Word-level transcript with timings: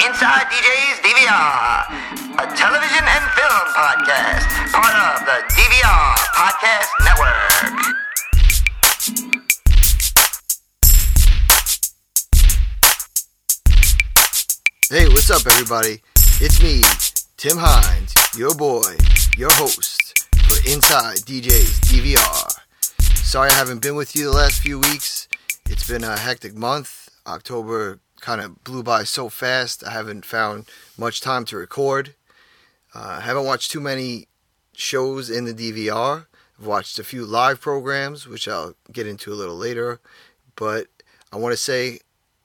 Inside 0.00 0.46
DJ's 0.48 0.98
DVR, 1.04 1.84
a 2.38 2.46
television 2.56 3.04
and 3.04 3.24
film 3.36 3.66
podcast, 3.76 4.48
part 4.72 4.96
of 4.96 5.26
the 5.26 5.44
DVR 5.52 6.16
Podcast 6.32 6.88
Network. 7.04 8.00
Hey, 14.88 15.06
what's 15.08 15.30
up, 15.30 15.46
everybody? 15.46 16.00
It's 16.40 16.62
me, 16.62 16.82
Tim 17.36 17.58
Hines, 17.58 18.14
your 18.38 18.54
boy, 18.54 18.96
your 19.36 19.52
host 19.52 20.26
for 20.48 20.70
Inside 20.70 21.18
DJ's 21.18 21.78
DVR. 21.80 22.58
Sorry 23.22 23.50
I 23.50 23.52
haven't 23.52 23.82
been 23.82 23.96
with 23.96 24.16
you 24.16 24.24
the 24.24 24.32
last 24.32 24.62
few 24.62 24.78
weeks. 24.78 25.28
It's 25.68 25.86
been 25.86 26.04
a 26.04 26.16
hectic 26.16 26.54
month. 26.56 27.10
October 27.26 28.00
kind 28.20 28.40
of 28.40 28.62
blew 28.64 28.82
by 28.82 29.04
so 29.04 29.28
fast. 29.28 29.84
I 29.84 29.90
haven't 29.90 30.24
found 30.24 30.66
much 30.96 31.20
time 31.20 31.44
to 31.46 31.56
record. 31.56 32.14
Uh, 32.94 33.16
I 33.18 33.20
haven't 33.20 33.44
watched 33.44 33.70
too 33.70 33.80
many 33.80 34.28
shows 34.74 35.30
in 35.30 35.44
the 35.44 35.54
DVR. 35.54 36.26
I've 36.58 36.66
watched 36.66 36.98
a 36.98 37.04
few 37.04 37.24
live 37.24 37.60
programs, 37.60 38.26
which 38.26 38.48
I'll 38.48 38.74
get 38.92 39.06
into 39.06 39.32
a 39.32 39.34
little 39.34 39.56
later. 39.56 40.00
But 40.56 40.88
I 41.32 41.36
want 41.36 41.52
to 41.52 41.56
say, 41.56 42.00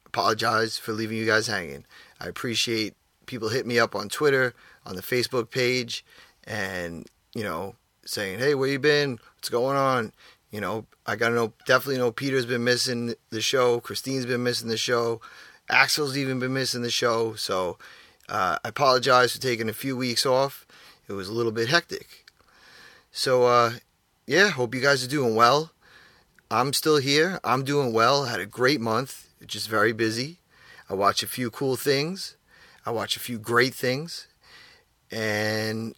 apologize 0.06 0.78
for 0.78 0.92
leaving 0.92 1.18
you 1.18 1.26
guys 1.26 1.48
hanging. 1.48 1.84
I 2.20 2.28
appreciate 2.28 2.94
people 3.26 3.48
hit 3.48 3.66
me 3.66 3.78
up 3.78 3.94
on 3.94 4.08
Twitter, 4.08 4.54
on 4.86 4.96
the 4.96 5.02
Facebook 5.02 5.50
page, 5.50 6.04
and 6.44 7.06
you 7.34 7.42
know, 7.42 7.74
saying, 8.04 8.38
"Hey, 8.38 8.54
where 8.54 8.68
you 8.68 8.78
been? 8.78 9.18
What's 9.34 9.50
going 9.50 9.76
on?" 9.76 10.12
You 10.50 10.60
know, 10.60 10.86
I 11.04 11.16
gotta 11.16 11.34
know. 11.34 11.52
Definitely 11.66 11.98
know 11.98 12.12
Peter's 12.12 12.46
been 12.46 12.64
missing 12.64 13.14
the 13.30 13.42
show. 13.42 13.80
Christine's 13.80 14.26
been 14.26 14.42
missing 14.42 14.68
the 14.68 14.76
show. 14.76 15.20
Axel's 15.68 16.16
even 16.16 16.38
been 16.38 16.52
missing 16.52 16.82
the 16.82 16.90
show. 16.90 17.34
So 17.34 17.78
uh, 18.28 18.58
I 18.64 18.68
apologize 18.68 19.32
for 19.32 19.40
taking 19.40 19.68
a 19.68 19.74
few 19.74 19.96
weeks 19.96 20.26
off. 20.26 20.66
It 21.08 21.12
was 21.12 21.28
a 21.28 21.32
little 21.32 21.52
bit 21.52 21.68
hectic. 21.68 22.24
So 23.12 23.44
uh, 23.44 23.72
yeah, 24.26 24.50
hope 24.50 24.74
you 24.74 24.80
guys 24.80 25.04
are 25.04 25.08
doing 25.08 25.34
well. 25.34 25.72
I'm 26.50 26.72
still 26.72 26.98
here. 26.98 27.40
I'm 27.42 27.64
doing 27.64 27.92
well. 27.92 28.24
Had 28.24 28.40
a 28.40 28.46
great 28.46 28.80
month. 28.80 29.28
Just 29.46 29.68
very 29.68 29.92
busy. 29.92 30.38
I 30.88 30.94
watch 30.94 31.22
a 31.22 31.28
few 31.28 31.50
cool 31.50 31.76
things. 31.76 32.36
I 32.84 32.90
watch 32.90 33.16
a 33.16 33.20
few 33.20 33.38
great 33.38 33.74
things. 33.74 34.28
And 35.10 35.94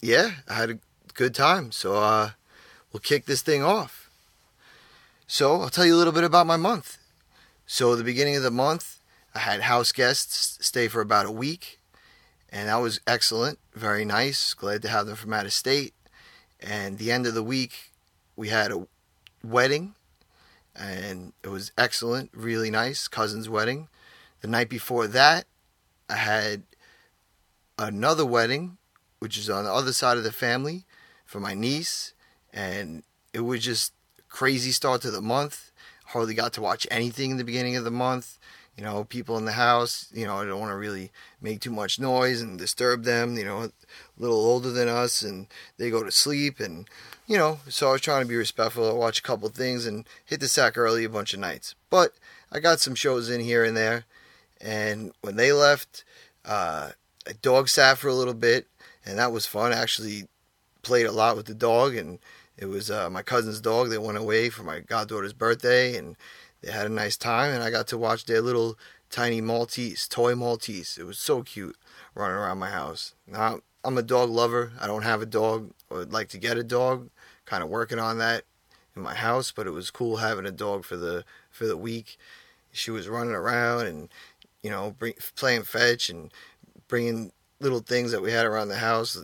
yeah, 0.00 0.32
I 0.48 0.54
had 0.54 0.70
a 0.70 0.78
good 1.14 1.34
time. 1.34 1.72
So 1.72 1.96
uh, 1.96 2.30
we'll 2.92 3.00
kick 3.00 3.26
this 3.26 3.42
thing 3.42 3.62
off. 3.62 4.10
So 5.26 5.60
I'll 5.60 5.70
tell 5.70 5.86
you 5.86 5.94
a 5.94 5.98
little 5.98 6.12
bit 6.12 6.24
about 6.24 6.46
my 6.46 6.56
month. 6.56 6.98
So 7.72 7.94
the 7.94 8.02
beginning 8.02 8.34
of 8.34 8.42
the 8.42 8.50
month, 8.50 8.98
I 9.32 9.38
had 9.38 9.60
house 9.60 9.92
guests 9.92 10.58
stay 10.60 10.88
for 10.88 11.00
about 11.00 11.26
a 11.26 11.30
week. 11.30 11.78
And 12.48 12.68
that 12.68 12.82
was 12.82 13.00
excellent. 13.06 13.60
Very 13.74 14.04
nice. 14.04 14.54
Glad 14.54 14.82
to 14.82 14.88
have 14.88 15.06
them 15.06 15.14
from 15.14 15.32
out 15.32 15.46
of 15.46 15.52
state. 15.52 15.94
And 16.58 16.98
the 16.98 17.12
end 17.12 17.28
of 17.28 17.34
the 17.34 17.44
week, 17.44 17.92
we 18.34 18.48
had 18.48 18.72
a 18.72 18.88
wedding. 19.44 19.94
And 20.74 21.32
it 21.44 21.48
was 21.48 21.70
excellent. 21.78 22.30
Really 22.34 22.72
nice. 22.72 23.06
Cousin's 23.06 23.48
wedding. 23.48 23.86
The 24.40 24.48
night 24.48 24.68
before 24.68 25.06
that, 25.06 25.44
I 26.08 26.16
had 26.16 26.64
another 27.78 28.26
wedding, 28.26 28.78
which 29.20 29.38
is 29.38 29.48
on 29.48 29.62
the 29.62 29.72
other 29.72 29.92
side 29.92 30.18
of 30.18 30.24
the 30.24 30.32
family 30.32 30.86
for 31.24 31.38
my 31.38 31.54
niece, 31.54 32.14
and 32.52 33.04
it 33.32 33.40
was 33.40 33.62
just 33.62 33.92
crazy 34.28 34.72
start 34.72 35.02
to 35.02 35.12
the 35.12 35.22
month. 35.22 35.69
Hardly 36.12 36.34
got 36.34 36.52
to 36.54 36.62
watch 36.62 36.86
anything 36.90 37.32
in 37.32 37.36
the 37.36 37.44
beginning 37.44 37.76
of 37.76 37.84
the 37.84 37.90
month. 37.90 38.38
You 38.76 38.84
know, 38.84 39.04
people 39.04 39.36
in 39.36 39.44
the 39.44 39.52
house, 39.52 40.08
you 40.12 40.26
know, 40.26 40.38
I 40.38 40.44
don't 40.44 40.60
want 40.60 40.70
to 40.70 40.76
really 40.76 41.10
make 41.40 41.60
too 41.60 41.70
much 41.70 42.00
noise 42.00 42.40
and 42.40 42.58
disturb 42.58 43.04
them, 43.04 43.36
you 43.36 43.44
know, 43.44 43.62
a 43.64 43.72
little 44.16 44.38
older 44.38 44.70
than 44.70 44.88
us 44.88 45.22
and 45.22 45.48
they 45.76 45.90
go 45.90 46.02
to 46.02 46.10
sleep 46.10 46.60
and 46.60 46.88
you 47.30 47.38
know, 47.38 47.60
so 47.68 47.88
I 47.88 47.92
was 47.92 48.00
trying 48.00 48.22
to 48.22 48.28
be 48.28 48.34
respectful. 48.34 48.90
I 48.90 48.92
watch 48.92 49.20
a 49.20 49.22
couple 49.22 49.48
things 49.50 49.86
and 49.86 50.04
hit 50.24 50.40
the 50.40 50.48
sack 50.48 50.76
early 50.76 51.04
a 51.04 51.08
bunch 51.08 51.32
of 51.32 51.38
nights. 51.38 51.76
But 51.88 52.14
I 52.50 52.58
got 52.58 52.80
some 52.80 52.96
shows 52.96 53.30
in 53.30 53.40
here 53.40 53.62
and 53.62 53.76
there. 53.76 54.04
And 54.60 55.12
when 55.20 55.36
they 55.36 55.52
left, 55.52 56.02
uh, 56.44 56.90
I 57.28 57.32
dog 57.40 57.68
sat 57.68 57.98
for 57.98 58.08
a 58.08 58.14
little 58.14 58.34
bit, 58.34 58.66
and 59.06 59.16
that 59.20 59.30
was 59.30 59.46
fun. 59.46 59.72
I 59.72 59.76
actually 59.76 60.26
played 60.82 61.06
a 61.06 61.12
lot 61.12 61.36
with 61.36 61.46
the 61.46 61.54
dog, 61.54 61.94
and 61.94 62.18
it 62.60 62.68
was 62.68 62.90
uh, 62.90 63.08
my 63.10 63.22
cousin's 63.22 63.60
dog. 63.60 63.88
They 63.88 63.98
went 63.98 64.18
away 64.18 64.50
for 64.50 64.62
my 64.62 64.80
goddaughter's 64.80 65.32
birthday, 65.32 65.96
and 65.96 66.16
they 66.60 66.70
had 66.70 66.86
a 66.86 66.90
nice 66.90 67.16
time. 67.16 67.52
And 67.52 67.62
I 67.62 67.70
got 67.70 67.88
to 67.88 67.98
watch 67.98 68.26
their 68.26 68.42
little 68.42 68.78
tiny 69.08 69.40
Maltese, 69.40 70.06
toy 70.06 70.34
Maltese. 70.34 70.98
It 70.98 71.04
was 71.04 71.18
so 71.18 71.42
cute 71.42 71.76
running 72.14 72.36
around 72.36 72.58
my 72.58 72.70
house. 72.70 73.14
Now 73.26 73.60
I'm 73.82 73.96
a 73.96 74.02
dog 74.02 74.28
lover. 74.28 74.72
I 74.80 74.86
don't 74.86 75.02
have 75.02 75.22
a 75.22 75.26
dog. 75.26 75.70
I 75.90 75.94
would 75.94 76.12
like 76.12 76.28
to 76.28 76.38
get 76.38 76.58
a 76.58 76.62
dog. 76.62 77.08
Kind 77.46 77.62
of 77.62 77.70
working 77.70 77.98
on 77.98 78.18
that 78.18 78.44
in 78.94 79.02
my 79.02 79.14
house, 79.14 79.50
but 79.50 79.66
it 79.66 79.70
was 79.70 79.90
cool 79.90 80.18
having 80.18 80.46
a 80.46 80.52
dog 80.52 80.84
for 80.84 80.96
the 80.96 81.24
for 81.50 81.66
the 81.66 81.76
week. 81.76 82.18
She 82.72 82.90
was 82.90 83.08
running 83.08 83.34
around 83.34 83.86
and 83.86 84.08
you 84.62 84.70
know, 84.70 84.94
bring, 84.98 85.14
playing 85.36 85.62
fetch 85.62 86.10
and 86.10 86.30
bringing 86.88 87.32
little 87.60 87.80
things 87.80 88.12
that 88.12 88.22
we 88.22 88.32
had 88.32 88.46
around 88.46 88.68
the 88.68 88.76
house 88.76 89.18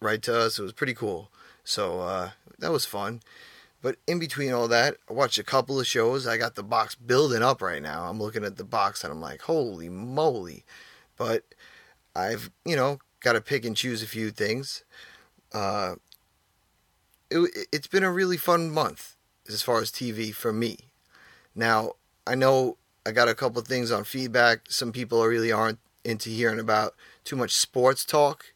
right 0.00 0.22
to 0.22 0.36
us. 0.36 0.58
It 0.58 0.62
was 0.62 0.72
pretty 0.72 0.94
cool. 0.94 1.30
So 1.64 2.00
uh, 2.00 2.30
that 2.58 2.72
was 2.72 2.84
fun. 2.84 3.20
But 3.82 3.96
in 4.06 4.20
between 4.20 4.52
all 4.52 4.68
that, 4.68 4.96
I 5.10 5.12
watched 5.12 5.38
a 5.38 5.44
couple 5.44 5.80
of 5.80 5.86
shows. 5.86 6.26
I 6.26 6.36
got 6.36 6.54
the 6.54 6.62
box 6.62 6.94
building 6.94 7.42
up 7.42 7.60
right 7.60 7.82
now. 7.82 8.04
I'm 8.04 8.20
looking 8.20 8.44
at 8.44 8.56
the 8.56 8.64
box 8.64 9.02
and 9.02 9.12
I'm 9.12 9.20
like, 9.20 9.42
holy 9.42 9.88
moly. 9.88 10.64
But 11.16 11.42
I've, 12.14 12.50
you 12.64 12.76
know, 12.76 13.00
got 13.20 13.32
to 13.32 13.40
pick 13.40 13.64
and 13.64 13.76
choose 13.76 14.02
a 14.02 14.06
few 14.06 14.30
things. 14.30 14.84
Uh, 15.52 15.96
it, 17.30 17.66
it's 17.72 17.88
been 17.88 18.04
a 18.04 18.12
really 18.12 18.36
fun 18.36 18.70
month 18.70 19.16
as 19.48 19.62
far 19.62 19.80
as 19.80 19.90
TV 19.90 20.32
for 20.32 20.52
me. 20.52 20.90
Now, 21.54 21.92
I 22.26 22.36
know 22.36 22.76
I 23.04 23.10
got 23.10 23.28
a 23.28 23.34
couple 23.34 23.60
things 23.62 23.90
on 23.90 24.04
feedback. 24.04 24.60
Some 24.68 24.92
people 24.92 25.24
really 25.24 25.50
aren't 25.50 25.80
into 26.04 26.30
hearing 26.30 26.60
about 26.60 26.94
too 27.24 27.36
much 27.36 27.52
sports 27.52 28.04
talk. 28.04 28.54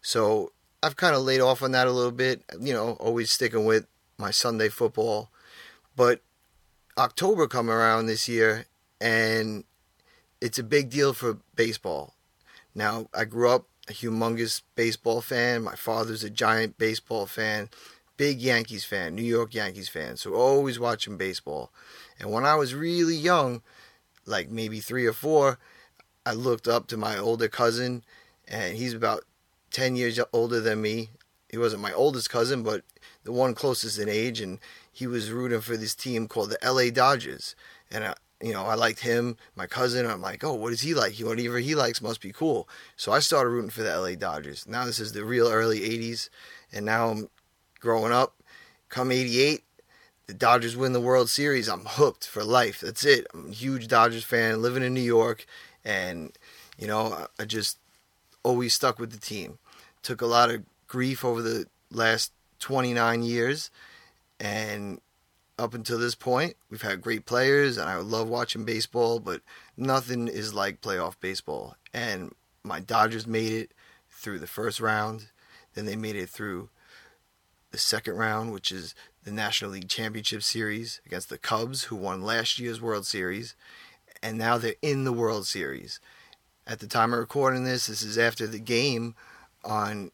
So 0.00 0.52
I've 0.82 0.96
kind 0.96 1.14
of 1.14 1.22
laid 1.22 1.40
off 1.40 1.62
on 1.62 1.72
that 1.72 1.86
a 1.86 1.92
little 1.92 2.12
bit. 2.12 2.42
You 2.60 2.72
know, 2.72 2.92
always 3.00 3.30
sticking 3.30 3.64
with 3.64 3.86
my 4.18 4.30
Sunday 4.30 4.68
football. 4.68 5.30
But 5.94 6.20
October 6.98 7.46
come 7.46 7.70
around 7.70 8.06
this 8.06 8.28
year, 8.28 8.66
and 9.00 9.64
it's 10.40 10.58
a 10.58 10.64
big 10.64 10.90
deal 10.90 11.12
for 11.12 11.38
baseball. 11.54 12.14
Now, 12.74 13.08
I 13.14 13.24
grew 13.24 13.50
up 13.50 13.66
a 13.88 13.92
humongous 13.92 14.62
baseball 14.74 15.20
fan. 15.20 15.62
My 15.62 15.74
father's 15.74 16.24
a 16.24 16.30
giant 16.30 16.78
baseball 16.78 17.26
fan, 17.26 17.68
big 18.16 18.40
Yankees 18.40 18.84
fan, 18.84 19.14
New 19.14 19.22
York 19.22 19.54
Yankees 19.54 19.88
fan. 19.88 20.16
So 20.16 20.34
always 20.34 20.78
watching 20.78 21.16
baseball. 21.16 21.72
And 22.18 22.30
when 22.30 22.44
I 22.44 22.54
was 22.54 22.74
really 22.74 23.16
young, 23.16 23.62
like 24.26 24.50
maybe 24.50 24.80
three 24.80 25.06
or 25.06 25.12
four, 25.12 25.58
I 26.24 26.32
looked 26.32 26.68
up 26.68 26.86
to 26.88 26.96
my 26.96 27.18
older 27.18 27.48
cousin, 27.48 28.04
and 28.46 28.76
he's 28.76 28.94
about 28.94 29.24
10 29.72 29.96
years 29.96 30.20
older 30.32 30.60
than 30.60 30.82
me. 30.82 31.10
He 31.48 31.58
wasn't 31.58 31.82
my 31.82 31.92
oldest 31.92 32.30
cousin, 32.30 32.62
but 32.62 32.82
the 33.24 33.32
one 33.32 33.54
closest 33.54 33.98
in 33.98 34.08
age, 34.08 34.40
and 34.40 34.58
he 34.90 35.06
was 35.06 35.30
rooting 35.30 35.60
for 35.60 35.76
this 35.76 35.94
team 35.94 36.28
called 36.28 36.50
the 36.50 36.58
LA 36.64 36.90
Dodgers. 36.90 37.54
And, 37.90 38.04
I, 38.04 38.14
you 38.40 38.52
know, 38.52 38.64
I 38.64 38.74
liked 38.74 39.00
him, 39.00 39.36
my 39.54 39.66
cousin. 39.66 40.06
I'm 40.06 40.22
like, 40.22 40.42
oh, 40.42 40.54
what 40.54 40.72
is 40.72 40.80
he 40.80 40.94
like? 40.94 41.16
Whatever 41.18 41.58
he 41.58 41.74
likes 41.74 42.00
must 42.00 42.20
be 42.20 42.32
cool. 42.32 42.68
So 42.96 43.12
I 43.12 43.18
started 43.18 43.50
rooting 43.50 43.70
for 43.70 43.82
the 43.82 43.96
LA 43.96 44.14
Dodgers. 44.14 44.66
Now 44.66 44.84
this 44.84 44.98
is 44.98 45.12
the 45.12 45.24
real 45.24 45.48
early 45.48 45.80
80s, 45.80 46.28
and 46.72 46.86
now 46.86 47.08
I'm 47.08 47.28
growing 47.80 48.12
up. 48.12 48.36
Come 48.88 49.12
88, 49.12 49.62
the 50.26 50.34
Dodgers 50.34 50.76
win 50.76 50.92
the 50.92 51.00
World 51.00 51.30
Series, 51.30 51.68
I'm 51.68 51.84
hooked 51.86 52.26
for 52.26 52.44
life. 52.44 52.80
That's 52.80 53.04
it. 53.04 53.26
I'm 53.32 53.48
a 53.48 53.52
huge 53.52 53.88
Dodgers 53.88 54.24
fan, 54.24 54.60
living 54.60 54.82
in 54.82 54.92
New 54.94 55.00
York, 55.00 55.46
and 55.84 56.36
you 56.78 56.86
know, 56.86 57.26
I 57.38 57.44
just 57.44 57.78
always 58.42 58.74
stuck 58.74 58.98
with 58.98 59.12
the 59.12 59.18
team. 59.18 59.58
Took 60.02 60.20
a 60.20 60.26
lot 60.26 60.50
of 60.50 60.64
grief 60.86 61.24
over 61.24 61.42
the 61.42 61.66
last 61.90 62.32
29 62.58 63.22
years, 63.22 63.70
and 64.40 65.00
up 65.58 65.74
until 65.74 65.98
this 65.98 66.14
point, 66.14 66.54
we've 66.70 66.82
had 66.82 67.00
great 67.00 67.26
players, 67.26 67.76
and 67.76 67.88
I 67.88 67.96
love 67.96 68.28
watching 68.28 68.64
baseball, 68.64 69.20
but 69.20 69.42
nothing 69.76 70.28
is 70.28 70.54
like 70.54 70.80
playoff 70.80 71.14
baseball. 71.20 71.76
And 71.92 72.34
my 72.64 72.80
Dodgers 72.80 73.26
made 73.26 73.52
it 73.52 73.72
through 74.10 74.38
the 74.38 74.46
first 74.46 74.80
round, 74.80 75.30
then 75.74 75.86
they 75.86 75.96
made 75.96 76.16
it 76.16 76.28
through 76.28 76.70
the 77.70 77.78
second 77.78 78.16
round, 78.16 78.52
which 78.52 78.70
is 78.72 78.94
the 79.24 79.30
National 79.30 79.70
League 79.70 79.88
Championship 79.88 80.42
Series 80.42 81.00
against 81.06 81.28
the 81.28 81.38
Cubs, 81.38 81.84
who 81.84 81.96
won 81.96 82.22
last 82.22 82.58
year's 82.58 82.80
World 82.80 83.06
Series, 83.06 83.54
and 84.22 84.38
now 84.38 84.58
they're 84.58 84.74
in 84.82 85.04
the 85.04 85.12
World 85.12 85.46
Series. 85.46 86.00
At 86.66 86.78
the 86.78 86.86
time 86.86 87.12
of 87.12 87.18
recording 87.18 87.64
this, 87.64 87.86
this 87.86 88.02
is 88.02 88.16
after 88.16 88.46
the 88.46 88.60
game 88.60 89.16
on 89.64 90.12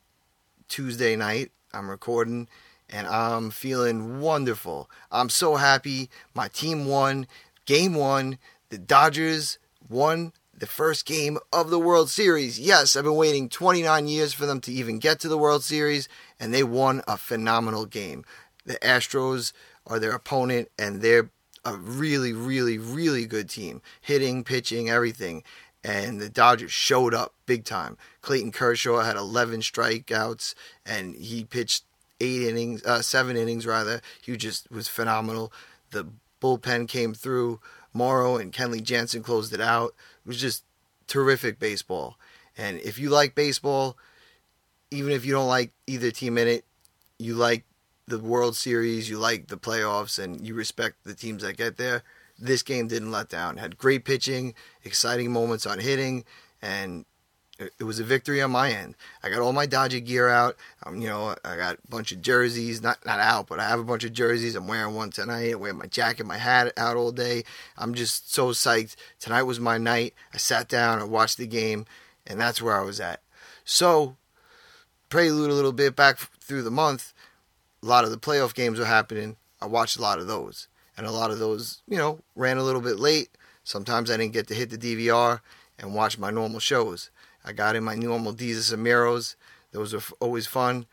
Tuesday 0.68 1.14
night. 1.14 1.50
I'm 1.74 1.90
recording 1.90 2.48
and 2.88 3.06
I'm 3.06 3.50
feeling 3.50 4.20
wonderful. 4.20 4.88
I'm 5.12 5.28
so 5.28 5.56
happy. 5.56 6.08
My 6.34 6.48
team 6.48 6.86
won. 6.86 7.26
Game 7.66 7.94
one. 7.94 8.38
The 8.70 8.78
Dodgers 8.78 9.58
won 9.88 10.32
the 10.56 10.66
first 10.66 11.04
game 11.06 11.38
of 11.52 11.70
the 11.70 11.78
World 11.78 12.08
Series. 12.08 12.58
Yes, 12.58 12.96
I've 12.96 13.04
been 13.04 13.14
waiting 13.14 13.48
29 13.48 14.08
years 14.08 14.32
for 14.32 14.46
them 14.46 14.60
to 14.62 14.72
even 14.72 14.98
get 14.98 15.20
to 15.20 15.28
the 15.28 15.38
World 15.38 15.62
Series, 15.62 16.08
and 16.40 16.52
they 16.52 16.62
won 16.62 17.02
a 17.06 17.16
phenomenal 17.16 17.86
game. 17.86 18.24
The 18.64 18.74
Astros 18.76 19.52
are 19.86 19.98
their 19.98 20.12
opponent, 20.12 20.68
and 20.78 21.00
they're 21.00 21.30
a 21.64 21.76
really, 21.76 22.32
really, 22.32 22.78
really 22.78 23.26
good 23.26 23.48
team. 23.48 23.82
Hitting, 24.00 24.44
pitching, 24.44 24.88
everything. 24.90 25.42
And 25.84 26.20
the 26.20 26.28
Dodgers 26.28 26.72
showed 26.72 27.14
up 27.14 27.34
big 27.46 27.64
time. 27.64 27.96
Clayton 28.20 28.52
Kershaw 28.52 29.00
had 29.00 29.16
11 29.16 29.60
strikeouts, 29.60 30.54
and 30.84 31.14
he 31.14 31.44
pitched 31.44 31.84
eight 32.20 32.42
innings, 32.42 32.84
uh, 32.84 33.00
seven 33.00 33.36
innings 33.36 33.66
rather. 33.66 34.00
He 34.20 34.36
just 34.36 34.70
was 34.70 34.88
phenomenal. 34.88 35.52
The 35.90 36.08
bullpen 36.40 36.88
came 36.88 37.14
through. 37.14 37.60
Morrow 37.92 38.36
and 38.36 38.52
Kenley 38.52 38.82
Jansen 38.82 39.22
closed 39.22 39.52
it 39.52 39.60
out. 39.60 39.94
It 40.24 40.28
was 40.28 40.40
just 40.40 40.64
terrific 41.06 41.58
baseball. 41.58 42.18
And 42.56 42.78
if 42.80 42.98
you 42.98 43.08
like 43.08 43.34
baseball, 43.34 43.96
even 44.90 45.12
if 45.12 45.24
you 45.24 45.32
don't 45.32 45.48
like 45.48 45.72
either 45.86 46.10
team 46.10 46.38
in 46.38 46.48
it, 46.48 46.64
you 47.18 47.34
like 47.34 47.64
the 48.06 48.18
World 48.18 48.56
Series, 48.56 49.08
you 49.08 49.18
like 49.18 49.48
the 49.48 49.56
playoffs, 49.56 50.18
and 50.22 50.46
you 50.46 50.54
respect 50.54 51.04
the 51.04 51.14
teams 51.14 51.42
that 51.42 51.56
get 51.56 51.76
there. 51.76 52.02
This 52.38 52.62
game 52.62 52.86
didn't 52.86 53.10
let 53.10 53.28
down. 53.28 53.56
Had 53.56 53.78
great 53.78 54.04
pitching, 54.04 54.54
exciting 54.84 55.32
moments 55.32 55.66
on 55.66 55.78
hitting, 55.78 56.24
and 56.62 57.04
it 57.58 57.82
was 57.82 57.98
a 57.98 58.04
victory 58.04 58.40
on 58.40 58.52
my 58.52 58.70
end. 58.70 58.94
I 59.22 59.30
got 59.30 59.40
all 59.40 59.52
my 59.52 59.66
Dodger 59.66 59.98
gear 59.98 60.28
out. 60.28 60.56
Um, 60.84 61.00
you 61.00 61.08
know, 61.08 61.34
I 61.44 61.56
got 61.56 61.74
a 61.76 61.88
bunch 61.88 62.12
of 62.12 62.22
jerseys, 62.22 62.80
not 62.80 63.04
not 63.04 63.18
out, 63.18 63.48
but 63.48 63.58
I 63.58 63.68
have 63.68 63.80
a 63.80 63.84
bunch 63.84 64.04
of 64.04 64.12
jerseys. 64.12 64.54
I'm 64.54 64.68
wearing 64.68 64.94
one 64.94 65.10
tonight. 65.10 65.52
I 65.52 65.54
wear 65.56 65.74
my 65.74 65.86
jacket, 65.86 66.24
my 66.24 66.38
hat 66.38 66.72
out 66.76 66.96
all 66.96 67.10
day. 67.10 67.42
I'm 67.76 67.94
just 67.94 68.32
so 68.32 68.48
psyched. 68.48 68.94
Tonight 69.18 69.42
was 69.42 69.58
my 69.58 69.76
night. 69.76 70.14
I 70.32 70.36
sat 70.36 70.68
down, 70.68 71.00
I 71.00 71.04
watched 71.04 71.38
the 71.38 71.46
game, 71.46 71.86
and 72.26 72.40
that's 72.40 72.62
where 72.62 72.78
I 72.78 72.84
was 72.84 73.00
at. 73.00 73.22
So, 73.64 74.16
prelude 75.08 75.50
a 75.50 75.54
little 75.54 75.72
bit 75.72 75.96
back 75.96 76.18
through 76.40 76.62
the 76.62 76.70
month. 76.70 77.12
A 77.82 77.86
lot 77.86 78.04
of 78.04 78.10
the 78.10 78.18
playoff 78.18 78.54
games 78.54 78.78
were 78.78 78.84
happening. 78.84 79.36
I 79.60 79.66
watched 79.66 79.96
a 79.96 80.02
lot 80.02 80.20
of 80.20 80.28
those, 80.28 80.68
and 80.98 81.06
a 81.06 81.12
lot 81.12 81.30
of 81.30 81.38
those, 81.38 81.80
you 81.88 81.96
know, 81.96 82.18
ran 82.34 82.58
a 82.58 82.64
little 82.64 82.80
bit 82.80 82.98
late. 82.98 83.30
Sometimes 83.62 84.10
I 84.10 84.16
didn't 84.16 84.32
get 84.32 84.48
to 84.48 84.54
hit 84.54 84.68
the 84.68 84.76
DVR 84.76 85.40
and 85.78 85.94
watch 85.94 86.18
my 86.18 86.30
normal 86.30 86.58
shows. 86.58 87.10
I 87.44 87.52
got 87.52 87.76
in 87.76 87.84
my 87.84 87.94
normal 87.94 88.34
Desus 88.34 88.72
and 88.72 88.84
Meros. 88.84 89.36
Those 89.70 89.94
are 89.94 90.02
always 90.18 90.48
fun. 90.48 90.86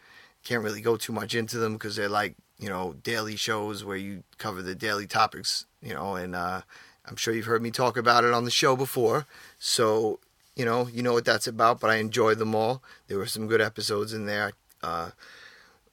Can't 0.44 0.64
really 0.64 0.80
go 0.80 0.96
too 0.96 1.12
much 1.12 1.34
into 1.34 1.58
them 1.58 1.74
because 1.74 1.96
they're 1.96 2.08
like, 2.08 2.36
you 2.60 2.70
know, 2.70 2.94
daily 3.02 3.36
shows 3.36 3.84
where 3.84 3.98
you 3.98 4.24
cover 4.38 4.62
the 4.62 4.76
daily 4.76 5.08
topics, 5.08 5.66
you 5.82 5.94
know, 5.94 6.16
and 6.16 6.36
uh, 6.36 6.62
I'm 7.06 7.16
sure 7.16 7.34
you've 7.34 7.46
heard 7.46 7.64
me 7.64 7.72
talk 7.72 7.98
about 7.98 8.24
it 8.24 8.34
on 8.34 8.46
the 8.46 8.52
show 8.52 8.76
before. 8.76 9.26
So, 9.58 10.20
you 10.56 10.66
know, 10.66 10.88
you 10.88 11.02
know 11.02 11.14
what 11.14 11.26
that's 11.26 11.48
about, 11.48 11.80
but 11.80 11.90
I 11.90 11.96
enjoyed 11.96 12.38
them 12.38 12.54
all. 12.54 12.84
There 13.08 13.18
were 13.18 13.26
some 13.26 13.48
good 13.48 13.60
episodes 13.60 14.14
in 14.14 14.28
there. 14.28 14.54
Uh, 14.84 15.12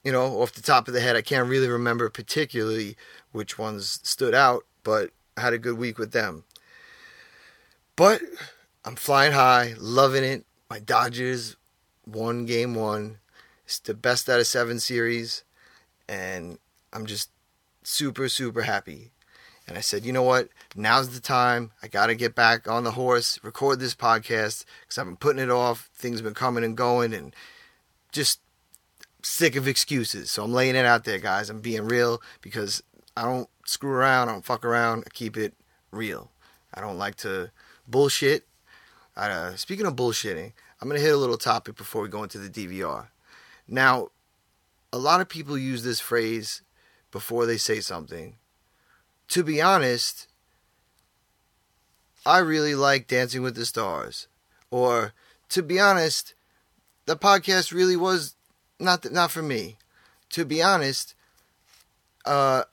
you 0.04 0.12
know, 0.12 0.40
off 0.40 0.52
the 0.52 0.62
top 0.62 0.88
of 0.88 0.94
the 0.94 1.00
head, 1.00 1.16
I 1.16 1.22
can't 1.22 1.48
really 1.48 1.68
remember 1.68 2.08
particularly 2.10 2.96
which 3.30 3.58
ones 3.58 4.00
stood 4.02 4.34
out, 4.34 4.64
but 4.82 5.10
I 5.36 5.42
had 5.42 5.52
a 5.52 5.58
good 5.58 5.78
week 5.78 5.98
with 5.98 6.12
them. 6.12 6.44
But 7.96 8.20
I'm 8.84 8.96
flying 8.96 9.32
high, 9.32 9.74
loving 9.78 10.24
it. 10.24 10.44
My 10.68 10.78
Dodgers 10.78 11.56
won 12.06 12.46
game 12.46 12.74
one. 12.74 13.18
It's 13.64 13.78
the 13.78 13.94
best 13.94 14.28
out 14.28 14.40
of 14.40 14.46
seven 14.46 14.80
series. 14.80 15.44
And 16.08 16.58
I'm 16.92 17.06
just 17.06 17.30
super, 17.84 18.28
super 18.28 18.62
happy. 18.62 19.12
And 19.68 19.78
I 19.78 19.80
said, 19.80 20.04
you 20.04 20.12
know 20.12 20.22
what? 20.22 20.48
Now's 20.74 21.10
the 21.10 21.20
time. 21.20 21.70
I 21.82 21.88
got 21.88 22.06
to 22.08 22.14
get 22.14 22.34
back 22.34 22.66
on 22.66 22.82
the 22.82 22.92
horse, 22.92 23.38
record 23.42 23.78
this 23.78 23.94
podcast 23.94 24.64
because 24.80 24.98
I've 24.98 25.06
been 25.06 25.16
putting 25.16 25.42
it 25.42 25.50
off. 25.50 25.88
Things 25.94 26.18
have 26.18 26.24
been 26.24 26.34
coming 26.34 26.64
and 26.64 26.76
going 26.76 27.14
and 27.14 27.34
just 28.10 28.40
sick 29.22 29.56
of 29.56 29.68
excuses. 29.68 30.30
So 30.30 30.44
I'm 30.44 30.52
laying 30.52 30.76
it 30.76 30.84
out 30.84 31.04
there, 31.04 31.18
guys. 31.18 31.48
I'm 31.48 31.60
being 31.60 31.84
real 31.84 32.20
because 32.40 32.82
I 33.16 33.22
don't 33.24 33.48
screw 33.64 33.90
around. 33.90 34.28
I 34.28 34.32
don't 34.32 34.44
fuck 34.44 34.64
around. 34.64 35.04
I 35.06 35.10
keep 35.12 35.36
it 35.36 35.54
real. 35.90 36.30
I 36.74 36.80
don't 36.80 36.98
like 36.98 37.16
to 37.16 37.50
bullshit. 37.86 38.46
Uh, 39.16 39.54
speaking 39.56 39.86
of 39.86 39.96
bullshitting, 39.96 40.52
I'm 40.80 40.88
going 40.88 40.98
to 40.98 41.04
hit 41.04 41.14
a 41.14 41.18
little 41.18 41.38
topic 41.38 41.76
before 41.76 42.02
we 42.02 42.08
go 42.08 42.22
into 42.22 42.38
the 42.38 42.48
DVR. 42.48 43.08
Now, 43.68 44.08
a 44.92 44.98
lot 44.98 45.20
of 45.20 45.28
people 45.28 45.56
use 45.56 45.84
this 45.84 46.00
phrase 46.00 46.62
before 47.10 47.46
they 47.46 47.56
say 47.56 47.80
something. 47.80 48.36
To 49.28 49.44
be 49.44 49.60
honest, 49.62 50.28
I 52.24 52.38
really 52.38 52.74
like 52.74 53.06
Dancing 53.06 53.42
with 53.42 53.54
the 53.54 53.66
Stars. 53.66 54.28
Or, 54.70 55.12
to 55.50 55.62
be 55.62 55.78
honest, 55.78 56.34
the 57.06 57.16
podcast 57.16 57.72
really 57.72 57.96
was 57.96 58.34
not 58.82 59.10
not 59.10 59.30
for 59.30 59.42
me. 59.42 59.78
To 60.30 60.44
be 60.44 60.62
honest, 60.62 61.14
uh, 62.24 62.64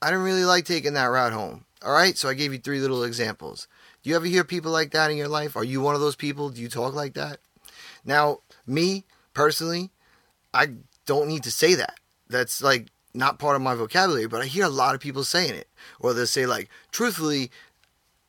I 0.00 0.06
didn't 0.10 0.24
really 0.24 0.44
like 0.44 0.64
taking 0.64 0.94
that 0.94 1.04
route 1.06 1.32
home. 1.32 1.64
All 1.82 1.92
right, 1.92 2.16
so 2.16 2.28
I 2.28 2.34
gave 2.34 2.52
you 2.52 2.58
three 2.58 2.80
little 2.80 3.04
examples. 3.04 3.66
Do 4.02 4.10
you 4.10 4.16
ever 4.16 4.26
hear 4.26 4.44
people 4.44 4.70
like 4.70 4.90
that 4.92 5.10
in 5.10 5.16
your 5.16 5.28
life? 5.28 5.56
Are 5.56 5.64
you 5.64 5.80
one 5.80 5.94
of 5.94 6.00
those 6.00 6.16
people? 6.16 6.50
Do 6.50 6.60
you 6.60 6.68
talk 6.68 6.94
like 6.94 7.14
that? 7.14 7.40
Now, 8.04 8.40
me 8.66 9.04
personally, 9.34 9.90
I 10.52 10.74
don't 11.06 11.28
need 11.28 11.42
to 11.44 11.50
say 11.50 11.74
that. 11.74 11.94
That's 12.28 12.62
like 12.62 12.88
not 13.14 13.38
part 13.38 13.56
of 13.56 13.62
my 13.62 13.74
vocabulary, 13.74 14.26
but 14.26 14.42
I 14.42 14.46
hear 14.46 14.64
a 14.64 14.70
lot 14.70 14.94
of 14.94 15.00
people 15.00 15.24
saying 15.24 15.54
it. 15.54 15.68
Or 15.98 16.12
they'll 16.12 16.26
say, 16.26 16.46
like, 16.46 16.68
truthfully, 16.92 17.50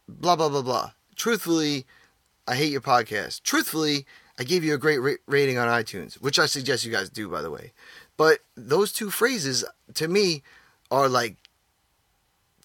blah, 0.08 0.36
blah, 0.36 0.50
blah, 0.50 0.62
blah. 0.62 0.92
Truthfully, 1.16 1.86
I 2.48 2.56
hate 2.56 2.72
your 2.72 2.82
podcast. 2.82 3.44
Truthfully, 3.44 4.06
I 4.42 4.44
gave 4.44 4.64
you 4.64 4.74
a 4.74 4.80
great 4.80 4.98
ra- 4.98 5.22
rating 5.28 5.60
on 5.60 5.68
iTunes, 5.68 6.16
which 6.16 6.40
I 6.40 6.48
suggest 6.48 6.84
you 6.84 6.92
guys 6.92 7.12
do, 7.12 7.30
by 7.30 7.44
the 7.44 7.52
way. 7.52 7.74
But 8.18 8.40
those 8.58 8.92
two 8.92 9.12
phrases, 9.12 9.64
to 9.94 10.08
me, 10.08 10.42
are 10.90 11.08
like 11.08 11.36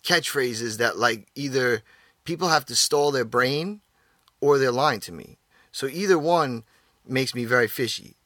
catchphrases 0.03 0.79
that, 0.79 0.97
like, 0.97 1.27
either 1.35 1.83
people 2.25 2.49
have 2.49 2.65
to 2.67 2.75
stall 2.75 3.11
their 3.11 3.27
brain 3.27 3.83
or 4.41 4.57
they're 4.57 4.73
lying 4.73 5.01
to 5.01 5.13
me. 5.13 5.37
So 5.71 5.87
either 5.87 6.19
one 6.19 6.65
makes 7.07 7.35
me 7.35 7.45
very 7.45 7.69
fishy. 7.69 8.17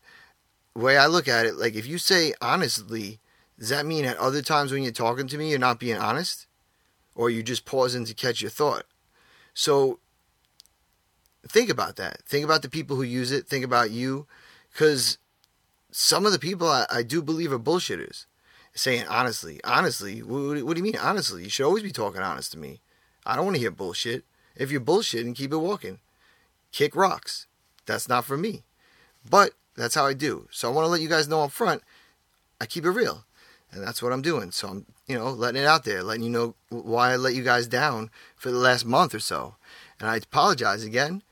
The 0.76 0.82
way 0.82 0.97
I 0.97 1.06
look 1.06 1.26
at 1.26 1.44
it, 1.44 1.56
like 1.56 1.75
if 1.75 1.88
you 1.88 1.99
say 1.99 2.35
honestly, 2.41 3.19
does 3.58 3.70
that 3.70 3.85
mean 3.85 4.05
at 4.05 4.17
other 4.19 4.43
times 4.43 4.70
when 4.70 4.85
you're 4.85 4.93
talking 4.93 5.26
to 5.26 5.37
me, 5.37 5.50
you're 5.50 5.58
not 5.58 5.81
being 5.81 5.99
honest? 5.99 6.47
Or 7.17 7.31
you 7.31 7.43
just 7.43 7.64
pausing 7.64 8.05
to 8.05 8.14
catch 8.14 8.43
your 8.43 8.50
thought? 8.52 8.85
So 9.55 9.99
think 11.48 11.70
about 11.70 11.96
that. 11.96 12.22
Think 12.22 12.44
about 12.44 12.62
the 12.62 12.68
people 12.68 12.97
who 12.97 13.02
use 13.02 13.32
it. 13.32 13.47
Think 13.47 13.64
about 13.64 13.90
you. 13.90 14.26
Because 14.73 15.18
some 15.90 16.26
of 16.26 16.32
the 16.32 16.38
people 16.38 16.68
I, 16.68 16.87
I, 16.90 17.02
do 17.02 17.23
believe 17.23 17.52
are 17.52 17.59
bullshitters. 17.59 18.26
Saying 18.73 19.04
honestly, 19.09 19.61
honestly, 19.64 20.23
what, 20.23 20.62
what 20.62 20.75
do 20.75 20.78
you 20.78 20.85
mean 20.85 20.97
honestly? 20.97 21.42
You 21.42 21.50
should 21.50 21.66
always 21.66 21.82
be 21.82 21.90
talking 21.90 22.23
honest 22.23 22.52
to 22.52 22.59
me. 22.59 22.80
I 23.26 23.35
don't 23.35 23.44
want 23.44 23.56
to 23.56 23.61
hear 23.61 23.73
bullshit. 23.73 24.25
If 24.56 24.70
you're 24.70 24.80
bullshitting, 24.80 25.35
keep 25.35 25.52
it 25.52 25.56
walking. 25.56 25.99
Kick 26.70 26.94
rocks. 26.94 27.47
That's 27.87 28.09
not 28.09 28.25
for 28.25 28.37
me. 28.37 28.62
But 29.28 29.54
that's 29.76 29.94
how 29.94 30.06
I 30.06 30.14
do. 30.14 30.47
So 30.50 30.68
I 30.68 30.73
want 30.73 30.85
to 30.85 30.90
let 30.90 31.00
you 31.00 31.09
guys 31.09 31.26
know 31.26 31.42
up 31.42 31.50
front, 31.50 31.82
I 32.61 32.66
keep 32.66 32.85
it 32.85 32.90
real. 32.90 33.25
And 33.73 33.82
that's 33.82 34.02
what 34.02 34.12
I'm 34.12 34.23
doing. 34.23 34.50
So 34.50 34.68
I'm, 34.68 34.87
you 35.06 35.16
know, 35.16 35.30
letting 35.30 35.62
it 35.62 35.66
out 35.66 35.85
there, 35.85 36.02
letting 36.02 36.25
you 36.25 36.30
know 36.30 36.54
why 36.68 37.12
I 37.12 37.16
let 37.16 37.35
you 37.35 37.42
guys 37.42 37.66
down 37.66 38.11
for 38.37 38.50
the 38.50 38.59
last 38.59 38.85
month 38.85 39.14
or 39.14 39.20
so. 39.20 39.56
And 39.99 40.09
I 40.09 40.16
apologize 40.16 40.85
again, 40.85 41.23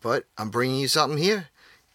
but 0.00 0.24
I'm 0.36 0.50
bringing 0.50 0.80
you 0.80 0.88
something 0.88 1.18
here. 1.18 1.48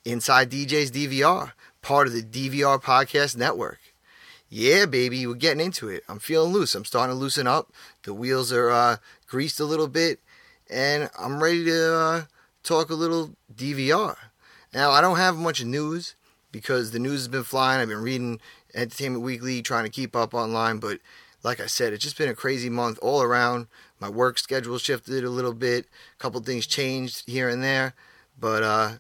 Inside 0.05 0.51
DJ's 0.51 0.91
DVR, 0.91 1.53
part 1.81 2.07
of 2.07 2.13
the 2.13 2.22
DVR 2.22 2.81
Podcast 2.81 3.38
Network. 3.38 3.79
Yeah, 4.50 4.86
baby, 4.86 5.25
we're 5.25 5.33
getting 5.36 5.65
into 5.65 5.89
it. 5.89 6.03
I'm 6.07 6.19
feeling 6.19 6.53
loose. 6.53 6.75
I'm 6.75 6.86
starting 6.86 7.15
to 7.15 7.19
loosen 7.19 7.48
up. 7.48 7.72
The 8.03 8.13
wheels 8.13 8.51
are 8.53 8.69
uh, 8.69 8.98
greased 9.27 9.60
a 9.60 9.65
little 9.65 9.88
bit, 9.88 10.19
and 10.69 11.10
I'm 11.17 11.41
ready 11.41 11.65
to 11.65 11.95
uh, 11.95 12.22
talk 12.62 12.89
a 12.89 12.95
little 12.95 13.31
DVR. 13.55 14.15
Now, 14.74 14.91
I 14.91 15.01
don't 15.01 15.17
have 15.17 15.38
much 15.38 15.63
news 15.63 16.15
because 16.51 16.91
the 16.91 17.00
news 17.00 17.22
has 17.22 17.27
been 17.27 17.43
flying. 17.43 17.81
I've 17.81 17.89
been 17.89 18.03
reading 18.03 18.39
Entertainment 18.75 19.24
Weekly, 19.24 19.62
trying 19.62 19.86
to 19.86 19.89
keep 19.89 20.15
up 20.15 20.33
online, 20.33 20.77
but 20.77 21.00
like 21.43 21.60
I 21.60 21.65
said, 21.65 21.93
it's 21.93 22.03
just 22.03 22.17
been 22.17 22.29
a 22.29 22.36
crazy 22.36 22.69
month 22.69 23.00
all 23.01 23.22
around. 23.22 23.67
My 24.03 24.10
work 24.10 24.38
schedule 24.38 24.77
shifted 24.79 25.24
a 25.24 25.29
little 25.29 25.53
bit, 25.53 25.86
a 25.86 26.17
couple 26.17 26.41
things 26.41 26.67
changed 26.67 27.24
here 27.25 27.48
and 27.48 27.63
there, 27.63 27.93
but 28.38 28.62
uh, 28.62 28.91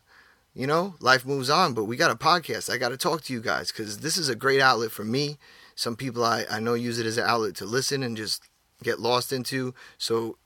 you 0.53 0.65
know, 0.65 0.95
life 1.01 1.25
moves 1.25 1.49
on. 1.49 1.73
But 1.73 1.83
we 1.83 1.97
got 1.97 2.09
a 2.09 2.15
podcast. 2.15 2.71
I 2.71 2.77
got 2.77 2.87
to 2.87 2.95
talk 2.95 3.21
to 3.23 3.33
you 3.33 3.41
guys 3.41 3.69
because 3.69 3.97
this 3.97 4.15
is 4.15 4.29
a 4.29 4.33
great 4.35 4.61
outlet 4.61 4.91
for 4.91 5.03
me. 5.03 5.39
Some 5.75 5.97
people 5.97 6.23
I, 6.23 6.45
I 6.49 6.61
know 6.61 6.73
use 6.73 6.99
it 6.99 7.05
as 7.05 7.17
an 7.17 7.25
outlet 7.27 7.53
to 7.55 7.65
listen 7.65 8.01
and 8.01 8.15
just 8.15 8.43
get 8.81 8.97
lost 8.97 9.33
into. 9.33 9.73
So, 9.97 10.37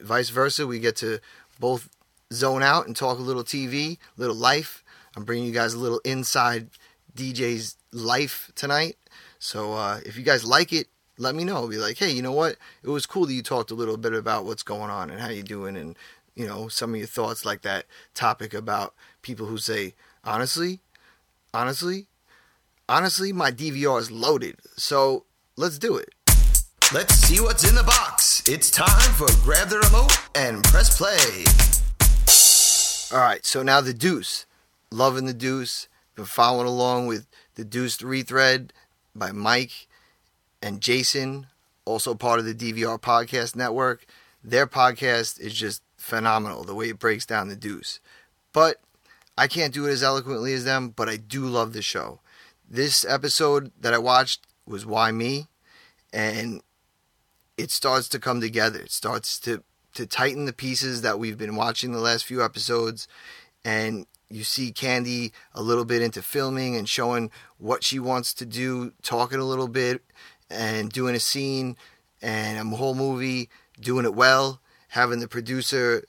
vice 0.00 0.30
versa, 0.30 0.66
we 0.66 0.78
get 0.78 0.96
to 0.96 1.20
both 1.60 1.90
zone 2.32 2.62
out 2.62 2.86
and 2.86 2.96
talk 2.96 3.18
a 3.18 3.22
little 3.22 3.44
TV, 3.44 3.98
little 4.16 4.34
life. 4.34 4.82
I'm 5.14 5.24
bringing 5.24 5.46
you 5.46 5.52
guys 5.52 5.74
a 5.74 5.78
little 5.78 6.00
inside 6.06 6.70
DJ's 7.14 7.76
life 7.92 8.50
tonight. 8.54 8.96
So, 9.38 9.74
uh, 9.74 10.00
if 10.06 10.16
you 10.16 10.22
guys 10.22 10.42
like 10.42 10.72
it, 10.72 10.86
let 11.18 11.34
me 11.34 11.44
know. 11.44 11.66
Be 11.68 11.78
like, 11.78 11.98
hey, 11.98 12.10
you 12.10 12.22
know 12.22 12.32
what? 12.32 12.56
It 12.82 12.88
was 12.88 13.06
cool 13.06 13.26
that 13.26 13.32
you 13.32 13.42
talked 13.42 13.70
a 13.70 13.74
little 13.74 13.96
bit 13.96 14.12
about 14.12 14.44
what's 14.44 14.62
going 14.62 14.90
on 14.90 15.10
and 15.10 15.20
how 15.20 15.28
you 15.28 15.42
doing 15.42 15.76
and 15.76 15.96
you 16.36 16.46
know, 16.46 16.68
some 16.68 16.92
of 16.92 16.98
your 16.98 17.06
thoughts 17.06 17.44
like 17.44 17.62
that 17.62 17.86
topic 18.14 18.52
about 18.54 18.94
people 19.22 19.46
who 19.46 19.56
say, 19.58 19.94
honestly, 20.22 20.80
honestly, 21.52 22.06
honestly, 22.88 23.32
my 23.32 23.50
DVR 23.50 23.98
is 23.98 24.10
loaded. 24.10 24.56
So 24.76 25.24
let's 25.56 25.78
do 25.78 25.96
it. 25.96 26.10
Let's 26.92 27.14
see 27.14 27.40
what's 27.40 27.68
in 27.68 27.74
the 27.74 27.82
box. 27.82 28.42
It's 28.46 28.70
time 28.70 29.12
for 29.14 29.26
grab 29.42 29.70
the 29.70 29.78
remote 29.78 30.12
and 30.36 30.62
press 30.62 30.96
play. 30.96 31.44
All 33.16 33.26
right, 33.26 33.44
so 33.44 33.62
now 33.62 33.80
the 33.80 33.94
Deuce. 33.94 34.46
Loving 34.92 35.24
the 35.24 35.34
Deuce. 35.34 35.88
Been 36.14 36.26
following 36.26 36.68
along 36.68 37.06
with 37.06 37.26
the 37.56 37.64
Deuce 37.64 37.98
Rethread 37.98 38.70
by 39.14 39.32
Mike 39.32 39.88
and 40.62 40.80
Jason, 40.80 41.46
also 41.84 42.14
part 42.14 42.38
of 42.38 42.44
the 42.44 42.54
DVR 42.54 43.00
Podcast 43.00 43.56
Network. 43.56 44.06
Their 44.42 44.66
podcast 44.66 45.40
is 45.40 45.54
just 45.54 45.82
phenomenal, 45.96 46.64
the 46.64 46.74
way 46.74 46.88
it 46.88 46.98
breaks 46.98 47.26
down 47.26 47.48
the 47.48 47.56
Deuce. 47.56 48.00
But 48.52 48.80
I 49.36 49.48
can't 49.48 49.74
do 49.74 49.86
it 49.86 49.92
as 49.92 50.02
eloquently 50.02 50.52
as 50.52 50.64
them, 50.64 50.90
but 50.90 51.08
I 51.08 51.16
do 51.16 51.44
love 51.46 51.72
the 51.72 51.82
show. 51.82 52.20
This 52.68 53.04
episode 53.04 53.72
that 53.80 53.94
I 53.94 53.98
watched 53.98 54.46
was 54.66 54.86
Why 54.86 55.12
Me? 55.12 55.46
And 56.12 56.62
it 57.56 57.70
starts 57.70 58.08
to 58.10 58.18
come 58.18 58.40
together. 58.40 58.80
It 58.80 58.92
starts 58.92 59.38
to 59.40 59.62
to 59.94 60.06
tighten 60.06 60.44
the 60.44 60.52
pieces 60.52 61.00
that 61.00 61.18
we've 61.18 61.38
been 61.38 61.56
watching 61.56 61.92
the 61.92 61.98
last 61.98 62.26
few 62.26 62.44
episodes 62.44 63.08
and 63.64 64.06
you 64.28 64.44
see 64.44 64.70
Candy 64.70 65.32
a 65.54 65.62
little 65.62 65.84
bit 65.84 66.02
into 66.02 66.20
filming 66.20 66.76
and 66.76 66.88
showing 66.88 67.30
what 67.58 67.82
she 67.82 67.98
wants 67.98 68.34
to 68.34 68.44
do, 68.44 68.92
talking 69.02 69.38
a 69.38 69.44
little 69.44 69.68
bit 69.68 70.02
and 70.50 70.90
doing 70.90 71.14
a 71.14 71.20
scene 71.20 71.76
and 72.22 72.58
a 72.58 72.76
whole 72.76 72.94
movie, 72.94 73.48
doing 73.80 74.04
it 74.04 74.14
well, 74.14 74.60
having 74.88 75.20
the 75.20 75.28
producer, 75.28 76.04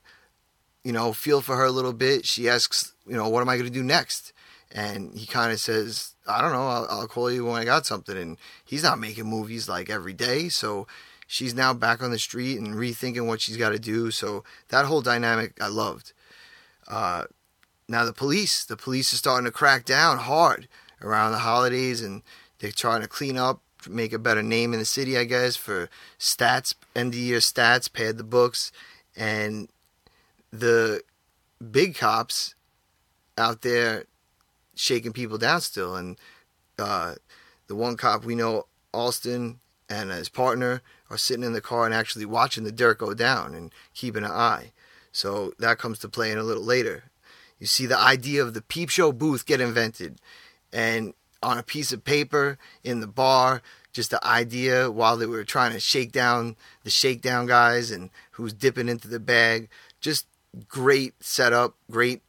you 0.84 0.92
know, 0.92 1.14
feel 1.14 1.42
for 1.42 1.56
her 1.56 1.66
a 1.66 1.72
little 1.72 1.94
bit. 1.94 2.26
She 2.26 2.48
asks, 2.48 2.94
you 3.08 3.16
know, 3.16 3.28
what 3.30 3.42
am 3.42 3.50
I 3.50 3.58
going 3.58 3.68
to 3.68 3.74
do 3.74 3.84
next? 3.84 4.34
And 4.72 5.18
he 5.18 5.26
kind 5.26 5.52
of 5.52 5.60
says, 5.60 6.16
I 6.28 6.42
don't 6.42 6.52
know, 6.52 6.68
I'll, 6.68 6.88
I'll 6.90 7.08
call 7.08 7.32
you 7.32 7.46
when 7.46 7.56
I 7.56 7.66
got 7.66 7.86
something. 7.86 8.18
And 8.18 8.38
he's 8.66 8.84
not 8.84 9.00
making 9.00 9.26
movies 9.26 9.70
like 9.70 9.90
every 9.90 10.14
day, 10.14 10.50
so 10.50 10.88
she's 11.26 11.54
now 11.54 11.74
back 11.74 12.02
on 12.02 12.12
the 12.12 12.20
street 12.20 12.58
and 12.58 12.76
rethinking 12.76 13.28
what 13.28 13.42
she's 13.42 13.58
got 13.58 13.70
to 13.70 13.80
do. 13.80 14.12
So 14.12 14.44
that 14.70 14.86
whole 14.86 15.02
dynamic 15.02 15.62
I 15.62 15.68
loved. 15.68 16.14
Uh, 16.88 17.26
now 17.88 18.06
the 18.06 18.14
police, 18.14 18.66
the 18.66 18.78
police 18.78 19.14
are 19.14 19.18
starting 19.18 19.46
to 19.46 19.52
crack 19.52 19.86
down 19.86 20.18
hard 20.18 20.68
around 21.02 21.32
the 21.32 21.40
holidays, 21.40 22.02
and 22.02 22.22
they're 22.60 22.72
trying 22.72 23.02
to 23.02 23.08
clean 23.08 23.38
up, 23.38 23.62
make 23.90 24.14
a 24.14 24.20
better 24.20 24.44
name 24.44 24.74
in 24.74 24.80
the 24.80 24.86
city, 24.86 25.18
I 25.18 25.24
guess, 25.24 25.56
for 25.56 25.90
stats, 26.20 26.74
end 26.96 27.14
of 27.14 27.20
year 27.20 27.40
stats, 27.40 27.92
pad 27.92 28.18
the 28.18 28.24
books, 28.24 28.72
and 29.16 29.70
the 30.52 31.02
big 31.72 31.96
cops 31.96 32.56
out 33.38 33.62
there 33.62 34.06
shaking 34.76 35.14
people 35.14 35.38
down 35.38 35.62
still, 35.62 35.96
and 35.96 36.18
uh, 36.80 37.16
the 37.68 37.76
one 37.76 37.98
cop 37.98 38.24
we 38.24 38.36
know, 38.36 38.68
Alston, 38.94 39.60
and 39.90 40.12
his 40.12 40.30
partner 40.30 40.82
are 41.10 41.18
sitting 41.18 41.44
in 41.44 41.54
the 41.54 41.62
car 41.62 41.86
and 41.86 41.94
actually 41.94 42.26
watching 42.26 42.64
the 42.64 42.72
dirt 42.72 43.00
go 43.00 43.14
down 43.14 43.54
and 43.54 43.74
keeping 43.94 44.24
an 44.24 44.32
eye. 44.32 44.72
So 45.12 45.54
that 45.60 45.80
comes 45.80 46.00
to 46.00 46.10
play 46.10 46.32
in 46.32 46.38
a 46.38 46.44
little 46.44 46.64
later. 46.64 47.06
You 47.60 47.68
see 47.68 47.86
the 47.86 47.98
idea 47.98 48.44
of 48.44 48.54
the 48.54 48.62
peep 48.62 48.90
show 48.90 49.12
booth 49.12 49.46
get 49.46 49.62
invented, 49.62 50.20
and 50.72 51.14
on 51.42 51.58
a 51.58 51.64
piece 51.64 51.92
of 51.92 52.04
paper 52.04 52.58
in 52.84 53.00
the 53.00 53.08
bar, 53.08 53.62
just 53.94 54.12
the 54.12 54.26
idea 54.26 54.92
while 54.92 55.18
they 55.18 55.26
were 55.26 55.44
trying 55.44 55.72
to 55.72 55.80
shake 55.80 56.12
down 56.12 56.56
the 56.84 56.90
shakedown 56.90 57.46
guys 57.46 57.92
and 57.92 58.10
who's 58.32 58.54
dipping 58.54 58.90
into 58.90 59.08
the 59.08 59.20
bag. 59.20 59.70
Just 60.02 60.28
great 60.68 61.14
setup, 61.24 61.76
great 61.90 62.22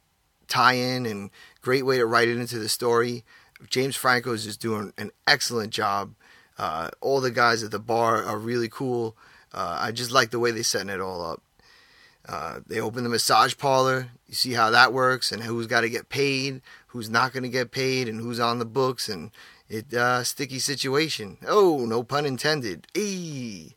tie-in, 0.47 1.07
and 1.07 1.31
great 1.61 1.85
way 1.85 1.99
to 1.99 2.07
write 2.07 2.29
it 2.29 2.38
into 2.38 2.59
the 2.59 2.69
story. 2.69 3.25
James 3.69 3.97
Franco 3.97 4.33
is 4.33 4.45
just 4.45 4.61
doing 4.61 4.93
an 4.97 5.11
excellent 5.27 5.73
job. 5.73 6.15
Uh, 6.59 6.91
all 7.00 7.21
the 7.21 7.31
guys 7.31 7.62
at 7.62 7.71
the 7.71 7.79
bar 7.79 8.25
are 8.25 8.38
really 8.38 8.69
cool. 8.69 9.17
Uh, 9.53 9.79
I 9.81 9.93
just 9.93 10.11
like 10.11 10.31
the 10.31 10.38
way 10.38 10.50
they're 10.50 10.62
setting 10.62 10.88
it 10.88 11.00
all 11.00 11.25
up. 11.25 11.43
Uh, 12.29 12.61
they 12.67 12.81
open 12.81 13.05
the 13.05 13.11
massage 13.11 13.57
parlor. 13.57 14.09
You 14.27 14.35
see 14.35 14.53
how 14.53 14.71
that 14.71 14.93
works 14.93 15.33
and 15.33 15.43
who's 15.43 15.67
got 15.67 15.81
to 15.81 15.88
get 15.88 16.11
paid, 16.11 16.61
who's 16.88 17.09
not 17.09 17.33
going 17.33 17.45
to 17.45 17.49
get 17.49 17.71
paid, 17.71 18.09
and 18.09 18.21
who's 18.21 18.38
on 18.38 18.59
the 18.59 18.67
books, 18.67 19.09
and 19.09 19.31
it 19.68 19.92
uh, 19.92 20.25
sticky 20.25 20.58
situation. 20.58 21.38
Oh, 21.46 21.84
no 21.87 22.02
pun 22.02 22.26
intended. 22.26 22.87
Eee. 22.96 23.75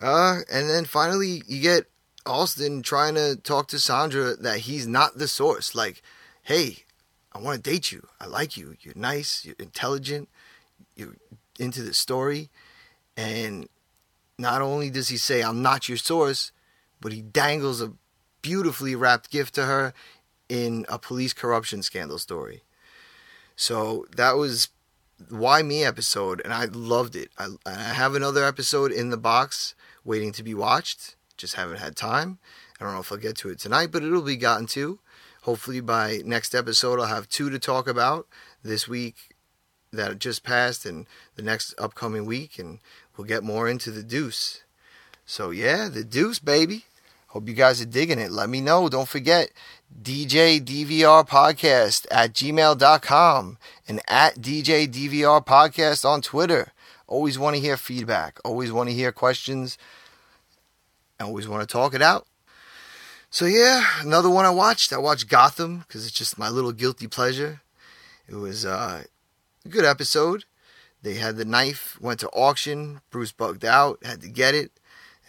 Uh, 0.00 0.40
and 0.50 0.68
then 0.68 0.84
finally, 0.84 1.42
you 1.46 1.60
get 1.60 1.84
Alston 2.24 2.82
trying 2.82 3.14
to 3.14 3.36
talk 3.36 3.68
to 3.68 3.78
Sandra 3.78 4.36
that 4.36 4.60
he's 4.60 4.86
not 4.86 5.18
the 5.18 5.28
source. 5.28 5.74
Like, 5.74 6.02
hey, 6.42 6.84
I 7.32 7.40
want 7.40 7.62
to 7.62 7.70
date 7.70 7.92
you. 7.92 8.06
I 8.20 8.26
like 8.26 8.56
you. 8.56 8.76
You're 8.80 8.94
nice. 8.96 9.44
You're 9.44 9.56
intelligent. 9.58 10.28
You're 10.94 11.16
into 11.58 11.82
the 11.82 11.94
story. 11.94 12.50
And 13.16 13.68
not 14.38 14.62
only 14.62 14.90
does 14.90 15.08
he 15.08 15.16
say, 15.16 15.42
I'm 15.42 15.62
not 15.62 15.88
your 15.88 15.98
source, 15.98 16.52
but 17.00 17.12
he 17.12 17.22
dangles 17.22 17.80
a 17.80 17.92
beautifully 18.42 18.94
wrapped 18.94 19.30
gift 19.30 19.54
to 19.54 19.64
her 19.64 19.92
in 20.48 20.86
a 20.88 20.98
police 20.98 21.32
corruption 21.32 21.82
scandal 21.82 22.18
story. 22.18 22.62
So 23.56 24.06
that 24.16 24.36
was 24.36 24.68
why 25.28 25.62
me 25.62 25.84
episode, 25.84 26.40
and 26.44 26.52
I 26.52 26.66
loved 26.66 27.16
it. 27.16 27.30
I, 27.38 27.48
I 27.64 27.72
have 27.74 28.14
another 28.14 28.44
episode 28.44 28.92
in 28.92 29.10
the 29.10 29.16
box 29.16 29.74
waiting 30.04 30.32
to 30.32 30.42
be 30.42 30.54
watched. 30.54 31.16
Just 31.36 31.54
haven't 31.54 31.78
had 31.78 31.96
time. 31.96 32.38
I 32.80 32.84
don't 32.84 32.94
know 32.94 33.00
if 33.00 33.10
I'll 33.10 33.18
get 33.18 33.36
to 33.38 33.50
it 33.50 33.58
tonight, 33.58 33.90
but 33.90 34.02
it'll 34.02 34.22
be 34.22 34.36
gotten 34.36 34.66
to. 34.68 34.98
Hopefully 35.42 35.80
by 35.80 36.20
next 36.24 36.54
episode 36.54 36.98
I'll 36.98 37.06
have 37.06 37.28
two 37.28 37.50
to 37.50 37.58
talk 37.58 37.86
about 37.86 38.26
this 38.62 38.88
week 38.88 39.34
that 39.92 40.18
just 40.18 40.42
passed 40.42 40.84
and 40.84 41.06
the 41.36 41.42
next 41.42 41.74
upcoming 41.78 42.26
week, 42.26 42.58
and 42.58 42.80
we'll 43.16 43.26
get 43.26 43.44
more 43.44 43.68
into 43.68 43.90
the 43.90 44.02
Deuce. 44.02 44.62
So 45.24 45.50
yeah, 45.50 45.88
the 45.88 46.04
Deuce, 46.04 46.38
baby. 46.38 46.84
Hope 47.28 47.48
you 47.48 47.54
guys 47.54 47.80
are 47.80 47.86
digging 47.86 48.18
it. 48.18 48.30
Let 48.30 48.48
me 48.48 48.60
know. 48.60 48.88
Don't 48.88 49.08
forget 49.08 49.50
DJ 50.02 50.60
DVR 50.60 51.26
Podcast 51.28 52.06
at 52.10 52.32
gmail.com 52.32 53.58
and 53.88 54.00
at 54.08 54.36
DJ 54.36 54.88
DVR 54.88 55.44
Podcast 55.44 56.04
on 56.04 56.22
Twitter. 56.22 56.72
Always 57.06 57.38
want 57.38 57.56
to 57.56 57.60
hear 57.60 57.76
feedback. 57.76 58.38
Always 58.44 58.72
want 58.72 58.88
to 58.88 58.94
hear 58.94 59.12
questions. 59.12 59.76
I 61.20 61.24
always 61.24 61.48
want 61.48 61.68
to 61.68 61.72
talk 61.72 61.94
it 61.94 62.02
out. 62.02 62.26
So 63.30 63.44
yeah, 63.44 63.84
another 64.00 64.30
one 64.30 64.44
I 64.44 64.50
watched. 64.50 64.92
I 64.92 64.98
watched 64.98 65.28
Gotham 65.28 65.78
because 65.80 66.06
it's 66.06 66.16
just 66.16 66.38
my 66.38 66.48
little 66.48 66.72
guilty 66.72 67.06
pleasure. 67.06 67.60
It 68.28 68.36
was 68.36 68.64
uh, 68.64 69.04
a 69.64 69.68
good 69.68 69.84
episode. 69.84 70.44
They 71.02 71.14
had 71.14 71.36
the 71.36 71.44
knife, 71.44 71.98
went 72.00 72.20
to 72.20 72.28
auction. 72.30 73.00
Bruce 73.10 73.32
bugged 73.32 73.64
out, 73.64 73.98
had 74.04 74.22
to 74.22 74.28
get 74.28 74.54
it, 74.54 74.72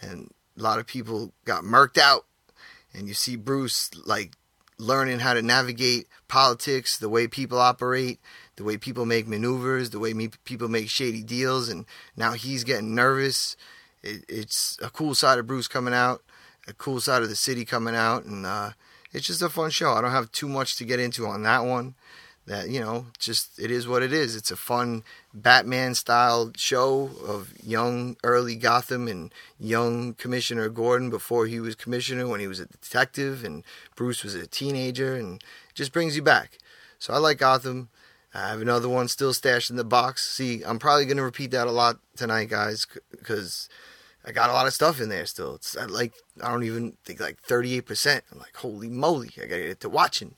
and 0.00 0.30
a 0.58 0.62
lot 0.62 0.78
of 0.78 0.86
people 0.86 1.32
got 1.44 1.62
murked 1.62 1.98
out. 1.98 2.26
And 2.94 3.06
you 3.06 3.14
see 3.14 3.36
Bruce 3.36 3.90
like 4.06 4.32
learning 4.78 5.20
how 5.20 5.34
to 5.34 5.42
navigate 5.42 6.06
politics, 6.28 6.96
the 6.96 7.08
way 7.08 7.26
people 7.26 7.58
operate, 7.58 8.20
the 8.56 8.64
way 8.64 8.76
people 8.76 9.04
make 9.04 9.26
maneuvers, 9.26 9.90
the 9.90 9.98
way 9.98 10.12
me- 10.12 10.30
people 10.44 10.68
make 10.68 10.88
shady 10.88 11.22
deals, 11.22 11.68
and 11.68 11.84
now 12.16 12.32
he's 12.32 12.64
getting 12.64 12.94
nervous. 12.94 13.56
It, 14.02 14.24
it's 14.28 14.78
a 14.82 14.90
cool 14.90 15.14
side 15.14 15.38
of 15.38 15.46
Bruce 15.46 15.68
coming 15.68 15.94
out, 15.94 16.22
a 16.66 16.72
cool 16.72 17.00
side 17.00 17.22
of 17.22 17.28
the 17.28 17.36
city 17.36 17.64
coming 17.64 17.94
out, 17.94 18.24
and 18.24 18.46
uh, 18.46 18.70
it's 19.12 19.26
just 19.26 19.42
a 19.42 19.48
fun 19.48 19.70
show. 19.70 19.92
I 19.92 20.00
don't 20.00 20.10
have 20.12 20.32
too 20.32 20.48
much 20.48 20.76
to 20.76 20.84
get 20.84 21.00
into 21.00 21.26
on 21.26 21.42
that 21.42 21.64
one. 21.64 21.94
That 22.48 22.70
you 22.70 22.80
know, 22.80 23.06
just 23.18 23.58
it 23.58 23.70
is 23.70 23.86
what 23.86 24.02
it 24.02 24.10
is. 24.10 24.34
It's 24.34 24.50
a 24.50 24.56
fun 24.56 25.04
Batman 25.34 25.94
style 25.94 26.50
show 26.56 27.10
of 27.26 27.52
young 27.62 28.16
early 28.24 28.56
Gotham 28.56 29.06
and 29.06 29.34
young 29.60 30.14
Commissioner 30.14 30.70
Gordon 30.70 31.10
before 31.10 31.46
he 31.46 31.60
was 31.60 31.74
commissioner 31.74 32.26
when 32.26 32.40
he 32.40 32.46
was 32.46 32.58
a 32.58 32.64
detective 32.64 33.44
and 33.44 33.64
Bruce 33.96 34.24
was 34.24 34.34
a 34.34 34.46
teenager 34.46 35.14
and 35.14 35.44
just 35.74 35.92
brings 35.92 36.16
you 36.16 36.22
back. 36.22 36.56
So 36.98 37.12
I 37.12 37.18
like 37.18 37.36
Gotham. 37.36 37.90
I 38.32 38.48
have 38.48 38.62
another 38.62 38.88
one 38.88 39.08
still 39.08 39.34
stashed 39.34 39.68
in 39.68 39.76
the 39.76 39.84
box. 39.84 40.26
See, 40.26 40.62
I'm 40.64 40.78
probably 40.78 41.04
going 41.04 41.18
to 41.18 41.22
repeat 41.22 41.50
that 41.50 41.66
a 41.66 41.72
lot 41.72 41.98
tonight, 42.16 42.48
guys, 42.48 42.86
because 43.10 43.68
I 44.24 44.32
got 44.32 44.48
a 44.48 44.54
lot 44.54 44.66
of 44.66 44.72
stuff 44.72 45.02
in 45.02 45.10
there 45.10 45.26
still. 45.26 45.54
It's 45.56 45.76
like 45.88 46.14
I 46.42 46.50
don't 46.50 46.64
even 46.64 46.96
think 47.04 47.20
like 47.20 47.42
38%. 47.42 48.22
I'm 48.32 48.38
like, 48.38 48.56
holy 48.56 48.88
moly, 48.88 49.32
I 49.36 49.46
got 49.46 49.56
to 49.56 49.68
get 49.68 49.80
to 49.80 49.90
watching. 49.90 50.34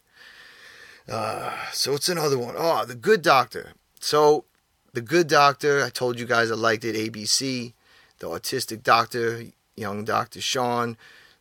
Uh, 1.10 1.52
so 1.72 1.94
it's 1.94 2.08
another 2.08 2.38
one. 2.38 2.54
Oh, 2.56 2.84
The 2.84 2.94
Good 2.94 3.20
Doctor. 3.20 3.72
So 3.98 4.44
The 4.92 5.00
Good 5.00 5.26
Doctor, 5.26 5.82
I 5.82 5.90
told 5.90 6.20
you 6.20 6.24
guys 6.24 6.50
I 6.50 6.54
liked 6.54 6.84
it. 6.84 6.94
ABC, 6.94 7.72
the 8.20 8.28
autistic 8.28 8.84
doctor, 8.84 9.46
young 9.76 10.04
Doctor 10.04 10.40
Shaun 10.40 10.96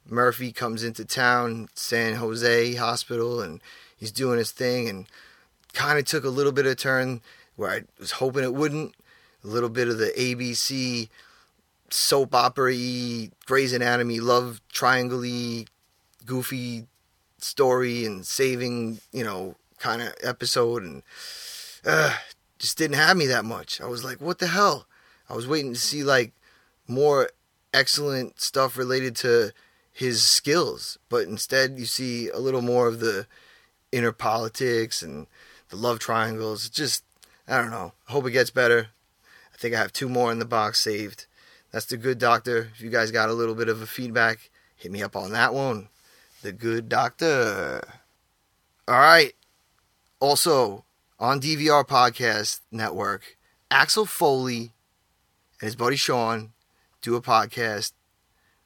Murphy 0.07 0.51
comes 0.51 0.83
into 0.83 1.05
town, 1.05 1.69
San 1.75 2.15
Jose 2.15 2.73
Hospital, 2.75 3.41
and 3.41 3.61
he's 3.95 4.11
doing 4.11 4.39
his 4.39 4.51
thing, 4.51 4.89
and 4.89 5.05
kind 5.73 5.99
of 5.99 6.05
took 6.05 6.23
a 6.23 6.29
little 6.29 6.51
bit 6.51 6.65
of 6.65 6.77
turn 6.77 7.21
where 7.55 7.69
I 7.69 7.81
was 7.99 8.11
hoping 8.13 8.43
it 8.43 8.55
wouldn't. 8.55 8.95
A 9.43 9.47
little 9.47 9.69
bit 9.69 9.87
of 9.87 9.99
the 9.99 10.11
ABC 10.17 11.09
soap 11.91 12.35
opera 12.35 12.73
Grey's 13.45 13.73
Anatomy 13.73 14.19
love 14.19 14.61
triangle 14.71 15.23
goofy 16.25 16.87
story 17.43 18.05
and 18.05 18.25
saving, 18.25 18.99
you 19.11 19.23
know, 19.23 19.55
kind 19.79 20.01
of 20.01 20.13
episode, 20.23 20.83
and 20.83 21.03
uh, 21.85 22.15
just 22.57 22.77
didn't 22.77 22.97
have 22.97 23.17
me 23.17 23.27
that 23.27 23.45
much. 23.45 23.81
I 23.81 23.87
was 23.87 24.03
like, 24.03 24.21
what 24.21 24.39
the 24.39 24.47
hell? 24.47 24.85
I 25.29 25.35
was 25.35 25.47
waiting 25.47 25.73
to 25.73 25.79
see 25.79 26.03
like 26.03 26.33
more 26.87 27.29
excellent 27.73 28.41
stuff 28.41 28.77
related 28.77 29.15
to 29.17 29.53
his 29.91 30.23
skills, 30.23 30.97
but 31.09 31.27
instead 31.27 31.77
you 31.77 31.85
see 31.85 32.29
a 32.29 32.39
little 32.39 32.61
more 32.61 32.87
of 32.87 32.99
the 32.99 33.27
inner 33.91 34.11
politics 34.11 35.01
and 35.01 35.27
the 35.69 35.75
love 35.75 35.99
triangles. 35.99 36.69
Just 36.69 37.03
I 37.47 37.61
don't 37.61 37.71
know. 37.71 37.93
I 38.07 38.11
hope 38.11 38.25
it 38.25 38.31
gets 38.31 38.49
better. 38.49 38.87
I 39.53 39.57
think 39.57 39.75
I 39.75 39.79
have 39.79 39.93
two 39.93 40.09
more 40.09 40.31
in 40.31 40.39
the 40.39 40.45
box 40.45 40.79
saved. 40.79 41.25
That's 41.71 41.85
the 41.85 41.97
good 41.97 42.17
doctor. 42.17 42.69
If 42.73 42.81
you 42.81 42.89
guys 42.89 43.11
got 43.11 43.29
a 43.29 43.33
little 43.33 43.55
bit 43.55 43.69
of 43.69 43.81
a 43.81 43.85
feedback, 43.85 44.49
hit 44.75 44.91
me 44.91 45.03
up 45.03 45.15
on 45.15 45.31
that 45.31 45.53
one. 45.53 45.89
The 46.41 46.51
good 46.53 46.87
doctor. 46.87 47.81
All 48.87 48.99
right. 48.99 49.33
Also 50.21 50.85
on 51.19 51.41
DVR 51.41 51.85
Podcast 51.85 52.61
Network, 52.71 53.37
Axel 53.69 54.05
Foley 54.05 54.71
and 55.59 55.67
his 55.67 55.75
buddy 55.75 55.97
Sean 55.97 56.51
do 57.01 57.15
a 57.15 57.21
podcast 57.21 57.91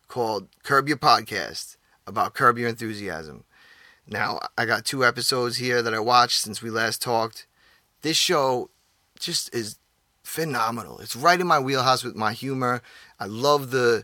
called 0.08 0.50
Curb 0.64 0.88
Your 0.88 0.98
Podcast 0.98 1.78
about 2.06 2.36
Curb 2.36 2.60
Your 2.60 2.70
Enthusiasm. 2.70 3.44
Now, 4.08 4.40
I 4.56 4.66
got 4.66 4.86
two 4.86 5.04
episodes 5.04 5.58
here 5.58 5.82
that 5.82 5.94
I 5.94 6.00
watched 6.00 6.42
since 6.42 6.62
we 6.62 6.70
last 6.70 7.02
talked. 7.02 7.48
This 8.04 8.18
show 8.18 8.70
just 9.20 9.54
is 9.56 9.80
phenomenal. 10.24 11.00
It's 11.00 11.16
right 11.16 11.40
in 11.40 11.48
my 11.48 11.60
wheelhouse 11.60 12.04
with 12.04 12.16
my 12.16 12.34
humor. 12.34 12.84
I 13.20 13.26
love 13.26 13.72
the 13.72 14.04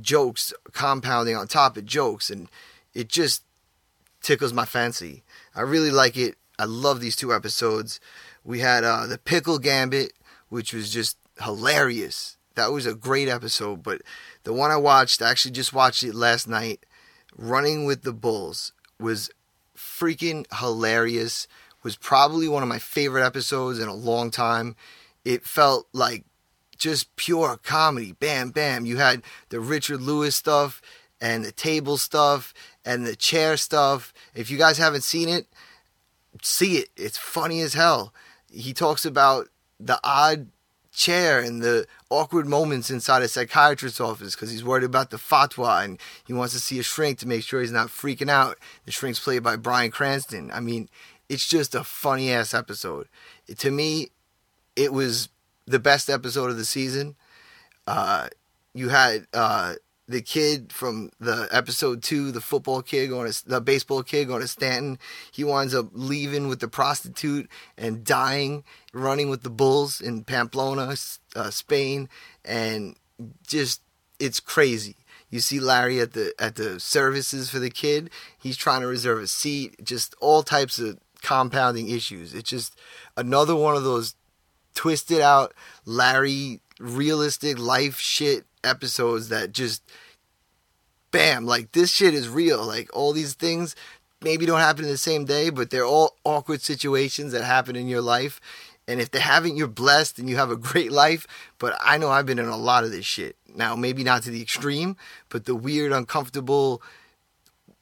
jokes 0.00 0.52
compounding 0.72 1.36
on 1.36 1.46
top 1.46 1.76
of 1.76 1.86
jokes, 1.86 2.30
and 2.30 2.48
it 2.94 3.08
just 3.08 3.42
tickles 4.22 4.52
my 4.52 4.64
fancy. 4.64 5.22
I 5.54 5.60
really 5.62 5.90
like 5.90 6.16
it. 6.16 6.36
I 6.58 6.64
love 6.64 7.00
these 7.00 7.16
two 7.16 7.32
episodes. 7.32 8.00
We 8.44 8.60
had 8.60 8.84
uh, 8.84 9.06
the 9.06 9.18
Pickle 9.18 9.58
Gambit, 9.58 10.12
which 10.48 10.72
was 10.72 10.90
just 10.90 11.16
hilarious. 11.42 12.36
That 12.54 12.72
was 12.72 12.86
a 12.86 12.94
great 12.94 13.28
episode. 13.28 13.82
But 13.82 14.02
the 14.44 14.52
one 14.52 14.70
I 14.70 14.76
watched, 14.76 15.22
I 15.22 15.30
actually 15.30 15.52
just 15.52 15.72
watched 15.72 16.02
it 16.02 16.14
last 16.14 16.48
night. 16.48 16.84
Running 17.36 17.84
with 17.84 18.02
the 18.02 18.12
Bulls 18.12 18.72
was 19.00 19.30
freaking 19.76 20.46
hilarious. 20.60 21.48
Was 21.82 21.96
probably 21.96 22.48
one 22.48 22.62
of 22.62 22.68
my 22.68 22.78
favorite 22.78 23.26
episodes 23.26 23.78
in 23.78 23.88
a 23.88 23.94
long 23.94 24.30
time. 24.30 24.76
It 25.24 25.44
felt 25.44 25.86
like 25.92 26.24
just 26.84 27.16
pure 27.16 27.56
comedy. 27.56 28.12
Bam, 28.12 28.50
bam. 28.50 28.84
You 28.84 28.98
had 28.98 29.22
the 29.48 29.58
Richard 29.58 30.02
Lewis 30.02 30.36
stuff 30.36 30.82
and 31.18 31.42
the 31.42 31.50
table 31.50 31.96
stuff 31.96 32.52
and 32.84 33.06
the 33.06 33.16
chair 33.16 33.56
stuff. 33.56 34.12
If 34.34 34.50
you 34.50 34.58
guys 34.58 34.76
haven't 34.76 35.02
seen 35.02 35.30
it, 35.30 35.46
see 36.42 36.76
it. 36.76 36.90
It's 36.94 37.16
funny 37.16 37.62
as 37.62 37.72
hell. 37.72 38.12
He 38.50 38.74
talks 38.74 39.06
about 39.06 39.48
the 39.80 39.98
odd 40.04 40.48
chair 40.92 41.40
and 41.40 41.62
the 41.62 41.86
awkward 42.10 42.46
moments 42.46 42.90
inside 42.90 43.22
a 43.22 43.28
psychiatrist's 43.28 43.98
office 43.98 44.34
because 44.34 44.50
he's 44.50 44.62
worried 44.62 44.84
about 44.84 45.08
the 45.08 45.16
fatwa 45.16 45.82
and 45.82 45.98
he 46.26 46.34
wants 46.34 46.52
to 46.52 46.60
see 46.60 46.78
a 46.78 46.82
shrink 46.82 47.18
to 47.18 47.26
make 47.26 47.44
sure 47.44 47.62
he's 47.62 47.72
not 47.72 47.88
freaking 47.88 48.30
out. 48.30 48.58
The 48.84 48.92
shrink's 48.92 49.20
played 49.20 49.42
by 49.42 49.56
Bryan 49.56 49.90
Cranston. 49.90 50.50
I 50.52 50.60
mean, 50.60 50.90
it's 51.30 51.48
just 51.48 51.74
a 51.74 51.82
funny 51.82 52.30
ass 52.30 52.52
episode. 52.52 53.08
To 53.56 53.70
me, 53.70 54.10
it 54.76 54.92
was 54.92 55.30
the 55.66 55.78
best 55.78 56.10
episode 56.10 56.50
of 56.50 56.56
the 56.56 56.64
season. 56.64 57.16
Uh, 57.86 58.28
you 58.74 58.88
had 58.88 59.26
uh, 59.32 59.74
the 60.06 60.20
kid 60.20 60.72
from 60.72 61.10
the 61.18 61.48
episode 61.50 62.02
two, 62.02 62.30
the 62.30 62.40
football 62.40 62.82
kid 62.82 63.08
going 63.08 63.30
to 63.30 63.48
the 63.48 63.60
baseball 63.60 64.02
kid 64.02 64.28
going 64.28 64.42
to 64.42 64.48
Stanton. 64.48 64.98
He 65.32 65.44
winds 65.44 65.74
up 65.74 65.88
leaving 65.92 66.48
with 66.48 66.60
the 66.60 66.68
prostitute 66.68 67.48
and 67.78 68.04
dying, 68.04 68.64
running 68.92 69.30
with 69.30 69.42
the 69.42 69.50
bulls 69.50 70.00
in 70.00 70.24
Pamplona, 70.24 70.94
uh, 71.36 71.50
Spain, 71.50 72.08
and 72.44 72.96
just 73.46 73.82
it's 74.18 74.40
crazy. 74.40 74.96
You 75.30 75.40
see 75.40 75.58
Larry 75.58 76.00
at 76.00 76.12
the 76.12 76.34
at 76.38 76.56
the 76.56 76.78
services 76.78 77.50
for 77.50 77.58
the 77.58 77.70
kid. 77.70 78.10
He's 78.38 78.56
trying 78.56 78.82
to 78.82 78.86
reserve 78.86 79.22
a 79.22 79.26
seat. 79.26 79.84
Just 79.84 80.14
all 80.20 80.42
types 80.42 80.78
of 80.78 80.98
compounding 81.22 81.88
issues. 81.88 82.34
It's 82.34 82.50
just 82.50 82.76
another 83.16 83.56
one 83.56 83.74
of 83.74 83.84
those 83.84 84.14
twisted 84.74 85.20
out 85.20 85.54
Larry 85.84 86.60
realistic 86.78 87.58
life 87.58 87.98
shit 87.98 88.44
episodes 88.62 89.28
that 89.28 89.52
just 89.52 89.82
bam, 91.10 91.46
like 91.46 91.72
this 91.72 91.90
shit 91.90 92.14
is 92.14 92.28
real. 92.28 92.64
Like 92.64 92.90
all 92.92 93.12
these 93.12 93.34
things 93.34 93.76
maybe 94.20 94.46
don't 94.46 94.60
happen 94.60 94.84
in 94.84 94.90
the 94.90 94.98
same 94.98 95.24
day, 95.24 95.50
but 95.50 95.70
they're 95.70 95.86
all 95.86 96.16
awkward 96.24 96.62
situations 96.62 97.32
that 97.32 97.44
happen 97.44 97.76
in 97.76 97.88
your 97.88 98.00
life. 98.00 98.40
And 98.86 99.00
if 99.00 99.10
they 99.10 99.20
haven't, 99.20 99.56
you're 99.56 99.68
blessed 99.68 100.18
and 100.18 100.28
you 100.28 100.36
have 100.36 100.50
a 100.50 100.56
great 100.56 100.92
life. 100.92 101.26
But 101.58 101.76
I 101.80 101.96
know 101.98 102.10
I've 102.10 102.26
been 102.26 102.38
in 102.38 102.48
a 102.48 102.56
lot 102.56 102.84
of 102.84 102.90
this 102.90 103.06
shit. 103.06 103.36
Now, 103.54 103.76
maybe 103.76 104.02
not 104.02 104.22
to 104.24 104.30
the 104.30 104.42
extreme, 104.42 104.96
but 105.28 105.44
the 105.44 105.54
weird, 105.54 105.92
uncomfortable, 105.92 106.82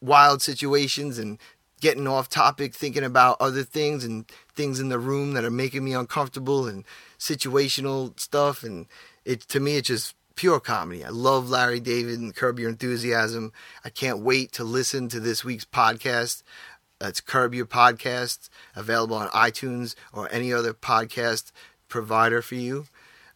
wild 0.00 0.42
situations 0.42 1.18
and 1.18 1.38
getting 1.82 2.06
off 2.06 2.28
topic, 2.28 2.74
thinking 2.74 3.02
about 3.02 3.36
other 3.40 3.64
things 3.64 4.04
and 4.04 4.30
things 4.54 4.78
in 4.78 4.88
the 4.88 5.00
room 5.00 5.32
that 5.32 5.44
are 5.44 5.50
making 5.50 5.84
me 5.84 5.92
uncomfortable 5.92 6.66
and 6.68 6.84
situational 7.18 8.18
stuff. 8.18 8.62
And 8.62 8.86
it 9.24 9.40
to 9.48 9.58
me, 9.58 9.76
it's 9.76 9.88
just 9.88 10.14
pure 10.36 10.60
comedy. 10.60 11.04
I 11.04 11.08
love 11.08 11.50
Larry 11.50 11.80
David 11.80 12.20
and 12.20 12.34
Curb 12.34 12.60
Your 12.60 12.70
Enthusiasm. 12.70 13.52
I 13.84 13.90
can't 13.90 14.20
wait 14.20 14.52
to 14.52 14.64
listen 14.64 15.08
to 15.08 15.18
this 15.18 15.44
week's 15.44 15.64
podcast. 15.64 16.44
It's 17.00 17.20
Curb 17.20 17.52
Your 17.52 17.66
Podcast, 17.66 18.48
available 18.76 19.16
on 19.16 19.28
iTunes 19.30 19.96
or 20.12 20.32
any 20.32 20.52
other 20.52 20.72
podcast 20.72 21.50
provider 21.88 22.42
for 22.42 22.54
you. 22.54 22.86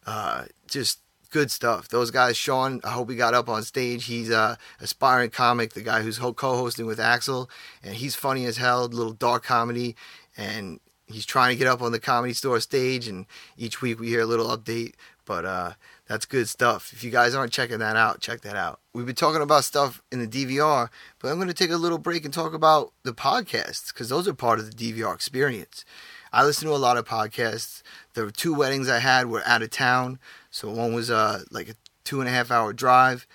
Uh, 0.05 0.45
just 0.67 1.01
good 1.27 1.51
stuff. 1.51 1.87
Those 1.87 2.11
guys, 2.11 2.37
Sean, 2.37 2.81
I 2.83 2.91
hope 2.91 3.09
he 3.09 3.15
got 3.15 3.33
up 3.33 3.49
on 3.49 3.63
stage. 3.63 4.05
He's 4.05 4.29
a 4.29 4.57
aspiring 4.79 5.29
comic, 5.29 5.73
the 5.73 5.81
guy 5.81 6.01
who's 6.01 6.17
co-hosting 6.17 6.85
with 6.85 6.99
Axel, 6.99 7.49
and 7.83 7.95
he's 7.95 8.15
funny 8.15 8.45
as 8.45 8.57
hell, 8.57 8.85
little 8.87 9.13
dark 9.13 9.43
comedy, 9.43 9.95
and 10.35 10.79
he's 11.05 11.25
trying 11.25 11.51
to 11.51 11.57
get 11.57 11.67
up 11.67 11.81
on 11.81 11.91
the 11.91 11.99
comedy 11.99 12.33
store 12.33 12.59
stage. 12.59 13.07
And 13.07 13.25
each 13.57 13.81
week 13.81 13.99
we 13.99 14.07
hear 14.07 14.21
a 14.21 14.25
little 14.25 14.47
update, 14.47 14.93
but 15.25 15.45
uh, 15.45 15.73
that's 16.07 16.25
good 16.25 16.47
stuff. 16.47 16.91
If 16.93 17.03
you 17.03 17.11
guys 17.11 17.35
aren't 17.35 17.51
checking 17.51 17.79
that 17.79 17.95
out, 17.95 18.21
check 18.21 18.41
that 18.41 18.55
out. 18.55 18.79
We've 18.93 19.05
been 19.05 19.15
talking 19.15 19.41
about 19.41 19.63
stuff 19.63 20.01
in 20.11 20.19
the 20.19 20.27
DVR, 20.27 20.89
but 21.19 21.29
I'm 21.29 21.35
going 21.35 21.47
to 21.47 21.53
take 21.53 21.71
a 21.71 21.77
little 21.77 21.97
break 21.97 22.25
and 22.25 22.33
talk 22.33 22.53
about 22.53 22.93
the 23.03 23.13
podcasts 23.13 23.93
because 23.93 24.09
those 24.09 24.27
are 24.27 24.33
part 24.33 24.59
of 24.59 24.69
the 24.69 24.93
DVR 24.93 25.13
experience. 25.13 25.85
I 26.31 26.43
listen 26.43 26.67
to 26.67 26.73
a 26.73 26.77
lot 26.77 26.97
of 26.97 27.05
podcasts. 27.05 27.81
The 28.13 28.31
two 28.31 28.53
weddings 28.53 28.89
I 28.89 28.99
had 28.99 29.27
were 29.27 29.43
out 29.45 29.61
of 29.61 29.69
town, 29.69 30.19
so 30.57 30.71
one 30.71 30.91
was 30.91 31.11
uh, 31.11 31.43
like 31.51 31.69
a 31.69 31.75
two 32.03 32.19
and 32.19 32.27
a 32.27 32.31
half 32.31 32.49
hour 32.49 32.73
drive. 32.73 33.27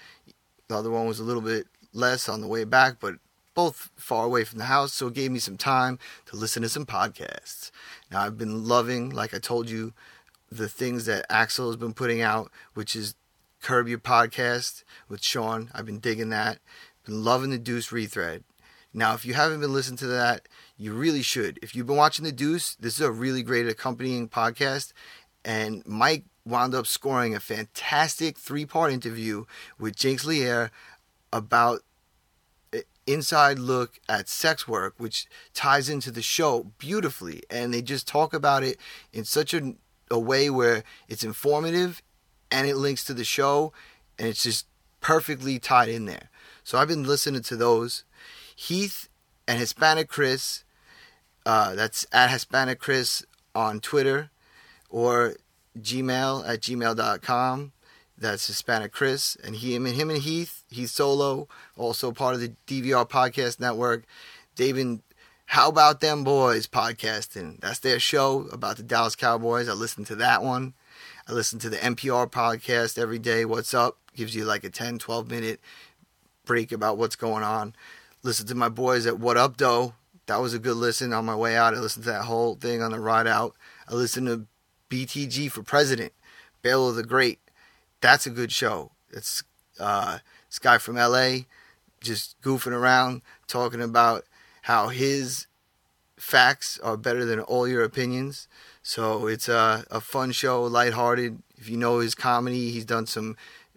The 0.66 0.76
other 0.76 0.90
one 0.90 1.06
was 1.06 1.20
a 1.20 1.22
little 1.22 1.40
bit 1.40 1.68
less 1.92 2.28
on 2.28 2.40
the 2.40 2.48
way 2.48 2.64
back, 2.64 2.96
but 2.98 3.14
both 3.54 3.90
far 3.94 4.24
away 4.24 4.42
from 4.42 4.58
the 4.58 4.64
house, 4.64 4.92
so 4.92 5.06
it 5.06 5.14
gave 5.14 5.30
me 5.30 5.38
some 5.38 5.56
time 5.56 6.00
to 6.26 6.34
listen 6.34 6.62
to 6.62 6.68
some 6.68 6.84
podcasts. 6.84 7.70
Now, 8.10 8.22
I've 8.22 8.36
been 8.36 8.66
loving, 8.66 9.10
like 9.10 9.32
I 9.32 9.38
told 9.38 9.70
you, 9.70 9.92
the 10.50 10.68
things 10.68 11.06
that 11.06 11.24
Axel 11.30 11.68
has 11.68 11.76
been 11.76 11.94
putting 11.94 12.20
out, 12.20 12.50
which 12.74 12.96
is 12.96 13.14
Curb 13.60 13.86
Your 13.86 14.00
Podcast 14.00 14.82
with 15.08 15.22
Sean. 15.22 15.70
I've 15.72 15.86
been 15.86 16.00
digging 16.00 16.30
that. 16.30 16.58
Been 17.06 17.22
loving 17.22 17.50
the 17.50 17.58
Deuce 17.58 17.90
Rethread. 17.90 18.42
Now, 18.94 19.14
if 19.14 19.24
you 19.24 19.34
haven't 19.34 19.60
been 19.60 19.72
listening 19.72 19.96
to 19.98 20.06
that, 20.08 20.48
you 20.76 20.92
really 20.92 21.22
should. 21.22 21.58
If 21.62 21.74
you've 21.74 21.86
been 21.86 21.96
watching 21.96 22.24
the 22.24 22.32
Deuce, 22.32 22.74
this 22.74 22.94
is 22.94 23.00
a 23.00 23.10
really 23.10 23.42
great 23.42 23.66
accompanying 23.66 24.28
podcast. 24.28 24.92
And 25.44 25.82
Mike 25.86 26.24
wound 26.44 26.74
up 26.74 26.86
scoring 26.86 27.34
a 27.34 27.40
fantastic 27.40 28.38
three 28.38 28.66
part 28.66 28.92
interview 28.92 29.44
with 29.78 29.96
Jinx 29.96 30.24
Lear 30.24 30.70
about 31.32 31.80
inside 33.06 33.58
look 33.58 33.98
at 34.08 34.28
sex 34.28 34.68
work, 34.68 34.94
which 34.98 35.26
ties 35.54 35.88
into 35.88 36.10
the 36.10 36.22
show 36.22 36.72
beautifully. 36.78 37.42
And 37.50 37.74
they 37.74 37.82
just 37.82 38.06
talk 38.06 38.32
about 38.32 38.62
it 38.62 38.78
in 39.12 39.24
such 39.24 39.54
a 39.54 39.74
a 40.12 40.18
way 40.18 40.50
where 40.50 40.84
it's 41.08 41.24
informative 41.24 42.02
and 42.50 42.68
it 42.68 42.76
links 42.76 43.02
to 43.04 43.14
the 43.14 43.24
show 43.24 43.72
and 44.18 44.28
it's 44.28 44.42
just 44.42 44.66
perfectly 45.00 45.58
tied 45.58 45.88
in 45.88 46.04
there. 46.04 46.28
So 46.62 46.78
I've 46.78 46.88
been 46.88 47.04
listening 47.04 47.42
to 47.42 47.56
those. 47.56 48.04
Heath 48.54 49.08
and 49.48 49.58
Hispanic 49.58 50.08
Chris, 50.08 50.64
uh, 51.46 51.74
that's 51.74 52.06
at 52.12 52.30
Hispanic 52.30 52.78
Chris 52.78 53.24
on 53.54 53.80
Twitter 53.80 54.30
or 54.92 55.34
Gmail 55.80 56.48
at 56.48 56.60
gmail.com. 56.60 57.72
That's 58.16 58.46
Hispanic 58.46 58.92
Chris. 58.92 59.36
And 59.42 59.56
he, 59.56 59.74
him, 59.74 59.86
him 59.86 60.10
and 60.10 60.22
Heath, 60.22 60.62
he's 60.70 60.92
solo, 60.92 61.48
also 61.76 62.12
part 62.12 62.34
of 62.34 62.40
the 62.40 62.52
DVR 62.68 63.08
Podcast 63.08 63.58
Network. 63.58 64.04
They've 64.54 64.74
been 64.74 65.02
how 65.46 65.68
About 65.68 66.00
Them 66.00 66.22
Boys 66.24 66.66
podcasting. 66.66 67.60
That's 67.60 67.80
their 67.80 67.98
show 67.98 68.46
about 68.52 68.76
the 68.76 68.82
Dallas 68.82 69.16
Cowboys. 69.16 69.68
I 69.68 69.72
listen 69.72 70.04
to 70.06 70.14
that 70.16 70.42
one. 70.42 70.74
I 71.28 71.32
listen 71.32 71.58
to 71.60 71.68
the 71.68 71.76
NPR 71.76 72.30
podcast 72.30 72.98
every 72.98 73.18
day. 73.18 73.44
What's 73.44 73.74
up? 73.74 73.98
Gives 74.14 74.34
you 74.34 74.44
like 74.44 74.64
a 74.64 74.70
10, 74.70 74.98
12 74.98 75.30
minute 75.30 75.60
break 76.44 76.72
about 76.72 76.96
what's 76.96 77.16
going 77.16 77.42
on. 77.42 77.74
Listen 78.22 78.46
to 78.46 78.54
my 78.54 78.68
boys 78.68 79.06
at 79.06 79.18
What 79.18 79.36
Up 79.36 79.56
Doe. 79.56 79.94
That 80.26 80.40
was 80.40 80.54
a 80.54 80.58
good 80.58 80.76
listen 80.76 81.12
on 81.12 81.24
my 81.24 81.36
way 81.36 81.56
out. 81.56 81.74
I 81.74 81.80
listened 81.80 82.04
to 82.04 82.12
that 82.12 82.24
whole 82.24 82.54
thing 82.54 82.80
on 82.80 82.92
the 82.92 83.00
ride 83.00 83.26
out. 83.26 83.54
I 83.88 83.94
listened 83.94 84.28
to 84.28 84.46
BTG 84.92 85.50
for 85.50 85.62
President, 85.62 86.12
Baylor 86.60 86.92
the 86.92 87.02
Great. 87.02 87.40
That's 88.02 88.26
a 88.26 88.30
good 88.30 88.52
show. 88.52 88.90
It's 89.10 89.42
uh, 89.80 90.18
this 90.50 90.58
guy 90.58 90.76
from 90.76 90.96
LA 90.96 91.44
just 92.02 92.38
goofing 92.42 92.72
around, 92.72 93.22
talking 93.46 93.80
about 93.80 94.24
how 94.62 94.88
his 94.88 95.46
facts 96.18 96.78
are 96.82 96.98
better 96.98 97.24
than 97.24 97.40
all 97.40 97.66
your 97.66 97.82
opinions. 97.82 98.48
So 98.82 99.28
it's 99.28 99.48
a, 99.48 99.86
a 99.90 100.00
fun 100.02 100.32
show, 100.32 100.62
lighthearted. 100.64 101.42
If 101.56 101.70
you 101.70 101.78
know 101.78 102.00
his 102.00 102.14
comedy, 102.14 102.70
he's 102.70 102.84
done 102.84 103.06
some 103.06 103.36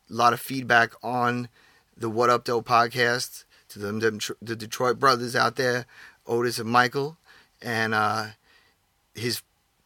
a 0.09 0.13
lot 0.13 0.33
of 0.33 0.41
feedback 0.41 0.91
on 1.01 1.47
the 1.95 2.09
What 2.09 2.29
Up 2.29 2.43
Doe 2.43 2.61
podcast 2.61 3.45
to 3.69 3.79
them, 3.79 3.99
them 3.99 4.19
the 4.41 4.55
Detroit 4.55 4.99
brothers 4.99 5.33
out 5.33 5.55
there, 5.55 5.85
Otis 6.27 6.59
and 6.59 6.69
Michael, 6.69 7.17
and 7.61 7.93
uh, 7.93 8.27
his 9.13 9.41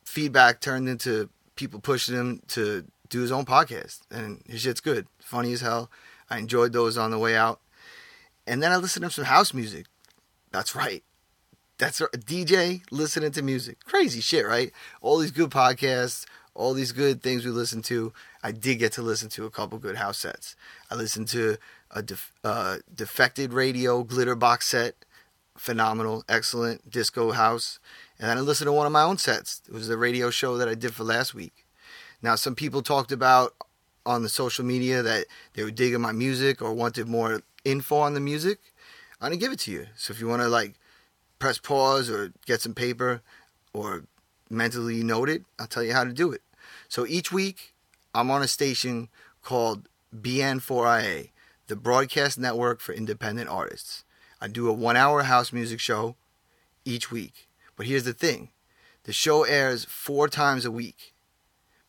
feedback 0.10 0.60
turned 0.60 0.90
into 0.90 1.30
people 1.56 1.80
pushing 1.80 2.16
him 2.16 2.42
to 2.48 2.86
do 3.10 3.22
his 3.22 3.32
own 3.32 3.46
podcast, 3.46 4.00
and 4.10 4.42
his 4.48 4.62
shit's 4.62 4.82
good, 4.82 5.08
funny 5.20 5.54
as 5.54 5.62
hell. 5.62 5.92
I 6.30 6.40
enjoyed 6.40 6.74
those 6.74 6.98
on 6.98 7.12
the 7.12 7.20
way 7.20 7.36
out, 7.36 7.60
and 8.48 8.62
then 8.62 8.72
I 8.72 8.78
listened 8.78 9.06
to 9.06 9.12
some 9.12 9.26
house 9.26 9.54
music. 9.54 9.86
That's 10.52 10.76
right. 10.76 11.04
That's 11.78 12.02
a 12.02 12.08
DJ 12.08 12.82
listening 12.92 13.32
to 13.32 13.42
music. 13.42 13.86
Crazy 13.86 14.20
shit, 14.20 14.46
right? 14.46 14.72
All 15.02 15.20
these 15.20 15.32
good 15.32 15.52
podcasts, 15.52 16.26
all 16.56 16.74
these 16.74 16.92
good 16.92 17.22
things 17.22 17.46
we 17.46 17.52
listen 17.52 17.82
to. 17.84 18.12
I 18.44 18.52
did 18.52 18.80
get 18.80 18.92
to 18.94 19.02
listen 19.02 19.30
to 19.30 19.46
a 19.46 19.52
couple 19.52 19.78
good 19.78 19.96
house 19.96 20.18
sets. 20.18 20.56
I 20.90 20.96
listened 20.96 21.28
to 21.30 21.58
a 21.92 22.02
def, 22.02 22.34
uh, 22.44 22.78
defected 22.94 23.54
radio 23.54 24.04
glitter 24.04 24.36
box 24.36 24.68
set, 24.68 24.96
phenomenal, 25.56 26.24
excellent 26.28 26.90
disco 26.90 27.32
house, 27.32 27.80
and 28.20 28.30
then 28.30 28.38
I 28.38 28.42
listened 28.42 28.68
to 28.68 28.74
one 28.74 28.86
of 28.86 28.92
my 28.92 29.04
own 29.04 29.18
sets. 29.18 29.62
It 29.68 29.74
was 29.74 29.90
a 29.90 29.98
radio 29.98 30.30
show 30.30 30.58
that 30.58 30.68
I 30.68 30.76
did 30.76 30.94
for 30.94 31.04
last 31.04 31.34
week. 31.34 31.66
Now, 32.22 32.36
some 32.36 32.54
people 32.54 32.82
talked 32.82 33.12
about 33.12 33.56
on 34.06 34.24
the 34.24 34.30
social 34.30 34.66
media 34.66 35.02
that 35.02 35.26
they 35.54 35.64
were 35.64 35.72
digging 35.72 36.02
my 36.02 36.12
music 36.12 36.62
or 36.62 36.74
wanted 36.74 37.08
more 37.08 37.42
info 37.64 37.98
on 37.98 38.14
the 38.14 38.20
music. 38.20 38.60
I'm 39.22 39.28
gonna 39.28 39.38
give 39.38 39.52
it 39.52 39.60
to 39.60 39.72
you. 39.72 39.88
So 39.96 40.12
if 40.12 40.20
you 40.20 40.28
want 40.28 40.42
to 40.42 40.50
like 40.50 40.76
press 41.38 41.58
pause 41.58 42.10
or 42.10 42.34
get 42.46 42.62
some 42.62 42.74
paper 42.74 43.22
or 43.74 44.04
mentally 44.50 45.04
note 45.04 45.30
it, 45.30 45.44
I'll 45.58 45.68
tell 45.68 45.84
you 45.84 45.94
how 45.94 46.04
to 46.04 46.14
do 46.14 46.32
it. 46.32 46.42
So 46.88 47.06
each 47.06 47.32
week, 47.32 47.74
I'm 48.14 48.32
on 48.32 48.42
a 48.42 48.48
station 48.48 49.10
called 49.44 49.88
BN4IA, 50.16 51.30
the 51.68 51.76
Broadcast 51.76 52.40
Network 52.40 52.82
for 52.82 52.94
Independent 52.94 53.50
Artists. 53.50 54.04
I 54.42 54.48
do 54.48 54.70
a 54.70 54.74
one 54.74 54.98
hour 54.98 55.24
house 55.24 55.54
music 55.54 55.80
show 55.80 56.16
each 56.86 57.12
week. 57.12 57.49
But 57.80 57.88
here's 57.88 58.04
the 58.04 58.12
thing 58.12 58.50
the 59.04 59.14
show 59.14 59.46
airs 59.46 59.86
four 59.86 60.28
times 60.28 60.66
a 60.66 60.72
week. 60.72 61.14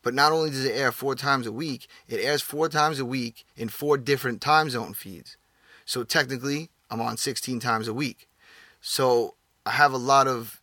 But 0.01 0.13
not 0.13 0.31
only 0.31 0.49
does 0.49 0.63
it 0.63 0.71
air 0.71 0.93
four 0.93 1.15
times 1.15 1.45
a 1.45 1.51
week, 1.51 1.85
it 2.07 2.21
airs 2.21 2.41
four 2.41 2.69
times 2.69 2.97
a 2.97 3.03
week 3.03 3.45
in 3.57 3.67
four 3.67 3.97
different 3.97 4.39
time 4.39 4.69
zone 4.69 4.93
feeds. 4.93 5.35
So 5.83 6.05
technically, 6.05 6.69
I'm 6.89 7.01
on 7.01 7.17
16 7.17 7.59
times 7.59 7.89
a 7.89 7.93
week. 7.93 8.29
So 8.79 9.35
I 9.65 9.71
have 9.71 9.91
a 9.91 9.97
lot 9.97 10.27
of 10.27 10.61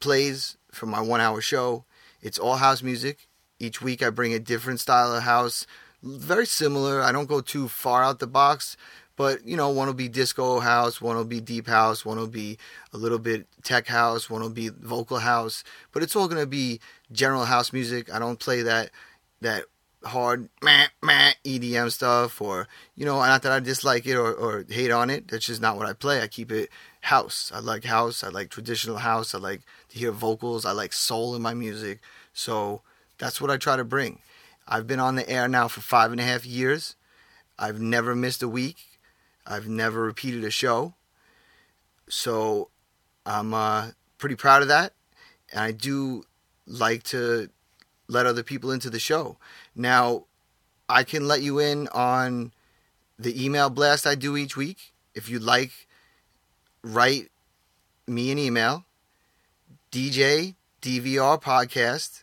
plays 0.00 0.56
for 0.72 0.86
my 0.86 1.00
one 1.00 1.20
hour 1.20 1.40
show. 1.40 1.84
It's 2.20 2.36
all 2.36 2.56
house 2.56 2.82
music. 2.82 3.28
Each 3.60 3.80
week 3.80 4.02
I 4.02 4.10
bring 4.10 4.34
a 4.34 4.40
different 4.40 4.80
style 4.80 5.14
of 5.14 5.22
house, 5.22 5.64
very 6.02 6.44
similar. 6.44 7.02
I 7.02 7.12
don't 7.12 7.28
go 7.28 7.40
too 7.40 7.68
far 7.68 8.02
out 8.02 8.18
the 8.18 8.26
box, 8.26 8.76
but 9.16 9.46
you 9.46 9.56
know, 9.56 9.70
one 9.70 9.86
will 9.86 9.94
be 9.94 10.08
disco 10.08 10.60
house, 10.60 11.00
one 11.00 11.16
will 11.16 11.24
be 11.24 11.40
deep 11.40 11.66
house, 11.66 12.04
one 12.04 12.18
will 12.18 12.26
be 12.26 12.58
a 12.92 12.98
little 12.98 13.18
bit 13.18 13.46
tech 13.62 13.86
house, 13.86 14.30
one 14.30 14.42
will 14.42 14.50
be 14.50 14.68
vocal 14.68 15.18
house, 15.18 15.64
but 15.92 16.02
it's 16.02 16.14
all 16.14 16.28
to 16.28 16.46
be 16.46 16.80
general 17.10 17.46
house 17.46 17.72
music. 17.72 18.12
I 18.12 18.18
don't 18.18 18.38
play 18.38 18.62
that 18.62 18.90
that 19.40 19.64
hard 20.04 20.48
meh, 20.62 20.86
meh, 21.02 21.32
EDM 21.44 21.90
stuff 21.90 22.40
or 22.40 22.68
you 22.94 23.04
know 23.04 23.18
not 23.18 23.42
that 23.42 23.52
I 23.52 23.60
dislike 23.60 24.06
it 24.06 24.14
or, 24.14 24.32
or 24.32 24.64
hate 24.68 24.90
on 24.90 25.10
it. 25.10 25.28
That's 25.28 25.46
just 25.46 25.60
not 25.60 25.76
what 25.76 25.86
I 25.86 25.92
play. 25.92 26.20
I 26.22 26.28
keep 26.28 26.52
it 26.52 26.70
house. 27.00 27.50
I 27.54 27.60
like 27.60 27.84
house. 27.84 28.22
I 28.22 28.28
like 28.28 28.50
traditional 28.50 28.98
house. 28.98 29.34
I 29.34 29.38
like 29.38 29.62
to 29.90 29.98
hear 29.98 30.12
vocals. 30.12 30.64
I 30.64 30.72
like 30.72 30.92
soul 30.92 31.34
in 31.34 31.42
my 31.42 31.54
music. 31.54 32.00
So 32.32 32.82
that's 33.18 33.40
what 33.40 33.50
I 33.50 33.56
try 33.56 33.76
to 33.76 33.84
bring. 33.84 34.20
I've 34.68 34.86
been 34.86 35.00
on 35.00 35.14
the 35.14 35.28
air 35.28 35.48
now 35.48 35.68
for 35.68 35.80
five 35.80 36.10
and 36.10 36.20
a 36.20 36.24
half 36.24 36.44
years. 36.44 36.96
I've 37.58 37.80
never 37.80 38.14
missed 38.14 38.42
a 38.42 38.48
week. 38.48 38.95
I've 39.46 39.68
never 39.68 40.02
repeated 40.02 40.44
a 40.44 40.50
show. 40.50 40.94
So 42.08 42.70
I'm 43.24 43.54
uh, 43.54 43.88
pretty 44.18 44.36
proud 44.36 44.62
of 44.62 44.68
that. 44.68 44.92
And 45.52 45.60
I 45.60 45.72
do 45.72 46.24
like 46.66 47.02
to 47.04 47.50
let 48.08 48.26
other 48.26 48.42
people 48.42 48.72
into 48.72 48.90
the 48.90 48.98
show. 48.98 49.38
Now, 49.74 50.24
I 50.88 51.04
can 51.04 51.26
let 51.26 51.42
you 51.42 51.58
in 51.58 51.88
on 51.88 52.52
the 53.18 53.44
email 53.44 53.70
blast 53.70 54.06
I 54.06 54.14
do 54.14 54.36
each 54.36 54.56
week. 54.56 54.92
If 55.14 55.28
you'd 55.28 55.42
like, 55.42 55.72
write 56.82 57.30
me 58.06 58.30
an 58.30 58.38
email, 58.38 58.84
djdvrpodcast 59.90 60.54
DVR 60.82 61.42
podcast 61.42 62.22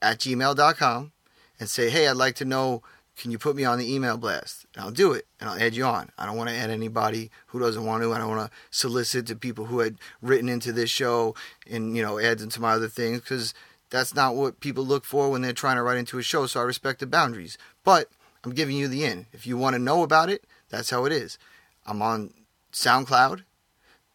at 0.00 0.18
gmail.com 0.18 1.12
and 1.60 1.68
say, 1.68 1.90
hey, 1.90 2.08
I'd 2.08 2.16
like 2.16 2.34
to 2.36 2.44
know, 2.44 2.82
can 3.16 3.30
you 3.30 3.38
put 3.38 3.56
me 3.56 3.64
on 3.64 3.78
the 3.78 3.92
email 3.92 4.16
blast? 4.16 4.66
And 4.74 4.84
I'll 4.84 4.90
do 4.90 5.12
it 5.12 5.26
and 5.38 5.48
I'll 5.48 5.60
add 5.60 5.74
you 5.74 5.84
on. 5.84 6.10
I 6.18 6.26
don't 6.26 6.36
want 6.36 6.50
to 6.50 6.56
add 6.56 6.70
anybody 6.70 7.30
who 7.48 7.58
doesn't 7.58 7.84
want 7.84 8.02
to. 8.02 8.12
I 8.12 8.18
don't 8.18 8.30
want 8.30 8.50
to 8.50 8.56
solicit 8.70 9.26
to 9.26 9.36
people 9.36 9.66
who 9.66 9.80
had 9.80 9.96
written 10.20 10.48
into 10.48 10.72
this 10.72 10.90
show 10.90 11.34
and, 11.70 11.96
you 11.96 12.02
know, 12.02 12.18
add 12.18 12.40
into 12.40 12.60
my 12.60 12.72
other 12.72 12.88
things 12.88 13.20
because 13.20 13.54
that's 13.90 14.14
not 14.14 14.34
what 14.34 14.60
people 14.60 14.84
look 14.84 15.04
for 15.04 15.30
when 15.30 15.42
they're 15.42 15.52
trying 15.52 15.76
to 15.76 15.82
write 15.82 15.98
into 15.98 16.18
a 16.18 16.22
show. 16.22 16.46
So 16.46 16.60
I 16.60 16.64
respect 16.64 17.00
the 17.00 17.06
boundaries. 17.06 17.58
But 17.84 18.08
I'm 18.44 18.52
giving 18.52 18.76
you 18.76 18.88
the 18.88 19.04
in. 19.04 19.26
If 19.32 19.46
you 19.46 19.56
want 19.56 19.74
to 19.74 19.82
know 19.82 20.02
about 20.02 20.30
it, 20.30 20.44
that's 20.70 20.90
how 20.90 21.04
it 21.04 21.12
is. 21.12 21.38
I'm 21.86 22.00
on 22.00 22.32
SoundCloud, 22.72 23.42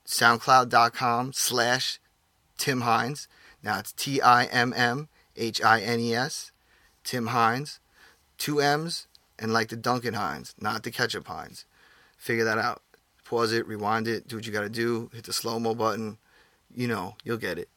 soundcloud.com 0.06 1.34
slash 1.34 2.00
Tim 2.58 2.82
Hines. 2.82 3.28
Now 3.62 3.80
it's 3.80 3.92
T 3.92 4.22
I 4.22 4.46
M 4.46 4.74
M 4.76 5.10
H 5.36 5.62
I 5.62 5.82
N 5.82 6.00
E 6.00 6.16
S. 6.16 6.52
Tim 7.04 7.28
Hines, 7.28 7.80
two 8.38 8.62
M's, 8.62 9.08
and 9.40 9.54
like 9.54 9.70
the 9.70 9.76
Duncan 9.76 10.14
Hines, 10.14 10.56
not 10.60 10.84
the 10.84 10.92
ketchup 10.92 11.28
Heinz. 11.28 11.66
Figure 12.18 12.44
that 12.46 12.58
out. 12.58 12.82
Pause 13.24 13.54
it, 13.54 13.68
rewind 13.68 14.08
it, 14.08 14.28
do 14.28 14.38
what 14.38 14.46
you 14.46 14.54
got 14.54 14.62
to 14.62 14.70
do, 14.70 15.10
hit 15.14 15.26
the 15.26 15.34
slow 15.34 15.60
mo 15.60 15.76
button. 15.76 16.18
You 16.74 16.88
know, 16.88 17.16
you'll 17.24 17.38
get 17.38 17.58
it. 17.58 17.70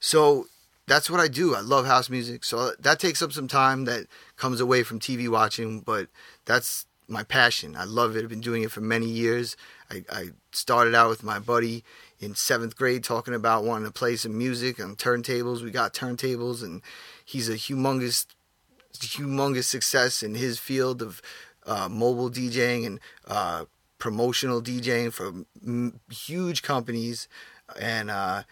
So 0.00 0.46
that's 0.86 1.10
what 1.10 1.20
I 1.20 1.28
do. 1.28 1.54
I 1.54 1.60
love 1.60 1.86
house 1.86 2.08
music. 2.08 2.44
So 2.44 2.72
that 2.78 2.98
takes 2.98 3.20
up 3.20 3.32
some 3.32 3.48
time 3.48 3.84
that 3.84 4.06
comes 4.36 4.60
away 4.60 4.82
from 4.82 5.00
TV 5.00 5.28
watching, 5.28 5.80
but 5.80 6.08
that's 6.44 6.86
my 7.08 7.22
passion. 7.22 7.76
I 7.76 7.84
love 7.84 8.16
it. 8.16 8.22
I've 8.22 8.28
been 8.28 8.40
doing 8.40 8.62
it 8.62 8.70
for 8.70 8.80
many 8.80 9.06
years. 9.06 9.56
I, 9.90 10.04
I 10.10 10.28
started 10.52 10.94
out 10.94 11.08
with 11.08 11.22
my 11.22 11.38
buddy 11.38 11.84
in 12.18 12.34
seventh 12.34 12.76
grade 12.76 13.04
talking 13.04 13.34
about 13.34 13.64
wanting 13.64 13.86
to 13.86 13.92
play 13.92 14.16
some 14.16 14.36
music 14.36 14.80
on 14.80 14.96
turntables. 14.96 15.62
We 15.62 15.70
got 15.70 15.94
turntables, 15.94 16.62
and 16.62 16.82
he's 17.24 17.48
a 17.48 17.54
humongous 17.54 18.26
humongous 19.00 19.64
success 19.64 20.22
in 20.22 20.34
his 20.34 20.58
field 20.58 21.02
of 21.02 21.22
uh, 21.66 21.88
mobile 21.88 22.30
DJing 22.30 22.86
and 22.86 23.00
uh, 23.26 23.64
promotional 23.98 24.62
DJing 24.62 25.12
for 25.12 25.32
m- 25.64 26.00
huge 26.10 26.62
companies, 26.62 27.28
and 27.78 28.10
uh, 28.10 28.42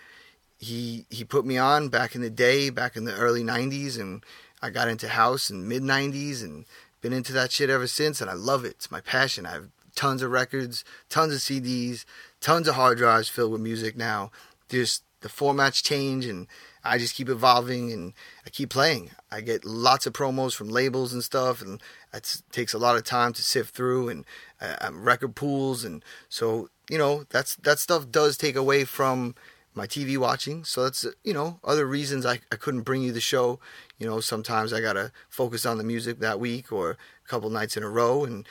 he 0.58 1.06
he 1.10 1.24
put 1.24 1.44
me 1.44 1.58
on 1.58 1.88
back 1.88 2.14
in 2.14 2.20
the 2.20 2.30
day, 2.30 2.70
back 2.70 2.96
in 2.96 3.04
the 3.04 3.14
early 3.14 3.42
'90s, 3.42 3.98
and 4.00 4.24
I 4.62 4.70
got 4.70 4.88
into 4.88 5.08
house 5.08 5.50
in 5.50 5.68
mid 5.68 5.82
'90s, 5.82 6.42
and 6.42 6.64
been 7.00 7.12
into 7.12 7.32
that 7.34 7.52
shit 7.52 7.70
ever 7.70 7.86
since, 7.86 8.20
and 8.20 8.30
I 8.30 8.34
love 8.34 8.64
it. 8.64 8.72
It's 8.72 8.90
my 8.90 9.00
passion. 9.00 9.46
I 9.46 9.52
have 9.52 9.68
tons 9.94 10.22
of 10.22 10.30
records, 10.30 10.84
tons 11.08 11.34
of 11.34 11.40
CDs, 11.40 12.04
tons 12.40 12.66
of 12.66 12.74
hard 12.74 12.98
drives 12.98 13.28
filled 13.28 13.52
with 13.52 13.60
music 13.60 13.96
now. 13.96 14.30
Just 14.68 15.02
the 15.20 15.28
formats 15.28 15.82
change 15.82 16.26
and 16.26 16.46
I 16.84 16.98
just 16.98 17.14
keep 17.14 17.28
evolving 17.28 17.92
and 17.92 18.12
I 18.46 18.50
keep 18.50 18.70
playing. 18.70 19.10
I 19.30 19.40
get 19.40 19.64
lots 19.64 20.06
of 20.06 20.12
promos 20.12 20.54
from 20.54 20.68
labels 20.68 21.12
and 21.12 21.24
stuff, 21.24 21.62
and 21.62 21.82
it 22.12 22.42
takes 22.52 22.74
a 22.74 22.78
lot 22.78 22.96
of 22.96 23.04
time 23.04 23.32
to 23.32 23.42
sift 23.42 23.74
through 23.74 24.10
and 24.10 24.24
uh, 24.60 24.90
record 24.92 25.34
pools, 25.34 25.84
and 25.84 26.04
so 26.28 26.68
you 26.90 26.98
know 26.98 27.24
that's 27.30 27.56
that 27.56 27.78
stuff 27.78 28.10
does 28.10 28.36
take 28.36 28.56
away 28.56 28.84
from 28.84 29.34
my 29.74 29.86
TV 29.86 30.18
watching. 30.18 30.62
So 30.64 30.84
that's 30.84 31.06
you 31.24 31.32
know 31.32 31.58
other 31.64 31.86
reasons 31.86 32.26
I, 32.26 32.40
I 32.52 32.56
couldn't 32.56 32.82
bring 32.82 33.02
you 33.02 33.12
the 33.12 33.20
show. 33.20 33.60
You 33.98 34.06
know 34.06 34.20
sometimes 34.20 34.72
I 34.72 34.80
gotta 34.80 35.10
focus 35.28 35.64
on 35.64 35.78
the 35.78 35.84
music 35.84 36.20
that 36.20 36.38
week 36.38 36.70
or 36.70 36.90
a 36.90 37.28
couple 37.28 37.48
nights 37.50 37.76
in 37.76 37.82
a 37.82 37.88
row, 37.88 38.24
and 38.24 38.46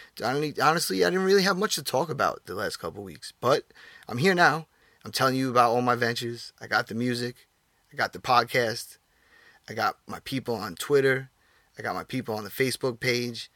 honestly 0.62 1.06
I 1.06 1.10
didn't 1.10 1.26
really 1.26 1.44
have 1.44 1.58
much 1.58 1.76
to 1.76 1.84
talk 1.84 2.10
about 2.10 2.46
the 2.46 2.56
last 2.56 2.78
couple 2.78 3.04
weeks, 3.04 3.32
but 3.40 3.66
I'm 4.08 4.18
here 4.18 4.36
now. 4.36 4.68
I'm 5.06 5.12
telling 5.12 5.36
you 5.36 5.50
about 5.50 5.72
all 5.72 5.82
my 5.82 5.96
ventures. 5.96 6.54
I 6.62 6.68
got 6.68 6.88
the 6.88 6.96
music. 6.96 7.36
I 7.94 7.96
got 7.96 8.14
the 8.14 8.20
podcast. 8.20 8.98
I 9.70 9.74
got 9.74 9.98
my 10.08 10.20
people 10.22 10.56
on 10.56 10.76
Twitter. 10.76 11.30
I 11.78 11.84
got 11.84 11.96
my 11.96 12.04
people 12.04 12.36
on 12.36 12.44
the 12.44 12.50
Facebook 12.50 13.00
page. 13.00 13.52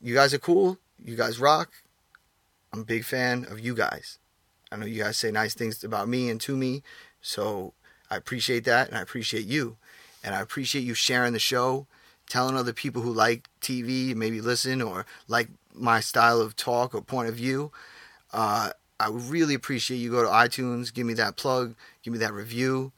You 0.00 0.14
guys 0.14 0.32
are 0.32 0.38
cool. 0.38 0.78
You 1.04 1.16
guys 1.16 1.38
rock. 1.38 1.70
I'm 2.72 2.80
a 2.80 2.84
big 2.84 3.04
fan 3.04 3.46
of 3.50 3.60
you 3.60 3.74
guys. 3.74 4.18
I 4.72 4.76
know 4.76 4.86
you 4.86 5.02
guys 5.02 5.16
say 5.16 5.30
nice 5.30 5.54
things 5.54 5.84
about 5.84 6.08
me 6.08 6.28
and 6.28 6.40
to 6.42 6.56
me, 6.56 6.82
so 7.22 7.72
I 8.10 8.16
appreciate 8.16 8.64
that, 8.64 8.88
and 8.88 8.98
I 8.98 9.00
appreciate 9.00 9.46
you, 9.46 9.76
and 10.22 10.34
I 10.34 10.40
appreciate 10.40 10.82
you 10.82 10.92
sharing 10.92 11.32
the 11.32 11.38
show, 11.38 11.86
telling 12.28 12.54
other 12.54 12.74
people 12.74 13.00
who 13.00 13.10
like 13.10 13.48
TV, 13.62 14.14
maybe 14.14 14.42
listen 14.42 14.82
or 14.82 15.06
like 15.26 15.48
my 15.74 16.00
style 16.00 16.40
of 16.40 16.54
talk 16.54 16.94
or 16.94 17.00
point 17.00 17.30
of 17.30 17.34
view. 17.34 17.72
Uh, 18.30 18.70
I 19.00 19.08
really 19.08 19.54
appreciate 19.54 19.98
you 19.98 20.10
go 20.10 20.22
to 20.22 20.28
iTunes, 20.28 20.92
give 20.92 21.06
me 21.06 21.14
that 21.14 21.36
plug, 21.36 21.74
give 22.02 22.12
me 22.12 22.18
that 22.18 22.34
review. 22.34 22.92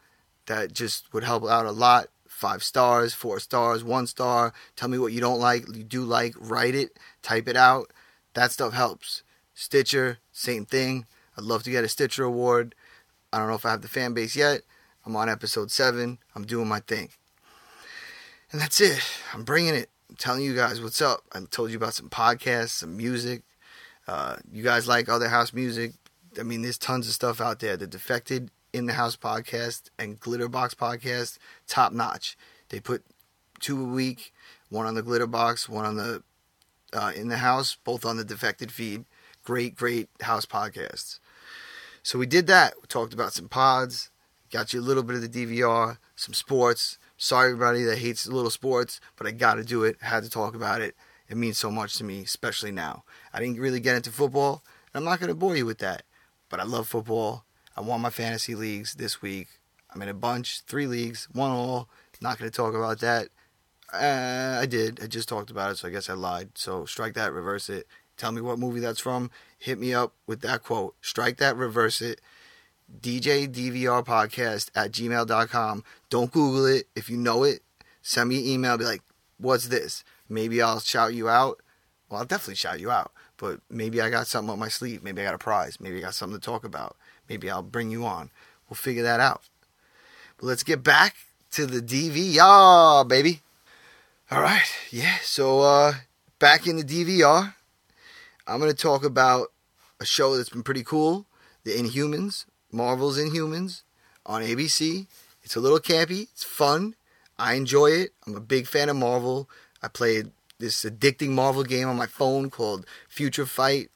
That 0.47 0.73
just 0.73 1.13
would 1.13 1.25
help 1.25 1.45
out 1.45 1.67
a 1.67 1.71
lot. 1.71 2.09
Five 2.29 2.63
stars, 2.63 3.13
four 3.13 3.39
stars, 3.39 3.85
one 3.85 4.07
star. 4.07 4.53
Tell 4.75 4.89
me 4.89 4.99
what 4.99 5.13
you 5.13 5.21
don't 5.21 5.41
like, 5.41 5.67
you 5.75 5.85
do 5.85 6.03
like. 6.05 6.35
Write 6.39 6.75
it, 6.75 6.99
type 7.23 7.49
it 7.49 7.57
out. 7.57 7.93
That 8.35 8.51
stuff 8.51 8.73
helps. 8.73 9.23
Stitcher, 9.55 10.19
same 10.33 10.65
thing. 10.65 11.07
I'd 11.37 11.45
love 11.45 11.63
to 11.65 11.71
get 11.71 11.85
a 11.85 11.89
Stitcher 11.89 12.25
award. 12.25 12.75
I 13.33 13.39
don't 13.39 13.49
know 13.49 13.55
if 13.55 13.67
I 13.67 13.71
have 13.71 13.83
the 13.83 13.89
fan 13.89 14.15
base 14.15 14.35
yet. 14.35 14.63
I'm 15.05 15.17
on 15.17 15.29
episode 15.29 15.71
seven. 15.71 16.19
I'm 16.35 16.45
doing 16.45 16.69
my 16.69 16.81
thing. 16.81 17.11
And 18.53 18.61
that's 18.61 18.81
it. 18.81 19.01
I'm 19.33 19.45
bringing 19.45 19.75
it. 19.75 19.91
I'm 20.09 20.17
telling 20.17 20.43
you 20.43 20.55
guys 20.55 20.81
what's 20.81 21.01
up. 21.01 21.21
I 21.33 21.41
told 21.51 21.71
you 21.71 21.77
about 21.77 21.95
some 21.95 22.09
podcasts, 22.09 22.71
some 22.71 22.97
music. 22.97 23.43
Uh, 24.09 24.37
you 24.51 24.65
guys 24.65 24.89
like 24.89 25.09
other 25.09 25.29
house 25.29 25.53
music? 25.53 25.93
I 26.39 26.43
mean, 26.43 26.63
there's 26.63 26.79
tons 26.79 27.07
of 27.07 27.15
stuff 27.15 27.41
out 27.41 27.61
there. 27.61 27.77
The 27.77 27.87
Defected 27.87 28.51
in 28.73 28.87
the 28.87 28.93
House 28.95 29.17
podcast 29.17 29.91
and 29.99 30.21
Glitterbox 30.21 30.75
podcast, 30.75 31.39
top 31.67 31.93
notch. 31.93 32.37
They 32.69 32.81
put 32.81 33.05
two 33.61 33.81
a 33.81 33.85
week, 33.85 34.33
one 34.69 34.87
on 34.87 34.95
the 34.95 35.03
Glitterbox, 35.03 35.69
one 35.69 35.85
on 35.85 35.97
the 35.97 36.23
uh, 36.93 37.13
in 37.15 37.29
the 37.29 37.39
house, 37.39 37.77
both 37.85 38.05
on 38.05 38.17
the 38.17 38.25
Defected 38.25 38.73
feed. 38.73 39.05
Great, 39.45 39.75
great 39.75 40.09
house 40.23 40.45
podcasts. 40.45 41.19
So 42.03 42.19
we 42.19 42.27
did 42.27 42.47
that. 42.49 42.75
We 42.81 42.87
talked 42.89 43.15
about 43.15 43.33
some 43.33 43.49
pods, 43.49 44.11
got 44.51 44.73
you 44.73 44.81
a 44.81 44.83
little 44.83 45.03
bit 45.03 45.17
of 45.17 45.23
the 45.23 45.47
DVR, 45.47 45.99
some 46.17 46.35
sports. 46.35 46.99
Sorry, 47.17 47.53
everybody 47.53 47.83
that 47.85 47.99
hates 47.99 48.27
little 48.27 48.51
sports, 48.51 49.01
but 49.17 49.27
I 49.27 49.33
got 49.33 49.55
to 49.55 49.65
do 49.65 49.85
it. 49.85 49.97
Had 50.01 50.25
to 50.25 50.31
talk 50.31 50.55
about 50.55 50.81
it. 50.81 50.97
It 51.29 51.37
means 51.37 51.59
so 51.59 51.71
much 51.71 51.95
to 51.99 52.05
me, 52.05 52.23
especially 52.23 52.73
now. 52.73 53.05
I 53.33 53.41
didn't 53.41 53.61
really 53.61 53.81
get 53.81 53.97
into 53.97 54.11
football, 54.11 54.65
and 54.93 55.01
I'm 55.01 55.05
not 55.05 55.21
going 55.21 55.29
to 55.29 55.35
bore 55.35 55.57
you 55.57 55.67
with 55.67 55.79
that. 55.79 56.03
But 56.49 56.61
I 56.61 56.65
love 56.65 56.89
football. 56.89 57.45
I 57.81 57.83
won 57.83 58.03
my 58.03 58.11
fantasy 58.11 58.55
leagues 58.55 58.97
this 58.97 59.23
week. 59.23 59.49
I'm 59.91 60.03
in 60.03 60.11
a 60.11 60.15
bunch, 60.15 60.61
three 60.67 60.87
leagues, 60.87 61.27
one 61.33 61.51
all. 61.51 61.89
Not 62.21 62.39
going 62.39 62.51
to 62.51 62.55
talk 62.55 62.75
about 62.75 63.01
that. 63.01 63.29
Uh, 63.91 64.59
I 64.61 64.67
did. 64.67 65.03
I 65.03 65.07
just 65.07 65.31
talked 65.31 65.51
about 65.51 65.71
it, 65.71 65.79
so 65.79 65.89
I 65.89 65.91
guess 65.91 66.11
I 66.11 66.13
lied. 66.13 66.51
So 66.57 66.85
strike 66.85 67.15
that, 67.15 67.33
reverse 67.33 67.71
it. 67.71 67.87
Tell 68.19 68.33
me 68.33 68.43
what 68.43 68.59
movie 68.59 68.81
that's 68.81 69.01
from. 69.01 69.31
Hit 69.59 69.79
me 69.79 69.95
up 69.95 70.13
with 70.27 70.43
that 70.43 70.63
quote. 70.63 70.95
Strike 71.01 71.39
that, 71.39 71.57
reverse 71.57 72.03
it. 72.03 72.21
DJ 73.01 73.49
DVR 73.49 74.05
podcast 74.05 74.69
at 74.75 74.93
gmail.com. 74.93 75.83
Don't 76.11 76.31
Google 76.31 76.67
it. 76.67 76.87
If 76.95 77.09
you 77.09 77.17
know 77.17 77.45
it, 77.45 77.63
send 78.03 78.29
me 78.29 78.41
an 78.41 78.45
email. 78.45 78.77
Be 78.77 78.85
like, 78.85 79.03
what's 79.39 79.69
this? 79.69 80.05
Maybe 80.29 80.61
I'll 80.61 80.81
shout 80.81 81.15
you 81.15 81.31
out. 81.31 81.63
Well, 82.11 82.21
I'll 82.21 82.27
definitely 82.27 82.57
shout 82.57 82.79
you 82.79 82.91
out. 82.91 83.13
But 83.39 83.61
maybe 83.71 84.03
I 84.03 84.11
got 84.11 84.27
something 84.27 84.53
up 84.53 84.59
my 84.59 84.69
sleeve. 84.69 85.03
Maybe 85.03 85.23
I 85.23 85.25
got 85.25 85.35
a 85.35 85.39
prize. 85.39 85.81
Maybe 85.81 85.97
I 85.97 86.01
got 86.03 86.15
something 86.15 86.39
to 86.39 86.45
talk 86.45 86.63
about. 86.63 86.99
Maybe 87.31 87.49
I'll 87.49 87.63
bring 87.63 87.93
you 87.93 88.05
on. 88.05 88.31
We'll 88.69 88.75
figure 88.75 89.05
that 89.05 89.21
out. 89.21 89.43
But 90.37 90.47
let's 90.47 90.65
get 90.65 90.83
back 90.83 91.15
to 91.53 91.65
the 91.65 91.81
DVR, 91.81 93.07
baby. 93.07 93.41
All 94.33 94.43
right. 94.43 94.67
Yeah. 94.91 95.17
So, 95.23 95.61
uh, 95.61 95.93
back 96.41 96.67
in 96.67 96.77
the 96.77 96.83
DVR, 96.83 97.55
I'm 98.49 98.59
going 98.59 98.71
to 98.71 98.77
talk 98.77 99.05
about 99.05 99.53
a 100.01 100.05
show 100.05 100.37
that's 100.37 100.49
been 100.49 100.65
pretty 100.65 100.83
cool 100.83 101.25
The 101.63 101.71
Inhumans, 101.71 102.47
Marvel's 102.73 103.17
Inhumans 103.17 103.83
on 104.27 104.43
ABC. 104.43 105.07
It's 105.45 105.55
a 105.55 105.61
little 105.61 105.79
campy, 105.79 106.23
it's 106.23 106.45
fun. 106.45 106.97
I 107.39 107.55
enjoy 107.55 107.93
it. 107.93 108.11
I'm 108.27 108.35
a 108.35 108.41
big 108.41 108.67
fan 108.67 108.89
of 108.89 108.97
Marvel. 108.97 109.49
I 109.83 109.89
played 109.89 110.33
this 110.59 110.85
addicting 110.85 111.31
Marvel 111.31 111.63
game 111.63 111.89
on 111.89 111.97
my 111.97 112.07
phone 112.07 112.51
called 112.51 112.85
Future 113.09 113.47
Fight. 113.47 113.89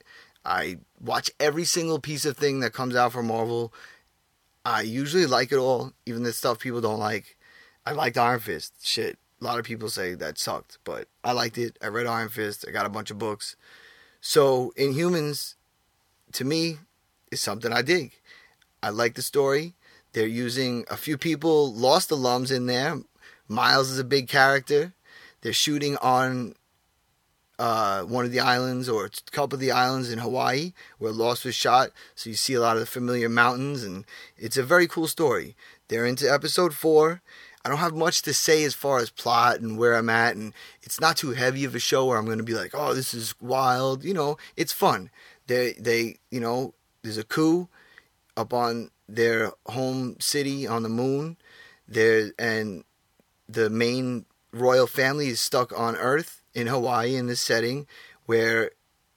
I 0.43 0.77
watch 0.99 1.31
every 1.39 1.65
single 1.65 1.99
piece 1.99 2.25
of 2.25 2.37
thing 2.37 2.59
that 2.61 2.73
comes 2.73 2.95
out 2.95 3.11
from 3.11 3.27
Marvel. 3.27 3.73
I 4.63 4.81
usually 4.81 5.25
like 5.25 5.51
it 5.51 5.57
all, 5.57 5.93
even 6.05 6.23
the 6.23 6.33
stuff 6.33 6.59
people 6.59 6.81
don't 6.81 6.99
like. 6.99 7.37
I 7.85 7.91
liked 7.91 8.17
Iron 8.17 8.39
Fist. 8.39 8.73
Shit. 8.85 9.17
A 9.41 9.43
lot 9.43 9.59
of 9.59 9.65
people 9.65 9.89
say 9.89 10.15
that 10.15 10.39
sucked, 10.39 10.79
but 10.83 11.07
I 11.23 11.33
liked 11.33 11.57
it. 11.57 11.77
I 11.81 11.87
read 11.87 12.07
Iron 12.07 12.29
Fist. 12.29 12.65
I 12.67 12.71
got 12.71 12.85
a 12.85 12.89
bunch 12.89 13.11
of 13.11 13.19
books. 13.19 13.55
So, 14.21 14.73
Inhumans, 14.77 15.55
to 16.31 16.45
me, 16.45 16.79
is 17.31 17.41
something 17.41 17.71
I 17.71 17.81
dig. 17.81 18.13
I 18.81 18.89
like 18.89 19.15
the 19.15 19.21
story. 19.21 19.75
They're 20.13 20.25
using 20.25 20.85
a 20.89 20.97
few 20.97 21.17
people, 21.17 21.71
lost 21.73 22.09
alums 22.09 22.51
in 22.51 22.65
there. 22.65 23.01
Miles 23.47 23.91
is 23.91 23.99
a 23.99 24.03
big 24.03 24.27
character. 24.27 24.93
They're 25.41 25.53
shooting 25.53 25.97
on 25.97 26.55
uh, 27.57 28.03
one 28.03 28.25
of 28.25 28.31
the 28.31 28.39
islands 28.39 28.89
or 28.89 29.05
a 29.05 29.31
couple 29.31 29.55
of 29.55 29.61
the 29.61 29.71
islands 29.71 30.11
in 30.11 30.19
Hawaii 30.19 30.73
where 30.97 31.11
Lost 31.11 31.45
was 31.45 31.55
shot. 31.55 31.91
So 32.13 32.29
you 32.29 32.35
see 32.35 32.53
a 32.53 32.61
lot 32.61 32.75
of 32.75 32.81
the 32.81 32.85
familiar 32.85 33.29
mountains, 33.29 33.83
and 33.83 34.05
it's 34.37 34.57
a 34.57 34.63
very 34.63 34.87
cool 34.87 35.07
story. 35.07 35.55
They're 35.87 36.05
into 36.05 36.31
episode 36.31 36.73
four. 36.73 37.21
I 37.63 37.69
don't 37.69 37.79
have 37.79 37.95
much 37.95 38.21
to 38.23 38.33
say 38.33 38.63
as 38.63 38.75
far 38.75 38.99
as 38.99 39.09
plot 39.09 39.59
and 39.59 39.77
where 39.77 39.95
I'm 39.95 40.09
at, 40.09 40.35
and 40.35 40.53
it's 40.83 40.99
not 40.99 41.17
too 41.17 41.31
heavy 41.31 41.65
of 41.65 41.73
a 41.73 41.79
show 41.79 42.05
where 42.05 42.17
I'm 42.17 42.25
going 42.25 42.37
to 42.37 42.43
be 42.43 42.53
like, 42.53 42.71
"Oh, 42.73 42.93
this 42.93 43.13
is 43.13 43.33
wild." 43.41 44.03
You 44.03 44.13
know, 44.13 44.37
it's 44.55 44.73
fun. 44.73 45.09
They, 45.47 45.73
they, 45.73 46.17
you 46.29 46.39
know, 46.39 46.73
there's 47.01 47.17
a 47.17 47.23
coup 47.23 47.67
up 48.37 48.53
on 48.53 48.91
their 49.07 49.51
home 49.67 50.17
city 50.19 50.67
on 50.67 50.83
the 50.83 50.89
moon. 50.89 51.37
There 51.87 52.31
and 52.37 52.83
the 53.47 53.69
main 53.69 54.25
royal 54.51 54.87
family 54.87 55.27
is 55.27 55.39
stuck 55.39 55.77
on 55.77 55.95
Earth 55.95 56.41
in 56.55 56.67
Hawaii 56.67 57.15
in 57.15 57.27
this 57.27 57.41
setting 57.41 57.85
where 58.25 58.71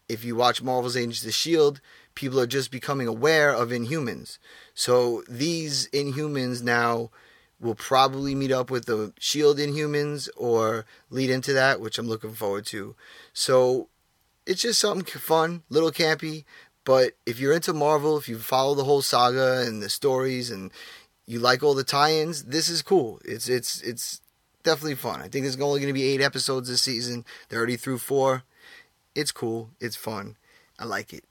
if 0.09 0.25
you 0.25 0.37
watch 0.37 0.63
Marvel's 0.63 0.97
Agents 0.97 1.21
of 1.21 1.27
the 1.27 1.33
Shield, 1.33 1.81
people 2.15 2.41
are 2.41 2.47
just 2.47 2.71
becoming 2.71 3.07
aware 3.07 3.51
of 3.51 3.71
Inhumans. 3.71 4.39
So 4.75 5.23
these 5.29 5.89
Inhumans 5.91 6.63
now 6.63 7.11
will 7.61 7.75
probably 7.75 8.35
meet 8.35 8.53
up 8.53 8.71
with 8.71 8.87
the 8.87 9.13
Shield 9.19 9.59
Inhumans 9.59 10.29
or 10.37 10.85
lead 11.11 11.31
into 11.31 11.53
that, 11.53 11.81
which 11.81 11.99
I'm 11.99 12.09
looking 12.09 12.35
forward 12.35 12.67
to. 12.67 12.95
So 13.33 13.89
it's 14.47 14.63
just 14.63 14.81
something 14.81 15.05
fun, 15.05 15.63
little 15.69 15.91
campy. 15.91 16.45
But 16.85 17.13
if 17.27 17.39
you're 17.39 17.53
into 17.53 17.73
Marvel, 17.73 18.17
if 18.17 18.29
you 18.29 18.39
follow 18.39 18.75
the 18.75 18.85
whole 18.85 19.03
saga 19.03 19.65
and 19.67 19.83
the 19.83 19.91
stories 19.91 20.51
and 20.51 20.73
you 21.27 21.39
like 21.39 21.63
all 21.63 21.75
the 21.75 21.85
tie-ins, 21.85 22.45
this 22.45 22.69
is 22.71 22.81
cool. 22.81 23.21
It's 23.25 23.49
it's 23.49 23.83
it's 23.83 24.23
definitely 24.69 24.97
fun. 24.97 25.21
I 25.21 25.29
think 25.29 25.45
there's 25.45 25.59
only 25.59 25.81
going 25.81 25.93
to 25.93 25.99
be 25.99 26.09
eight 26.09 26.21
episodes 26.21 26.69
this 26.69 26.83
season. 26.83 27.25
They're 27.49 27.59
already 27.59 27.77
through 27.77 27.99
four. 27.99 28.43
It's 29.15 29.33
cool. 29.33 29.71
It's 29.81 29.97
fun. 29.97 30.37
I 30.79 30.85
like 30.85 31.13
it. 31.15 31.25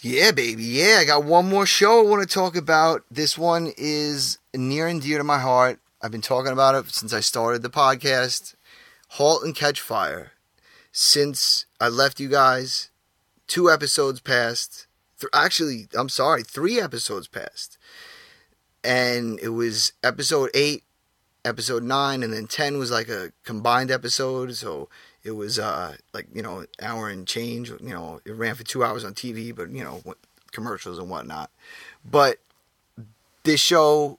Yeah, 0.00 0.32
baby. 0.32 0.64
Yeah, 0.64 0.98
I 1.00 1.04
got 1.04 1.24
one 1.24 1.48
more 1.48 1.66
show 1.66 2.00
I 2.00 2.08
want 2.08 2.28
to 2.28 2.34
talk 2.34 2.56
about. 2.56 3.04
This 3.10 3.38
one 3.38 3.72
is 3.76 4.38
near 4.52 4.88
and 4.88 5.00
dear 5.00 5.18
to 5.18 5.24
my 5.24 5.38
heart. 5.38 5.78
I've 6.02 6.10
been 6.10 6.20
talking 6.20 6.50
about 6.52 6.74
it 6.74 6.90
since 6.90 7.12
I 7.12 7.20
started 7.20 7.62
the 7.62 7.70
podcast. 7.70 8.56
Halt 9.10 9.44
and 9.44 9.54
Catch 9.54 9.80
Fire. 9.80 10.32
Since 10.90 11.66
I 11.80 11.88
left 11.88 12.18
you 12.18 12.28
guys, 12.28 12.90
two 13.46 13.70
episodes 13.70 14.20
passed. 14.20 14.88
Th- 15.20 15.30
actually, 15.32 15.86
I'm 15.94 16.08
sorry, 16.08 16.42
three 16.42 16.80
episodes 16.80 17.28
passed. 17.28 17.78
And 18.82 19.38
it 19.40 19.50
was 19.50 19.92
episode 20.02 20.50
eight 20.54 20.82
episode 21.44 21.82
9 21.82 22.22
and 22.22 22.32
then 22.32 22.46
10 22.46 22.78
was 22.78 22.90
like 22.90 23.08
a 23.08 23.32
combined 23.44 23.90
episode. 23.90 24.54
So 24.54 24.88
it 25.24 25.32
was 25.32 25.58
uh 25.58 25.96
like 26.12 26.26
you 26.34 26.42
know 26.42 26.60
an 26.60 26.66
hour 26.80 27.08
and 27.08 27.26
change 27.26 27.70
you 27.70 27.78
know 27.80 28.20
it 28.24 28.32
ran 28.32 28.54
for 28.54 28.64
two 28.64 28.82
hours 28.82 29.04
on 29.04 29.14
tv 29.14 29.54
but 29.54 29.70
you 29.70 29.84
know 29.84 30.02
commercials 30.50 30.98
and 30.98 31.08
whatnot. 31.08 31.50
But 32.04 32.38
this 33.44 33.60
show 33.60 34.18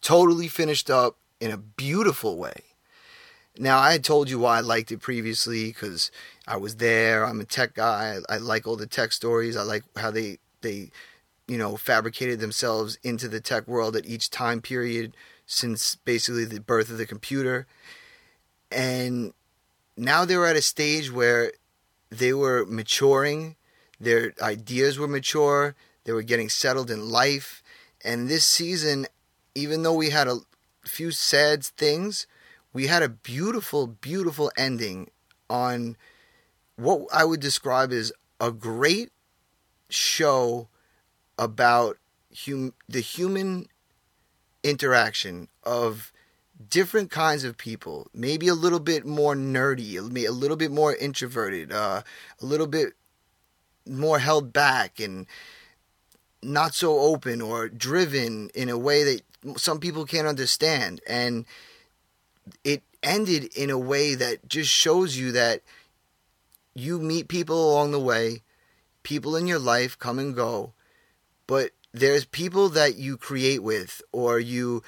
totally 0.00 0.48
finished 0.48 0.90
up 0.90 1.16
in 1.40 1.50
a 1.50 1.56
beautiful 1.56 2.36
way. 2.36 2.62
Now 3.58 3.78
i 3.78 3.92
had 3.92 4.04
told 4.04 4.30
you 4.30 4.38
why 4.38 4.58
i 4.58 4.60
liked 4.60 4.92
it 4.92 5.00
previously 5.00 5.66
because 5.66 6.10
i 6.46 6.56
was 6.56 6.76
there. 6.76 7.24
I'm 7.24 7.40
a 7.40 7.44
tech 7.44 7.74
guy. 7.74 8.18
I, 8.28 8.34
I 8.34 8.38
like 8.38 8.66
all 8.66 8.76
the 8.76 8.86
tech 8.86 9.12
stories. 9.12 9.56
I 9.56 9.62
like 9.62 9.84
how 9.96 10.10
they 10.10 10.38
they 10.62 10.90
you 11.46 11.58
know 11.58 11.76
fabricated 11.76 12.40
themselves 12.40 12.98
into 13.02 13.28
the 13.28 13.40
tech 13.40 13.66
world 13.68 13.96
at 13.96 14.06
each 14.06 14.30
time 14.30 14.60
period 14.60 15.16
since 15.46 15.94
basically 15.94 16.44
the 16.44 16.60
birth 16.60 16.90
of 16.90 16.98
the 16.98 17.06
computer. 17.06 17.66
And 18.70 19.32
now 19.96 20.24
they 20.24 20.36
were 20.36 20.46
at 20.46 20.56
a 20.56 20.62
stage 20.62 21.10
where 21.10 21.52
they 22.10 22.32
were 22.32 22.66
maturing, 22.66 23.56
their 24.00 24.32
ideas 24.42 24.98
were 24.98 25.08
mature, 25.08 25.74
they 26.04 26.12
were 26.12 26.22
getting 26.22 26.48
settled 26.48 26.90
in 26.90 27.10
life. 27.10 27.62
And 28.04 28.28
this 28.28 28.44
season, 28.44 29.06
even 29.54 29.82
though 29.82 29.94
we 29.94 30.10
had 30.10 30.28
a 30.28 30.38
few 30.84 31.10
sad 31.10 31.64
things, 31.64 32.26
we 32.72 32.88
had 32.88 33.02
a 33.02 33.08
beautiful, 33.08 33.86
beautiful 33.86 34.50
ending 34.56 35.10
on 35.48 35.96
what 36.76 37.06
I 37.12 37.24
would 37.24 37.40
describe 37.40 37.92
as 37.92 38.12
a 38.40 38.50
great 38.52 39.10
show 39.88 40.68
about 41.38 41.98
hum- 42.46 42.74
the 42.88 43.00
human 43.00 43.68
interaction 44.62 45.48
of 45.62 46.12
different 46.70 47.10
kinds 47.10 47.44
of 47.44 47.56
people, 47.56 48.08
maybe 48.14 48.48
a 48.48 48.54
little 48.54 48.80
bit 48.80 49.04
more 49.04 49.34
nerdy, 49.34 49.96
a 49.96 50.32
little 50.32 50.56
bit 50.56 50.70
more 50.70 50.94
introverted, 50.94 51.70
uh, 51.70 52.02
a 52.40 52.46
little 52.46 52.66
bit 52.66 52.94
more 53.86 54.18
held 54.18 54.52
back 54.52 54.98
and 54.98 55.26
not 56.42 56.74
so 56.74 56.98
open 56.98 57.40
or 57.40 57.68
driven 57.68 58.50
in 58.54 58.68
a 58.68 58.78
way 58.78 59.04
that 59.04 59.22
some 59.56 59.78
people 59.78 60.04
can't 60.04 60.26
understand. 60.26 61.00
And 61.06 61.44
it 62.64 62.82
ended 63.02 63.44
in 63.56 63.70
a 63.70 63.78
way 63.78 64.14
that 64.14 64.48
just 64.48 64.70
shows 64.70 65.16
you 65.16 65.32
that 65.32 65.62
you 66.74 66.98
meet 66.98 67.28
people 67.28 67.70
along 67.70 67.92
the 67.92 68.00
way, 68.00 68.42
people 69.02 69.36
in 69.36 69.46
your 69.46 69.58
life 69.58 69.98
come 69.98 70.18
and 70.18 70.34
go, 70.34 70.72
but 71.46 71.70
there's 71.92 72.24
people 72.24 72.68
that 72.70 72.96
you 72.96 73.16
create 73.16 73.62
with 73.62 74.02
or 74.12 74.38
you 74.38 74.82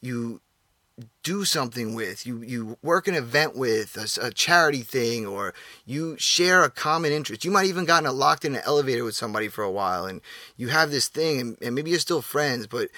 you 0.00 0.40
do 1.22 1.44
something 1.44 1.94
with 1.94 2.26
you 2.26 2.42
you 2.42 2.76
work 2.82 3.08
an 3.08 3.14
event 3.14 3.56
with 3.56 3.96
a, 3.96 4.26
a, 4.26 4.30
charity 4.30 4.82
thing 4.82 5.26
or 5.26 5.54
you 5.86 6.16
share 6.18 6.62
a 6.62 6.70
common 6.70 7.10
interest. 7.12 7.44
You 7.44 7.50
might 7.50 7.66
even 7.66 7.86
gotten 7.86 8.14
locked 8.14 8.44
in 8.44 8.54
an 8.54 8.62
elevator 8.66 9.02
with 9.02 9.16
somebody 9.16 9.48
for 9.48 9.64
a 9.64 9.70
while 9.70 10.04
and 10.04 10.20
you 10.56 10.68
have 10.68 10.90
this 10.90 11.08
thing 11.08 11.40
and, 11.40 11.56
and 11.62 11.74
maybe 11.74 11.90
you're 11.90 11.98
still 11.98 12.22
friends 12.22 12.66
but 12.66 12.90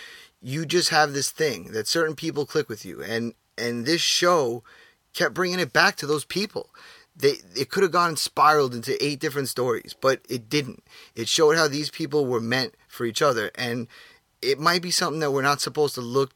you 0.44 0.66
just 0.66 0.90
have 0.90 1.14
this 1.14 1.30
thing 1.30 1.72
that 1.72 1.88
certain 1.88 2.14
people 2.14 2.44
click 2.44 2.68
with 2.68 2.84
you. 2.84 3.02
And 3.02 3.32
and 3.56 3.86
this 3.86 4.02
show 4.02 4.62
kept 5.14 5.34
bringing 5.34 5.58
it 5.58 5.72
back 5.72 5.96
to 5.96 6.06
those 6.06 6.24
people. 6.24 6.68
They 7.16 7.36
it 7.56 7.70
could 7.70 7.82
have 7.82 7.92
gone 7.92 8.16
spiraled 8.16 8.74
into 8.74 9.02
eight 9.02 9.20
different 9.20 9.48
stories, 9.48 9.96
but 9.98 10.20
it 10.28 10.50
didn't. 10.50 10.84
It 11.14 11.28
showed 11.28 11.56
how 11.56 11.66
these 11.66 11.90
people 11.90 12.26
were 12.26 12.40
meant 12.40 12.74
for 12.94 13.04
each 13.04 13.20
other, 13.20 13.50
and 13.54 13.88
it 14.40 14.58
might 14.58 14.82
be 14.82 14.90
something 14.90 15.20
that 15.20 15.32
we're 15.32 15.42
not 15.42 15.60
supposed 15.60 15.94
to 15.94 16.00
look 16.00 16.32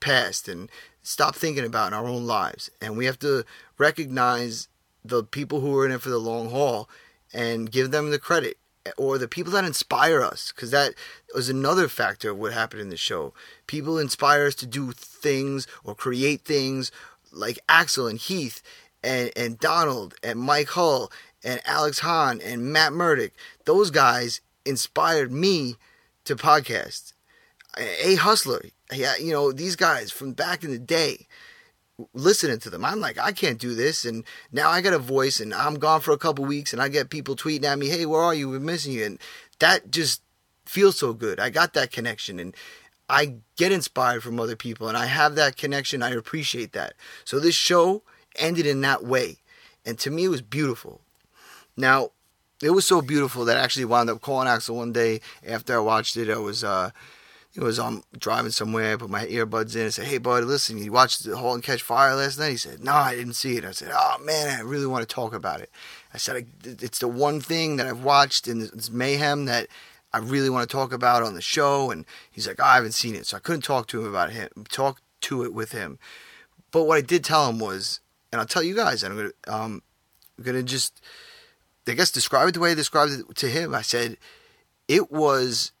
past 0.00 0.48
and 0.48 0.70
stop 1.02 1.34
thinking 1.34 1.64
about 1.64 1.88
in 1.88 1.94
our 1.94 2.06
own 2.06 2.26
lives. 2.26 2.70
And 2.80 2.96
we 2.96 3.06
have 3.06 3.18
to 3.20 3.44
recognize 3.78 4.68
the 5.04 5.22
people 5.22 5.60
who 5.60 5.76
are 5.78 5.86
in 5.86 5.92
it 5.92 6.00
for 6.00 6.10
the 6.10 6.18
long 6.18 6.50
haul 6.50 6.88
and 7.32 7.70
give 7.70 7.90
them 7.90 8.10
the 8.10 8.18
credit 8.18 8.56
or 8.96 9.18
the 9.18 9.28
people 9.28 9.52
that 9.52 9.64
inspire 9.64 10.22
us 10.22 10.52
because 10.54 10.70
that 10.70 10.94
was 11.34 11.48
another 11.48 11.88
factor 11.88 12.30
of 12.30 12.38
what 12.38 12.52
happened 12.52 12.82
in 12.82 12.90
the 12.90 12.96
show. 12.96 13.32
People 13.66 13.98
inspire 13.98 14.46
us 14.46 14.54
to 14.56 14.66
do 14.66 14.92
things 14.92 15.66
or 15.84 15.94
create 15.94 16.42
things 16.42 16.90
like 17.32 17.58
axel 17.68 18.06
and 18.06 18.18
heath 18.18 18.62
and, 19.02 19.30
and 19.36 19.58
Donald 19.58 20.14
and 20.22 20.38
Mike 20.38 20.68
Hull 20.68 21.10
and 21.42 21.60
Alex 21.66 22.00
Hahn 22.00 22.40
and 22.40 22.72
Matt 22.72 22.92
Murdock, 22.92 23.32
those 23.64 23.90
guys 23.90 24.40
inspired 24.64 25.32
me 25.32 25.76
to 26.24 26.36
podcast. 26.36 27.12
A 27.76 28.14
Hustler, 28.16 28.62
yeah, 28.92 29.16
you 29.16 29.32
know, 29.32 29.52
these 29.52 29.76
guys 29.76 30.10
from 30.10 30.32
back 30.32 30.62
in 30.62 30.70
the 30.70 30.78
day, 30.78 31.26
listening 32.12 32.58
to 32.60 32.70
them, 32.70 32.84
I'm 32.84 33.00
like, 33.00 33.18
I 33.18 33.32
can't 33.32 33.58
do 33.58 33.74
this. 33.74 34.04
And 34.04 34.24
now 34.52 34.70
I 34.70 34.80
got 34.80 34.94
a 34.94 34.98
voice 34.98 35.40
and 35.40 35.52
I'm 35.52 35.74
gone 35.74 36.00
for 36.00 36.12
a 36.12 36.18
couple 36.18 36.44
weeks 36.44 36.72
and 36.72 36.80
I 36.80 36.88
get 36.88 37.10
people 37.10 37.36
tweeting 37.36 37.64
at 37.64 37.78
me, 37.78 37.88
hey, 37.88 38.06
where 38.06 38.20
are 38.20 38.34
you? 38.34 38.48
We're 38.48 38.60
missing 38.60 38.92
you. 38.92 39.04
And 39.04 39.18
that 39.58 39.90
just 39.90 40.22
feels 40.64 40.98
so 40.98 41.12
good. 41.12 41.40
I 41.40 41.50
got 41.50 41.74
that 41.74 41.90
connection 41.90 42.38
and 42.38 42.54
I 43.08 43.36
get 43.56 43.72
inspired 43.72 44.22
from 44.22 44.40
other 44.40 44.56
people 44.56 44.88
and 44.88 44.96
I 44.96 45.06
have 45.06 45.34
that 45.34 45.56
connection. 45.56 46.02
I 46.02 46.10
appreciate 46.10 46.72
that. 46.72 46.94
So 47.24 47.38
this 47.38 47.54
show, 47.54 48.02
ended 48.36 48.66
in 48.66 48.80
that 48.82 49.04
way. 49.04 49.38
And 49.84 49.98
to 50.00 50.10
me, 50.10 50.24
it 50.24 50.28
was 50.28 50.42
beautiful. 50.42 51.00
Now, 51.76 52.10
it 52.64 52.70
was 52.70 52.86
so 52.86 53.02
beautiful 53.02 53.44
that 53.44 53.58
I 53.58 53.60
actually 53.60 53.84
wound 53.84 54.08
up 54.08 54.22
calling 54.22 54.48
Axel 54.48 54.76
one 54.76 54.92
day 54.92 55.20
after 55.46 55.74
I 55.74 55.80
watched 55.80 56.16
it. 56.16 56.30
I 56.30 56.38
was, 56.38 56.64
uh, 56.64 56.90
it 57.54 57.62
was 57.62 57.78
on 57.78 57.96
um, 57.96 58.04
driving 58.18 58.52
somewhere. 58.52 58.94
I 58.94 58.96
put 58.96 59.10
my 59.10 59.26
earbuds 59.26 59.76
in 59.76 59.82
and 59.82 59.94
said, 59.94 60.06
"Hey, 60.06 60.16
bud, 60.16 60.44
listen, 60.44 60.78
you 60.78 60.90
watched 60.90 61.24
the 61.24 61.36
*Halt 61.36 61.56
and 61.56 61.62
Catch 61.62 61.82
Fire* 61.82 62.14
last 62.14 62.38
night?" 62.38 62.50
He 62.50 62.56
said, 62.56 62.82
"No, 62.82 62.92
I 62.92 63.14
didn't 63.14 63.34
see 63.34 63.58
it." 63.58 63.66
I 63.66 63.72
said, 63.72 63.90
"Oh 63.92 64.16
man, 64.24 64.58
I 64.58 64.62
really 64.62 64.86
want 64.86 65.06
to 65.06 65.14
talk 65.14 65.34
about 65.34 65.60
it." 65.60 65.70
I 66.14 66.16
said, 66.16 66.46
"It's 66.64 67.00
the 67.00 67.08
one 67.08 67.38
thing 67.40 67.76
that 67.76 67.86
I've 67.86 68.02
watched 68.02 68.48
in 68.48 68.60
this 68.60 68.90
mayhem 68.90 69.44
that 69.44 69.68
I 70.14 70.18
really 70.18 70.48
want 70.48 70.68
to 70.68 70.72
talk 70.72 70.92
about 70.92 71.22
on 71.22 71.34
the 71.34 71.42
show." 71.42 71.90
And 71.90 72.06
he's 72.30 72.48
like, 72.48 72.60
oh, 72.60 72.64
"I 72.64 72.76
haven't 72.76 72.92
seen 72.92 73.14
it," 73.14 73.26
so 73.26 73.36
I 73.36 73.40
couldn't 73.40 73.62
talk 73.62 73.88
to 73.88 74.00
him 74.00 74.08
about 74.08 74.32
it. 74.32 74.52
Talk 74.70 75.02
to 75.22 75.44
it 75.44 75.52
with 75.52 75.72
him. 75.72 75.98
But 76.72 76.84
what 76.84 76.96
I 76.96 77.02
did 77.02 77.24
tell 77.24 77.48
him 77.48 77.58
was, 77.58 78.00
and 78.32 78.40
I'll 78.40 78.46
tell 78.46 78.62
you 78.62 78.74
guys, 78.74 79.02
and 79.02 79.12
I'm 79.12 79.18
gonna 79.18 79.56
um, 79.56 79.82
I'm 80.38 80.44
gonna 80.44 80.62
just 80.62 81.00
I 81.86 81.92
guess 81.92 82.10
describe 82.10 82.48
it 82.48 82.52
the 82.52 82.60
way 82.60 82.70
I 82.70 82.74
described 82.74 83.12
it 83.12 83.36
to 83.36 83.48
him. 83.48 83.74
I 83.74 83.82
said 83.82 84.16
it 84.88 85.10
was 85.12 85.72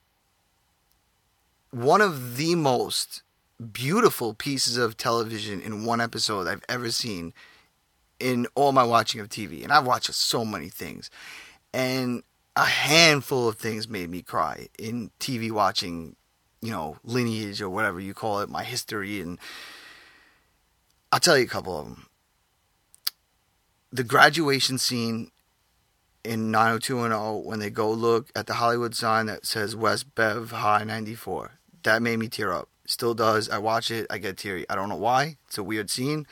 one 1.70 2.00
of 2.00 2.36
the 2.36 2.54
most 2.54 3.22
beautiful 3.72 4.34
pieces 4.34 4.76
of 4.76 4.96
television 4.96 5.60
in 5.60 5.84
one 5.84 6.00
episode 6.00 6.46
I've 6.46 6.64
ever 6.68 6.90
seen 6.90 7.32
in 8.20 8.46
all 8.54 8.72
my 8.72 8.84
watching 8.84 9.20
of 9.20 9.28
TV. 9.28 9.62
And 9.62 9.72
I've 9.72 9.86
watched 9.86 10.12
so 10.12 10.44
many 10.44 10.68
things. 10.68 11.10
And 11.72 12.22
a 12.56 12.64
handful 12.64 13.48
of 13.48 13.56
things 13.56 13.88
made 13.88 14.10
me 14.10 14.22
cry 14.22 14.68
in 14.78 15.10
TV 15.18 15.50
watching, 15.50 16.16
you 16.60 16.70
know, 16.70 16.98
lineage 17.02 17.60
or 17.60 17.70
whatever 17.70 17.98
you 17.98 18.14
call 18.14 18.40
it, 18.40 18.48
my 18.48 18.62
history. 18.62 19.20
And 19.20 19.38
I'll 21.10 21.20
tell 21.20 21.38
you 21.38 21.44
a 21.44 21.48
couple 21.48 21.78
of 21.78 21.86
them 21.86 22.06
the 23.94 24.02
graduation 24.02 24.76
scene 24.76 25.30
in 26.24 26.50
90210 26.50 27.44
when 27.44 27.58
they 27.58 27.70
go 27.70 27.90
look 27.90 28.30
at 28.34 28.46
the 28.46 28.54
Hollywood 28.54 28.94
sign 28.94 29.26
that 29.26 29.46
says 29.46 29.76
West 29.76 30.14
Bev 30.14 30.50
High 30.50 30.84
94. 30.84 31.52
That 31.82 32.02
made 32.02 32.18
me 32.18 32.28
tear 32.28 32.52
up. 32.52 32.68
Still 32.86 33.14
does. 33.14 33.48
I 33.48 33.58
watch 33.58 33.90
it, 33.90 34.06
I 34.10 34.18
get 34.18 34.36
teary. 34.36 34.66
I 34.68 34.74
don't 34.74 34.88
know 34.88 34.96
why. 34.96 35.36
It's 35.46 35.58
a 35.58 35.62
weird 35.62 35.90
scene. 35.90 36.26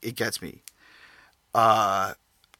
It 0.00 0.16
gets 0.16 0.40
me. 0.40 0.62
Uh, 1.54 2.14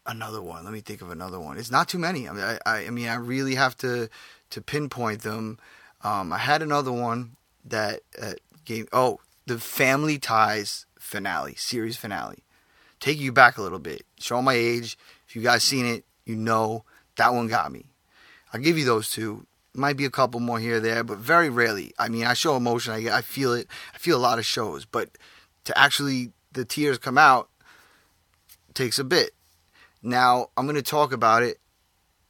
another 0.05 0.41
one. 0.41 0.63
Let 0.63 0.73
me 0.73 0.81
think 0.81 1.01
of 1.01 1.09
another 1.09 1.39
one. 1.39 1.57
It's 1.57 1.71
not 1.71 1.87
too 1.87 1.99
many. 1.99 2.27
I 2.27 2.33
mean, 2.33 2.43
I, 2.65 2.85
I, 2.85 2.89
mean, 2.89 3.07
I 3.07 3.15
really 3.15 3.55
have 3.55 3.77
to 3.77 4.09
to 4.51 4.61
pinpoint 4.61 5.21
them. 5.21 5.57
Um, 6.03 6.31
I 6.31 6.37
had 6.37 6.61
another 6.61 6.91
one 6.91 7.35
that 7.65 8.01
uh, 8.21 8.33
gave. 8.65 8.87
Oh, 8.93 9.19
the 9.47 9.57
Family 9.57 10.19
Ties 10.19 10.85
finale, 10.99 11.55
series 11.55 11.97
finale 11.97 12.43
take 13.03 13.19
you 13.19 13.33
back 13.33 13.57
a 13.57 13.61
little 13.61 13.79
bit. 13.79 14.05
Show 14.17 14.41
my 14.41 14.53
age. 14.53 14.97
If 15.27 15.35
you 15.35 15.41
guys 15.41 15.61
seen 15.61 15.85
it, 15.85 16.05
you 16.25 16.35
know 16.35 16.83
that 17.17 17.33
one 17.33 17.47
got 17.47 17.71
me. 17.71 17.85
I'll 18.51 18.61
give 18.61 18.77
you 18.77 18.85
those 18.85 19.09
two. 19.09 19.45
Might 19.75 19.97
be 19.97 20.05
a 20.05 20.11
couple 20.11 20.39
more 20.39 20.59
here 20.59 20.77
or 20.77 20.79
there, 20.79 21.03
but 21.03 21.17
very 21.17 21.49
rarely. 21.49 21.93
I 21.97 22.07
mean, 22.07 22.25
I 22.25 22.33
show 22.33 22.55
emotion. 22.55 22.93
I 22.93 23.17
I 23.17 23.21
feel 23.21 23.53
it. 23.53 23.67
I 23.93 23.97
feel 23.97 24.17
a 24.17 24.21
lot 24.21 24.39
of 24.39 24.45
shows, 24.45 24.85
but 24.85 25.09
to 25.65 25.77
actually 25.77 26.31
the 26.51 26.65
tears 26.65 26.97
come 26.97 27.17
out 27.17 27.49
takes 28.73 28.99
a 28.99 29.03
bit. 29.03 29.31
Now 30.01 30.49
I'm 30.55 30.65
going 30.65 30.75
to 30.75 30.83
talk 30.83 31.11
about 31.11 31.43
it, 31.43 31.59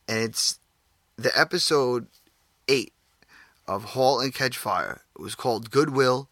and 0.07 0.19
it's 0.19 0.59
the 1.17 1.37
episode 1.37 2.07
eight 2.67 2.93
of 3.67 3.83
*Halt 3.83 4.23
and 4.23 4.33
Catch 4.33 4.57
Fire*. 4.57 5.01
It 5.15 5.21
was 5.21 5.35
called 5.35 5.71
Goodwill. 5.71 6.29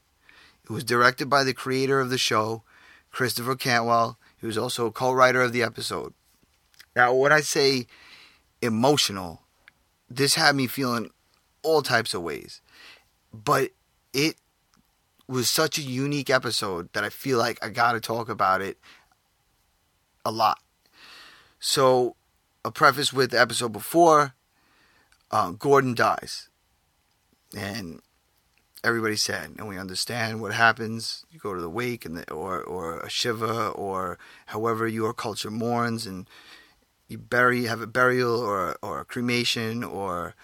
It 0.63 0.69
was 0.69 0.83
directed 0.85 1.29
by 1.29 1.43
the 1.43 1.53
creator 1.53 1.99
of 1.99 2.09
the 2.09 2.17
show, 2.17 2.63
Christopher 3.11 3.55
Cantwell, 3.55 4.17
he 4.41 4.47
was 4.47 4.57
also 4.57 4.87
a 4.87 4.91
co-writer 4.91 5.41
of 5.41 5.53
the 5.53 5.61
episode. 5.61 6.13
Now, 6.95 7.13
when 7.13 7.31
I 7.31 7.41
say 7.41 7.87
emotional, 8.61 9.41
this 10.09 10.35
had 10.35 10.55
me 10.55 10.67
feeling 10.67 11.11
all 11.63 11.81
types 11.81 12.13
of 12.13 12.21
ways. 12.21 12.61
But 13.33 13.71
it 14.13 14.35
was 15.27 15.49
such 15.49 15.77
a 15.77 15.81
unique 15.81 16.29
episode 16.29 16.91
that 16.93 17.03
I 17.03 17.09
feel 17.09 17.37
like 17.37 17.63
I 17.63 17.69
got 17.69 17.93
to 17.93 18.01
talk 18.01 18.29
about 18.29 18.61
it 18.61 18.77
a 20.25 20.31
lot. 20.31 20.59
So, 21.59 22.15
a 22.65 22.71
preface 22.71 23.13
with 23.13 23.31
the 23.31 23.39
episode 23.39 23.71
before, 23.71 24.33
uh, 25.31 25.51
Gordon 25.51 25.93
dies. 25.93 26.49
And 27.55 28.01
everybody's 28.83 29.21
sad, 29.21 29.51
and 29.57 29.67
we 29.67 29.77
understand 29.77 30.41
what 30.41 30.53
happens. 30.53 31.25
You 31.31 31.39
go 31.39 31.53
to 31.53 31.61
the 31.61 31.69
wake, 31.69 32.05
and 32.05 32.17
the, 32.17 32.31
or 32.31 32.61
or 32.61 32.99
a 32.99 33.09
shiva, 33.09 33.69
or 33.69 34.17
however 34.47 34.87
your 34.87 35.13
culture 35.13 35.51
mourns, 35.51 36.05
and 36.05 36.27
you 37.11 37.17
bury, 37.17 37.65
have 37.65 37.81
a 37.81 37.87
burial, 37.87 38.39
or 38.39 38.77
or 38.81 39.01
a 39.01 39.05
cremation, 39.05 39.83
or 39.83 40.35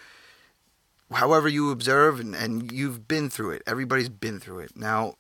however 1.12 1.48
you 1.48 1.72
observe, 1.72 2.20
and, 2.20 2.36
and 2.36 2.72
you've 2.72 3.08
been 3.08 3.30
through 3.30 3.52
it. 3.52 3.64
Everybody's 3.66 4.10
been 4.10 4.40
through 4.40 4.60
it. 4.60 4.76
Now, 4.76 5.16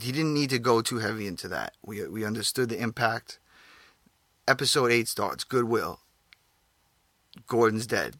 he 0.00 0.12
didn't 0.12 0.34
need 0.34 0.50
to 0.50 0.58
go 0.58 0.82
too 0.82 0.98
heavy 0.98 1.26
into 1.26 1.48
that. 1.48 1.74
We 1.84 2.06
we 2.08 2.24
understood 2.24 2.68
the 2.68 2.80
impact. 2.80 3.38
Episode 4.46 4.90
eight 4.90 5.08
starts. 5.08 5.44
Goodwill. 5.44 6.00
Gordon's 7.46 7.86
dead 7.86 8.16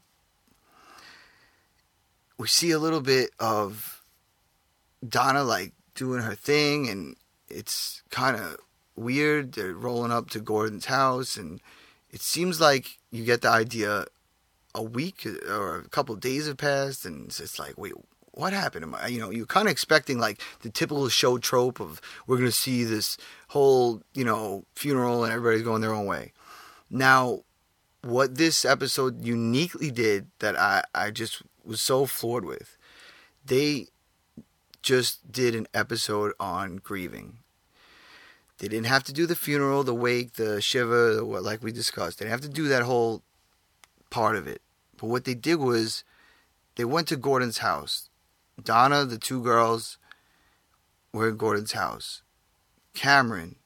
we 2.38 2.48
see 2.48 2.70
a 2.70 2.78
little 2.78 3.00
bit 3.00 3.30
of 3.38 4.02
Donna 5.06 5.44
like 5.44 5.72
doing 5.94 6.22
her 6.22 6.34
thing, 6.34 6.88
and 6.88 7.16
it's 7.48 8.02
kind 8.10 8.36
of 8.36 8.56
weird. 8.96 9.52
They're 9.52 9.74
rolling 9.74 10.12
up 10.12 10.30
to 10.30 10.40
Gordon's 10.40 10.86
house, 10.86 11.36
and 11.36 11.60
it 12.14 12.22
seems 12.22 12.60
like 12.60 13.00
you 13.10 13.24
get 13.24 13.42
the 13.42 13.50
idea 13.50 14.06
a 14.72 14.82
week 14.82 15.26
or 15.48 15.78
a 15.80 15.88
couple 15.88 16.14
days 16.14 16.46
have 16.46 16.58
passed, 16.58 17.04
and 17.04 17.26
it's, 17.26 17.40
it's 17.40 17.58
like, 17.58 17.76
wait, 17.76 17.94
what 18.30 18.52
happened? 18.52 18.84
Am 18.84 18.94
I, 18.94 19.08
you 19.08 19.18
know, 19.18 19.30
you're 19.30 19.46
kind 19.46 19.66
of 19.66 19.72
expecting 19.72 20.20
like 20.20 20.40
the 20.62 20.70
typical 20.70 21.08
show 21.08 21.38
trope 21.38 21.80
of 21.80 22.00
we're 22.28 22.36
going 22.36 22.48
to 22.48 22.52
see 22.52 22.84
this 22.84 23.16
whole, 23.48 24.00
you 24.14 24.24
know, 24.24 24.64
funeral 24.76 25.24
and 25.24 25.32
everybody's 25.32 25.64
going 25.64 25.80
their 25.80 25.92
own 25.92 26.06
way. 26.06 26.32
Now, 26.88 27.40
what 28.02 28.36
this 28.36 28.64
episode 28.64 29.24
uniquely 29.24 29.90
did 29.90 30.28
that 30.38 30.56
I, 30.56 30.84
I 30.94 31.10
just 31.10 31.42
was 31.64 31.80
so 31.80 32.06
floored 32.06 32.44
with, 32.44 32.78
they 33.44 33.88
just 34.82 35.32
did 35.32 35.56
an 35.56 35.66
episode 35.74 36.32
on 36.38 36.76
grieving. 36.76 37.38
They 38.64 38.68
didn't 38.68 38.86
have 38.86 39.04
to 39.04 39.12
do 39.12 39.26
the 39.26 39.36
funeral, 39.36 39.84
the 39.84 39.94
wake, 39.94 40.36
the 40.36 40.58
shiva, 40.62 41.20
like 41.20 41.62
we 41.62 41.70
discussed. 41.70 42.18
They 42.18 42.24
didn't 42.24 42.40
have 42.40 42.50
to 42.50 42.56
do 42.56 42.66
that 42.68 42.84
whole 42.84 43.20
part 44.08 44.36
of 44.36 44.46
it. 44.46 44.62
But 44.96 45.08
what 45.08 45.26
they 45.26 45.34
did 45.34 45.56
was 45.56 46.02
they 46.76 46.86
went 46.86 47.06
to 47.08 47.16
Gordon's 47.16 47.58
house. 47.58 48.08
Donna, 48.62 49.04
the 49.04 49.18
two 49.18 49.42
girls, 49.42 49.98
were 51.12 51.28
in 51.28 51.36
Gordon's 51.36 51.72
house. 51.72 52.22
Cameron 52.94 53.56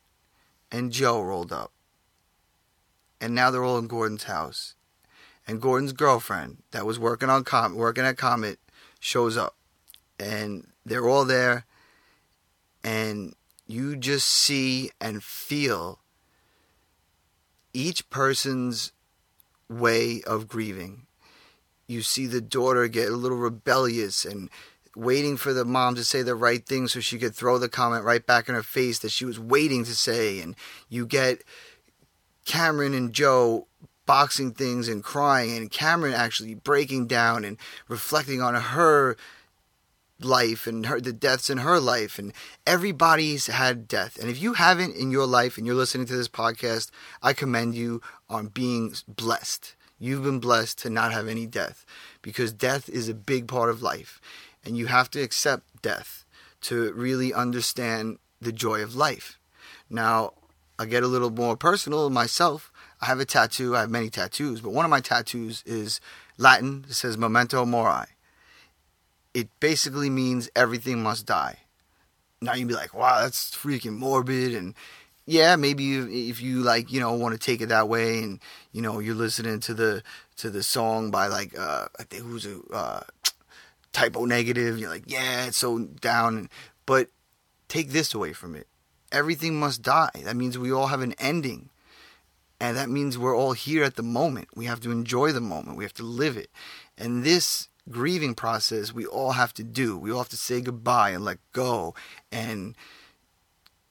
and 0.72 0.90
Joe 0.90 1.22
rolled 1.22 1.52
up. 1.52 1.70
And 3.20 3.36
now 3.36 3.52
they're 3.52 3.62
all 3.62 3.78
in 3.78 3.86
Gordon's 3.86 4.24
house. 4.24 4.74
And 5.46 5.62
Gordon's 5.62 5.92
girlfriend 5.92 6.64
that 6.72 6.84
was 6.84 6.98
working 6.98 7.30
on 7.30 7.44
Com- 7.44 7.76
working 7.76 8.02
at 8.04 8.16
Comet 8.18 8.58
shows 8.98 9.36
up. 9.36 9.54
And 10.18 10.66
they're 10.84 11.08
all 11.08 11.24
there 11.24 11.66
and 12.82 13.36
you 13.68 13.94
just 13.94 14.26
see 14.26 14.90
and 15.00 15.22
feel 15.22 16.00
each 17.74 18.08
person's 18.10 18.92
way 19.68 20.22
of 20.26 20.48
grieving. 20.48 21.06
You 21.86 22.02
see 22.02 22.26
the 22.26 22.40
daughter 22.40 22.88
get 22.88 23.10
a 23.10 23.16
little 23.16 23.36
rebellious 23.36 24.24
and 24.24 24.48
waiting 24.96 25.36
for 25.36 25.52
the 25.52 25.66
mom 25.66 25.94
to 25.94 26.04
say 26.04 26.22
the 26.22 26.34
right 26.34 26.64
thing 26.64 26.88
so 26.88 26.98
she 26.98 27.18
could 27.18 27.34
throw 27.34 27.58
the 27.58 27.68
comment 27.68 28.04
right 28.04 28.26
back 28.26 28.48
in 28.48 28.54
her 28.54 28.62
face 28.62 28.98
that 29.00 29.12
she 29.12 29.26
was 29.26 29.38
waiting 29.38 29.84
to 29.84 29.94
say. 29.94 30.40
And 30.40 30.56
you 30.88 31.06
get 31.06 31.44
Cameron 32.46 32.94
and 32.94 33.12
Joe 33.12 33.66
boxing 34.06 34.52
things 34.52 34.88
and 34.88 35.04
crying, 35.04 35.58
and 35.58 35.70
Cameron 35.70 36.14
actually 36.14 36.54
breaking 36.54 37.06
down 37.06 37.44
and 37.44 37.58
reflecting 37.88 38.40
on 38.40 38.54
her 38.54 39.18
life 40.20 40.66
and 40.66 40.86
her 40.86 41.00
the 41.00 41.12
deaths 41.12 41.48
in 41.48 41.58
her 41.58 41.78
life 41.78 42.18
and 42.18 42.32
everybody's 42.66 43.46
had 43.46 43.86
death. 43.86 44.18
And 44.18 44.28
if 44.28 44.40
you 44.40 44.54
haven't 44.54 44.96
in 44.96 45.10
your 45.10 45.26
life 45.26 45.56
and 45.56 45.66
you're 45.66 45.76
listening 45.76 46.06
to 46.06 46.16
this 46.16 46.28
podcast 46.28 46.90
i 47.22 47.32
commend 47.32 47.74
you 47.74 48.00
on 48.28 48.48
being 48.48 48.94
blessed. 49.06 49.76
You've 49.98 50.24
been 50.24 50.40
blessed 50.40 50.78
to 50.80 50.90
not 50.90 51.12
have 51.12 51.28
any 51.28 51.46
death 51.46 51.84
because 52.22 52.52
death 52.52 52.88
is 52.88 53.08
a 53.08 53.14
big 53.14 53.46
part 53.48 53.70
of 53.70 53.82
life 53.82 54.20
and 54.64 54.76
you 54.76 54.86
have 54.86 55.10
to 55.10 55.22
accept 55.22 55.82
death 55.82 56.24
to 56.62 56.92
really 56.92 57.32
understand 57.32 58.18
the 58.40 58.52
joy 58.52 58.82
of 58.82 58.96
life. 58.96 59.38
Now 59.88 60.32
i 60.80 60.86
get 60.86 61.02
a 61.02 61.08
little 61.08 61.30
more 61.30 61.56
personal 61.56 62.10
myself. 62.10 62.72
I 63.00 63.06
have 63.06 63.20
a 63.20 63.24
tattoo. 63.24 63.76
I 63.76 63.80
have 63.80 63.90
many 63.90 64.10
tattoos 64.10 64.60
but 64.60 64.72
one 64.72 64.84
of 64.84 64.90
my 64.90 65.00
tattoos 65.00 65.62
is 65.64 66.00
latin. 66.36 66.86
It 66.88 66.94
says 66.94 67.16
memento 67.16 67.64
mori 67.64 68.06
it 69.34 69.48
basically 69.60 70.10
means 70.10 70.50
everything 70.56 71.02
must 71.02 71.26
die. 71.26 71.58
Now 72.40 72.54
you'd 72.54 72.68
be 72.68 72.74
like, 72.74 72.94
wow, 72.94 73.20
that's 73.20 73.54
freaking 73.54 73.96
morbid. 73.96 74.54
And 74.54 74.74
yeah, 75.26 75.56
maybe 75.56 76.28
if 76.28 76.40
you 76.40 76.62
like, 76.62 76.92
you 76.92 77.00
know, 77.00 77.12
want 77.12 77.34
to 77.34 77.38
take 77.38 77.60
it 77.60 77.68
that 77.68 77.88
way 77.88 78.22
and, 78.22 78.40
you 78.72 78.80
know, 78.80 78.98
you're 78.98 79.14
listening 79.14 79.60
to 79.60 79.74
the, 79.74 80.02
to 80.36 80.50
the 80.50 80.62
song 80.62 81.10
by 81.10 81.26
like, 81.26 81.58
uh, 81.58 81.86
I 81.98 82.04
think 82.04 82.22
who's 82.22 82.46
a, 82.46 82.60
uh, 82.72 83.00
Type 83.92 84.16
O 84.16 84.24
Negative, 84.24 84.78
you're 84.78 84.90
like, 84.90 85.10
yeah, 85.10 85.46
it's 85.46 85.58
so 85.58 85.78
down. 85.78 86.48
But 86.86 87.08
take 87.68 87.90
this 87.90 88.14
away 88.14 88.32
from 88.32 88.54
it. 88.54 88.66
Everything 89.10 89.58
must 89.58 89.82
die. 89.82 90.10
That 90.24 90.36
means 90.36 90.58
we 90.58 90.72
all 90.72 90.88
have 90.88 91.00
an 91.00 91.14
ending. 91.18 91.70
And 92.60 92.76
that 92.76 92.90
means 92.90 93.16
we're 93.16 93.36
all 93.36 93.52
here 93.52 93.84
at 93.84 93.96
the 93.96 94.02
moment. 94.02 94.48
We 94.54 94.66
have 94.66 94.80
to 94.80 94.90
enjoy 94.90 95.32
the 95.32 95.40
moment. 95.40 95.76
We 95.76 95.84
have 95.84 95.94
to 95.94 96.02
live 96.02 96.36
it. 96.36 96.50
And 96.96 97.24
this 97.24 97.68
grieving 97.90 98.34
process 98.34 98.92
we 98.92 99.06
all 99.06 99.32
have 99.32 99.52
to 99.54 99.64
do. 99.64 99.96
We 99.96 100.10
all 100.10 100.18
have 100.18 100.28
to 100.30 100.36
say 100.36 100.60
goodbye 100.60 101.10
and 101.10 101.24
let 101.24 101.38
go. 101.52 101.94
And 102.30 102.76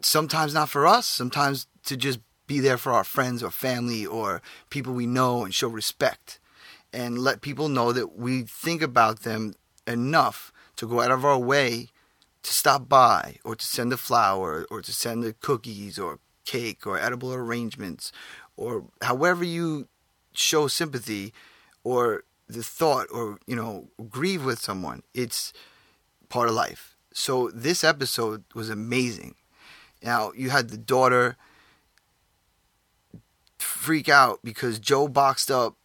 sometimes 0.02 0.54
not 0.54 0.70
for 0.70 0.88
us, 0.88 1.08
sometimes 1.08 1.68
to 1.86 1.98
just 1.98 2.20
be 2.48 2.60
there 2.60 2.78
for 2.78 2.94
our 2.94 3.04
friends 3.04 3.44
or 3.44 3.52
family 3.52 4.06
or 4.06 4.42
people 4.70 4.94
we 4.94 5.06
know 5.06 5.44
and 5.44 5.54
show 5.54 5.68
respect 5.68 6.40
and 6.94 7.20
let 7.20 7.42
people 7.42 7.68
know 7.68 7.92
that 7.92 8.18
we 8.18 8.44
think 8.44 8.82
about 8.82 9.22
them 9.22 9.54
enough 9.86 10.52
to 10.78 10.88
go 10.88 11.02
out 11.02 11.12
of 11.12 11.26
our 11.26 11.38
way 11.38 11.90
to 12.44 12.54
stop 12.54 12.88
by 12.88 13.38
or 13.44 13.56
to 13.56 13.66
send 13.66 13.92
a 13.92 13.98
flower 13.98 14.66
or 14.72 14.82
to 14.82 14.94
send 14.94 15.24
the 15.24 15.34
cookies 15.34 16.00
or 16.00 16.20
cake 16.46 16.88
or 16.88 16.98
edible 16.98 17.34
arrangements 17.34 18.12
or 18.56 18.86
however 19.02 19.44
you 19.44 19.88
show 20.34 20.68
sympathy 20.68 21.34
or 21.84 22.24
the 22.48 22.64
thought 22.64 23.08
or 23.12 23.40
you 23.46 23.56
know 23.56 23.90
grieve 24.10 24.44
with 24.46 24.60
someone 24.60 25.04
it's 25.14 25.54
part 26.30 26.50
of 26.50 26.56
life. 26.56 26.96
So 27.14 27.50
this 27.50 27.84
episode 27.84 28.44
was 28.54 28.70
amazing. 28.70 29.36
Now 30.04 30.32
you 30.36 30.50
had 30.50 30.70
the 30.70 30.78
daughter 30.78 31.36
freak 33.58 34.10
out 34.10 34.40
because 34.44 34.80
joe 34.80 35.08
boxed 35.08 35.50
up 35.50 35.76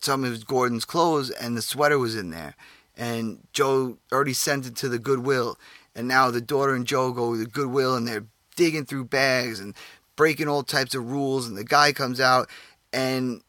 some 0.00 0.24
of 0.24 0.46
gordon's 0.46 0.84
clothes 0.84 1.30
and 1.30 1.56
the 1.56 1.62
sweater 1.62 1.98
was 1.98 2.14
in 2.14 2.30
there. 2.30 2.54
And 2.96 3.46
joe 3.52 3.98
already 4.12 4.34
sent 4.34 4.66
it 4.66 4.76
to 4.76 4.88
the 4.88 4.98
goodwill. 4.98 5.58
And 5.94 6.06
now 6.06 6.30
the 6.30 6.40
daughter 6.40 6.74
and 6.74 6.86
joe 6.86 7.12
go 7.12 7.32
to 7.32 7.38
the 7.38 7.46
goodwill 7.46 7.96
and 7.96 8.06
they're 8.06 8.26
digging 8.56 8.84
through 8.84 9.06
bags 9.06 9.60
and 9.60 9.74
breaking 10.16 10.48
all 10.48 10.62
types 10.62 10.94
of 10.94 11.10
rules. 11.10 11.46
And 11.46 11.56
the 11.56 11.64
guy 11.64 11.92
comes 11.92 12.20
out 12.20 12.48
and 12.92 13.42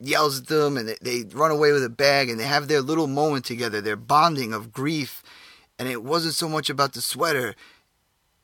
yells 0.00 0.40
at 0.40 0.46
them 0.46 0.76
and 0.76 0.88
they, 0.88 0.96
they 1.00 1.24
run 1.34 1.50
away 1.50 1.72
with 1.72 1.84
a 1.84 1.90
bag 1.90 2.28
and 2.28 2.38
they 2.38 2.44
have 2.44 2.68
their 2.68 2.80
little 2.80 3.06
moment 3.06 3.44
together, 3.44 3.80
their 3.80 3.96
bonding 3.96 4.52
of 4.52 4.72
grief. 4.72 5.22
And 5.78 5.88
it 5.88 6.02
wasn't 6.02 6.34
so 6.34 6.48
much 6.48 6.70
about 6.70 6.92
the 6.92 7.00
sweater, 7.00 7.54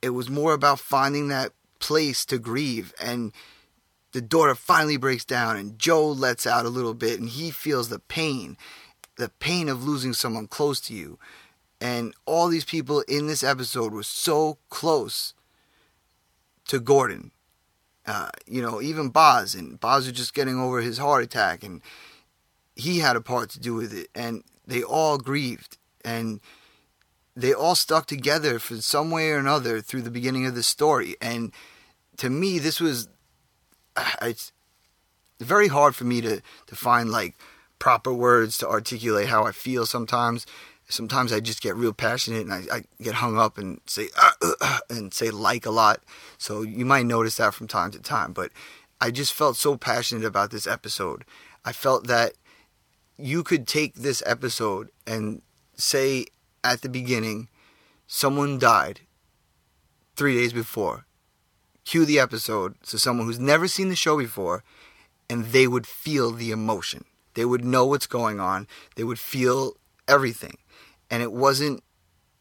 it 0.01 0.11
was 0.11 0.29
more 0.29 0.53
about 0.53 0.81
finding 0.81 1.29
that 1.29 1.53
place 1.79 2.25
to 2.27 2.39
grieve. 2.39 2.93
And 3.01 3.33
the 4.13 4.21
daughter 4.21 4.55
finally 4.55 4.97
breaks 4.97 5.25
down 5.25 5.57
and 5.57 5.79
Joe 5.79 6.09
lets 6.09 6.47
out 6.47 6.67
a 6.67 6.71
little 6.71 6.95
bit 6.95 7.21
and 7.21 7.29
he 7.29 7.51
feels 7.51 7.89
the 7.89 7.99
pain, 7.99 8.57
the 9.17 9.29
pain 9.29 9.69
of 9.69 9.85
losing 9.85 10.13
someone 10.13 10.47
close 10.47 10.81
to 10.83 10.95
you. 10.95 11.19
And 11.81 12.15
all 12.27 12.49
these 12.49 12.65
people 12.65 13.01
in 13.03 13.27
this 13.27 13.43
episode 13.43 13.93
were 13.93 14.05
so 14.05 14.59
close 14.69 15.35
to 16.69 16.79
Gordon 16.79 17.32
uh, 18.07 18.31
you 18.47 18.61
know, 18.63 18.81
even 18.81 19.11
Boz, 19.11 19.55
and 19.55 19.79
Boz 19.79 20.07
was 20.07 20.17
just 20.17 20.35
getting 20.35 20.59
over 20.59 20.81
his 20.81 20.99
heart 20.99 21.23
attack, 21.23 21.63
and 21.63 21.81
he 22.75 22.99
had 22.99 23.17
a 23.17 23.21
part 23.21 23.51
to 23.51 23.61
do 23.61 23.75
with 23.75 23.93
it, 23.93 24.09
and 24.15 24.43
they 24.67 24.83
all 24.83 25.19
grieved, 25.19 25.79
and 26.05 26.41
they 27.37 27.53
all 27.53 27.75
stuck 27.75 28.07
together 28.07 28.59
for 28.59 28.77
some 28.77 29.11
way 29.11 29.31
or 29.31 29.39
another 29.39 29.81
through 29.81 30.03
the 30.03 30.11
beginning 30.11 30.47
of 30.47 30.55
the 30.55 30.63
story, 30.63 31.17
and 31.21 31.53
to 32.17 32.29
me, 32.29 32.59
this 32.59 32.81
was 32.81 33.09
uh, 33.97 34.11
it's 34.23 34.53
very 35.41 35.69
hard 35.69 35.95
for 35.95 36.05
me 36.05 36.21
to 36.21 36.41
to 36.67 36.77
find 36.77 37.11
like 37.11 37.37
proper 37.79 38.13
words 38.13 38.59
to 38.59 38.69
articulate 38.69 39.29
how 39.29 39.45
I 39.45 39.53
feel 39.53 39.87
sometimes 39.87 40.47
sometimes 40.93 41.33
I 41.33 41.41
just 41.41 41.63
get 41.63 41.75
real 41.75 41.93
passionate 41.93 42.43
and 42.43 42.53
I, 42.53 42.65
I 42.71 42.83
get 43.01 43.15
hung 43.15 43.39
up 43.39 43.57
and 43.59 43.81
say 43.87 44.09
uh, 44.21 44.53
uh, 44.61 44.79
and 44.91 45.13
say 45.13 45.31
like 45.31 45.67
a 45.67 45.71
lot. 45.71 46.03
So 46.39 46.63
you 46.63 46.85
might 46.85 47.07
notice 47.07 47.37
that 47.37 47.55
from 47.55 47.67
time 47.67 47.91
to 47.93 47.99
time. 47.99 48.33
But 48.33 48.53
I 49.01 49.11
just 49.11 49.33
felt 49.33 49.57
so 49.57 49.77
passionate 49.77 50.25
about 50.25 50.51
this 50.51 50.67
episode. 50.67 51.25
I 51.65 51.73
felt 51.73 52.07
that 52.09 52.35
you 53.17 53.43
could 53.43 53.67
take 53.67 53.95
this 53.95 54.23
episode 54.27 54.91
and 55.07 55.43
say 55.75 56.27
at 56.63 56.83
the 56.83 56.89
beginning, 56.89 57.49
someone 58.07 58.59
died 58.59 59.01
three 60.17 60.35
days 60.35 60.53
before. 60.53 61.07
Cue 61.85 62.05
the 62.05 62.21
episode 62.21 62.77
so 62.83 62.97
someone 62.97 63.27
who's 63.27 63.41
never 63.41 63.67
seen 63.67 63.89
the 63.89 63.97
show 63.97 64.17
before, 64.17 64.63
and 65.29 65.47
they 65.47 65.67
would 65.67 65.87
feel 65.87 66.31
the 66.31 66.51
emotion. 66.51 67.05
They 67.35 67.45
would 67.45 67.65
know 67.65 67.87
what's 67.87 68.07
going 68.07 68.39
on. 68.39 68.69
They 68.95 69.05
would 69.05 69.19
feel 69.19 69.77
everything 70.07 70.59
and 71.13 71.23
it 71.23 71.31
wasn't 71.31 71.85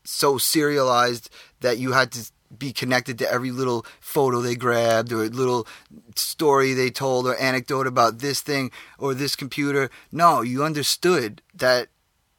so 0.05 0.37
serialized 0.37 1.29
that 1.59 1.77
you 1.77 1.91
had 1.91 2.11
to 2.13 2.31
be 2.57 2.71
connected 2.71 3.19
to 3.19 3.31
every 3.31 3.51
little 3.51 3.85
photo 3.99 4.39
they 4.39 4.55
grabbed 4.55 5.11
or 5.11 5.27
little 5.27 5.67
story 6.15 6.73
they 6.73 6.89
told 6.89 7.27
or 7.27 7.35
anecdote 7.35 7.85
about 7.85 8.19
this 8.19 8.39
thing 8.39 8.71
or 8.97 9.13
this 9.13 9.35
computer. 9.35 9.89
No, 10.11 10.41
you 10.41 10.63
understood 10.63 11.41
that 11.53 11.89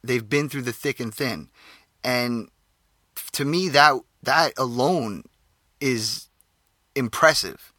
they've 0.03 0.28
been 0.28 0.49
through 0.49 0.62
the 0.62 0.72
thick 0.72 1.01
and 1.01 1.14
thin. 1.14 1.49
And 2.03 2.49
to 3.33 3.45
me 3.45 3.68
that 3.68 4.01
that 4.22 4.55
alone 4.57 5.24
is 5.80 6.28
impressive. 6.95 7.72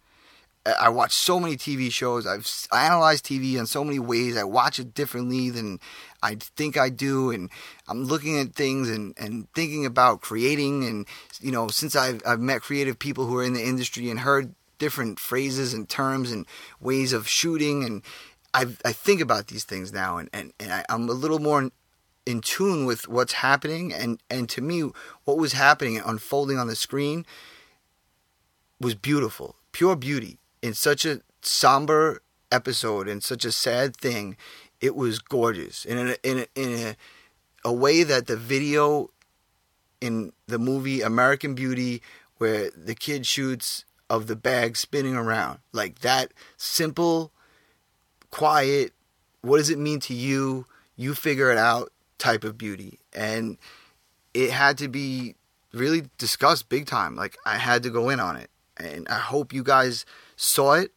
I 0.80 0.89
watch 0.89 1.12
so 1.12 1.39
many 1.39 1.58
TV 1.58 1.91
shows. 1.91 2.26
I've 2.26 2.49
I 2.72 2.86
analyze 2.86 3.22
TV 3.22 3.56
in 3.56 3.66
so 3.66 3.84
many 3.84 3.99
ways. 3.99 4.38
I 4.38 4.43
watch 4.43 4.80
it 4.80 4.93
differently 4.93 5.49
than 5.49 5.80
I 6.24 6.36
think 6.36 6.78
I 6.78 6.90
do, 6.90 7.32
and 7.32 7.50
I'm 7.88 8.06
looking 8.06 8.40
at 8.40 8.56
things 8.56 8.90
and, 8.90 9.14
and 9.18 9.48
thinking 9.54 9.86
about 9.86 10.22
creating. 10.22 10.86
And 10.86 11.06
you 11.42 11.52
know, 11.52 11.68
since 11.68 11.96
I've 11.96 12.22
I've 12.26 12.40
met 12.40 12.62
creative 12.62 12.98
people 12.98 13.26
who 13.26 13.38
are 13.38 13.44
in 13.44 13.54
the 13.54 13.64
industry 13.64 14.10
and 14.10 14.20
heard 14.20 14.56
different 14.80 15.20
phrases 15.20 15.74
and 15.74 15.88
terms 15.88 16.32
and 16.32 16.46
ways 16.80 17.14
of 17.14 17.28
shooting, 17.28 17.84
and 17.84 18.02
I 18.54 18.68
I 18.86 18.94
think 18.94 19.22
about 19.22 19.48
these 19.48 19.66
things 19.66 19.92
now, 19.92 20.18
and 20.18 20.30
and, 20.34 20.54
and 20.60 20.72
I, 20.72 20.86
I'm 20.90 21.10
a 21.10 21.14
little 21.14 21.40
more 21.40 21.70
in 22.26 22.42
tune 22.42 22.86
with 22.86 23.08
what's 23.08 23.34
happening. 23.34 23.94
And 23.94 24.22
and 24.30 24.50
to 24.50 24.62
me, 24.62 24.90
what 25.26 25.38
was 25.38 25.54
happening 25.54 25.98
and 25.98 26.06
unfolding 26.06 26.58
on 26.58 26.68
the 26.68 26.76
screen 26.76 27.26
was 28.80 28.96
beautiful, 28.96 29.56
pure 29.72 29.96
beauty 29.96 30.40
in 30.62 30.74
such 30.74 31.06
a 31.06 31.22
somber 31.42 32.22
episode 32.52 33.08
and 33.08 33.24
such 33.24 33.44
a 33.46 33.52
sad 33.52 33.98
thing. 33.98 34.38
It 34.84 34.98
was 34.98 35.20
gorgeous 35.20 35.86
in 35.86 35.98
a, 35.98 36.16
in 36.24 36.40
a, 36.40 36.46
in 36.56 36.88
a, 36.88 36.96
a 37.64 37.72
way 37.72 38.04
that 38.04 38.28
the 38.28 38.36
video 38.36 39.12
in 40.02 40.34
the 40.48 40.60
movie 40.60 41.00
American 41.00 41.56
Beauty, 41.56 42.02
where 42.38 42.70
the 42.72 42.94
kid 42.94 43.26
shoots 43.26 43.86
of 44.10 44.28
the 44.28 44.36
bag 44.36 44.76
spinning 44.76 45.16
around, 45.16 45.60
like 45.72 46.00
that 46.00 46.34
simple, 46.58 47.32
quiet. 48.30 48.92
What 49.40 49.60
does 49.60 49.70
it 49.70 49.80
mean 49.80 50.02
to 50.02 50.14
you? 50.14 50.66
You 50.98 51.16
figure 51.16 51.50
it 51.50 51.58
out 51.58 51.94
type 52.18 52.44
of 52.44 52.58
beauty, 52.58 53.00
and 53.14 53.58
it 54.34 54.52
had 54.52 54.78
to 54.80 54.90
be 54.90 55.36
really 55.72 56.10
discussed 56.18 56.68
big 56.68 56.88
time. 56.88 57.16
Like 57.16 57.38
I 57.46 57.56
had 57.58 57.84
to 57.84 57.90
go 57.90 58.10
in 58.10 58.20
on 58.20 58.36
it, 58.36 58.50
and 58.76 59.08
I 59.08 59.20
hope 59.20 59.54
you 59.54 59.64
guys 59.64 60.06
saw 60.36 60.74
it. 60.74 60.92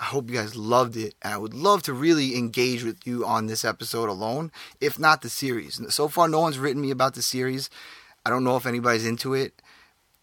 I 0.00 0.04
hope 0.04 0.30
you 0.30 0.36
guys 0.36 0.56
loved 0.56 0.96
it. 0.96 1.14
And 1.22 1.34
I 1.34 1.36
would 1.36 1.52
love 1.52 1.82
to 1.84 1.92
really 1.92 2.34
engage 2.36 2.82
with 2.82 3.06
you 3.06 3.24
on 3.26 3.46
this 3.46 3.64
episode 3.64 4.08
alone, 4.08 4.50
if 4.80 4.98
not 4.98 5.20
the 5.20 5.28
series. 5.28 5.80
So 5.94 6.08
far, 6.08 6.26
no 6.26 6.40
one's 6.40 6.58
written 6.58 6.80
me 6.80 6.90
about 6.90 7.14
the 7.14 7.22
series. 7.22 7.68
I 8.24 8.30
don't 8.30 8.42
know 8.42 8.56
if 8.56 8.66
anybody's 8.66 9.06
into 9.06 9.34
it. 9.34 9.60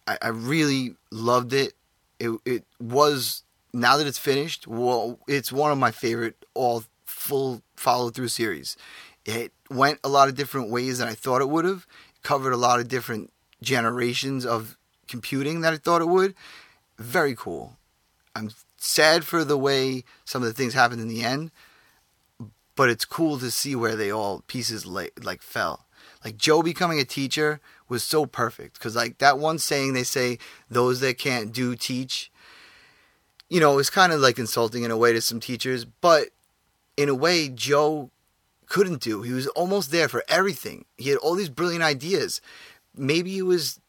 I, 0.07 0.17
I 0.21 0.28
really 0.30 0.95
loved 1.11 1.53
it. 1.53 1.73
It 2.19 2.32
it 2.45 2.63
was 2.80 3.43
now 3.71 3.97
that 3.97 4.07
it's 4.07 4.17
finished. 4.17 4.67
Well, 4.67 5.19
it's 5.28 5.51
one 5.51 5.71
of 5.71 5.78
my 5.78 5.91
favorite 5.91 6.36
all 6.55 6.84
full 7.05 7.61
follow 7.75 8.09
through 8.09 8.30
series. 8.30 8.78
It 9.25 9.51
went 9.69 9.99
a 10.03 10.09
lot 10.09 10.28
of 10.28 10.36
different 10.36 10.71
ways 10.71 10.97
than 10.97 11.07
I 11.07 11.13
thought 11.13 11.41
it 11.41 11.49
would 11.49 11.65
have. 11.65 11.86
Covered 12.23 12.53
a 12.53 12.57
lot 12.57 12.80
of 12.80 12.88
different 12.88 13.32
generations 13.61 14.45
of 14.45 14.78
computing 15.07 15.61
that 15.61 15.73
I 15.73 15.78
thought 15.78 16.01
it 16.01 16.07
would. 16.07 16.34
Very 16.97 17.36
cool. 17.36 17.78
I'm 18.36 18.49
sad 18.78 19.25
for 19.25 19.43
the 19.43 19.57
way 19.57 20.03
some 20.23 20.43
of 20.43 20.47
the 20.47 20.53
things 20.53 20.73
happened 20.73 21.01
in 21.01 21.07
the 21.07 21.23
end, 21.23 21.51
but 22.75 22.89
it's 22.89 23.05
cool 23.05 23.39
to 23.39 23.51
see 23.51 23.75
where 23.75 23.95
they 23.95 24.11
all 24.11 24.43
pieces 24.47 24.86
like 24.86 25.19
like 25.23 25.41
fell. 25.41 25.88
Like 26.23 26.38
Joe 26.38 26.61
becoming 26.61 26.99
a 26.99 27.05
teacher 27.05 27.59
was 27.89 28.03
so 28.03 28.25
perfect 28.25 28.75
because 28.75 28.95
like 28.95 29.17
that 29.17 29.39
one 29.39 29.59
saying 29.59 29.93
they 29.93 30.03
say 30.03 30.38
those 30.69 30.99
that 31.01 31.17
can't 31.17 31.51
do 31.51 31.75
teach. 31.75 32.32
You 33.49 33.59
know, 33.59 33.80
it's 33.80 33.89
kind 33.89 34.11
of 34.11 34.19
like 34.19 34.38
insulting 34.39 34.84
in 34.84 34.91
a 34.91 34.97
way 34.97 35.13
to 35.13 35.21
some 35.21 35.39
teachers, 35.39 35.86
but 35.86 36.28
in 36.97 37.09
a 37.09 37.15
way 37.15 37.49
Joe 37.49 38.11
couldn't 38.67 39.01
do. 39.01 39.21
He 39.21 39.32
was 39.32 39.47
almost 39.47 39.91
there 39.91 40.09
for 40.09 40.23
everything. 40.28 40.86
He 40.97 41.09
had 41.09 41.17
all 41.19 41.36
these 41.36 41.49
brilliant 41.49 41.84
ideas. 41.84 42.41
Maybe 42.95 43.38
it 43.38 43.43
was 43.43 43.80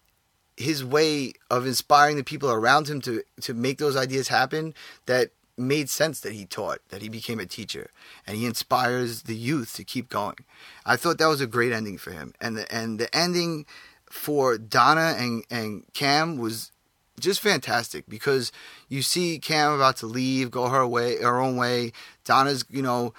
his 0.59 0.85
way 0.85 1.33
of 1.51 1.67
inspiring 1.67 2.17
the 2.17 2.25
people 2.25 2.51
around 2.51 2.89
him 2.89 3.01
to 3.03 3.23
to 3.43 3.55
make 3.55 3.79
those 3.79 3.97
ideas 3.97 4.29
happen 4.29 4.75
that 5.07 5.31
made 5.57 5.89
sense 5.89 6.21
that 6.21 6.33
he 6.33 6.45
taught 6.45 6.81
that 6.89 7.01
he 7.01 7.09
became 7.09 7.39
a 7.39 7.47
teacher. 7.47 7.91
And 8.27 8.37
he 8.37 8.45
inspires 8.45 9.23
the 9.23 9.37
youth 9.37 9.75
to 9.77 9.85
keep 9.85 10.09
going. 10.09 10.39
I 10.85 10.97
thought 10.97 11.19
that 11.19 11.27
was 11.27 11.41
a 11.41 11.47
great 11.47 11.73
ending 11.73 11.97
for 11.97 12.11
him. 12.11 12.35
And 12.41 12.57
the 12.57 12.75
and 12.75 12.99
the 12.99 13.15
ending 13.17 13.67
for 14.11 14.59
donna 14.59 15.15
and 15.17 15.45
and 15.49 15.85
cam 15.95 16.39
was 16.39 16.73
just 17.21 17.41
fantastic 17.41 18.05
because 18.09 18.53
you 18.89 19.03
see 19.03 19.39
cam 19.39 19.73
about 19.73 19.97
to 19.99 20.07
leave 20.07 20.51
go 20.51 20.69
her 20.69 20.87
way 20.87 21.23
her 21.23 21.41
own 21.41 21.57
way. 21.57 21.93
Donna's 22.25 22.65
you 22.69 22.83
know 22.83 23.15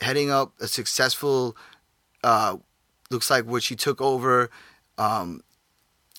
heading 0.00 0.30
up 0.30 0.52
a 0.60 0.68
successful 0.68 1.54
uh 2.24 2.56
looks 3.10 3.30
like 3.30 3.44
what 3.44 3.62
she 3.62 3.76
took 3.76 4.00
over 4.00 4.48
um 4.96 5.42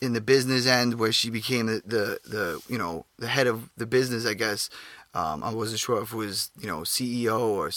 in 0.02 0.14
the 0.14 0.22
business 0.22 0.66
end 0.66 1.00
where 1.00 1.12
she 1.12 1.30
became 1.30 1.66
the, 1.66 1.82
the, 1.86 2.20
the 2.26 2.62
you 2.68 2.78
know 2.78 3.06
the 3.18 3.28
head 3.28 3.47
of 3.47 3.70
the 3.78 3.86
business 3.86 4.26
I 4.26 4.34
guess. 4.34 4.70
Um, 5.14 5.43
I 5.43 5.52
wasn't 5.52 5.80
sure 5.80 6.02
if 6.02 6.14
it 6.14 6.18
was 6.18 6.52
you 6.60 6.68
know 6.68 6.80
CEO 6.82 7.39
or 7.39 7.72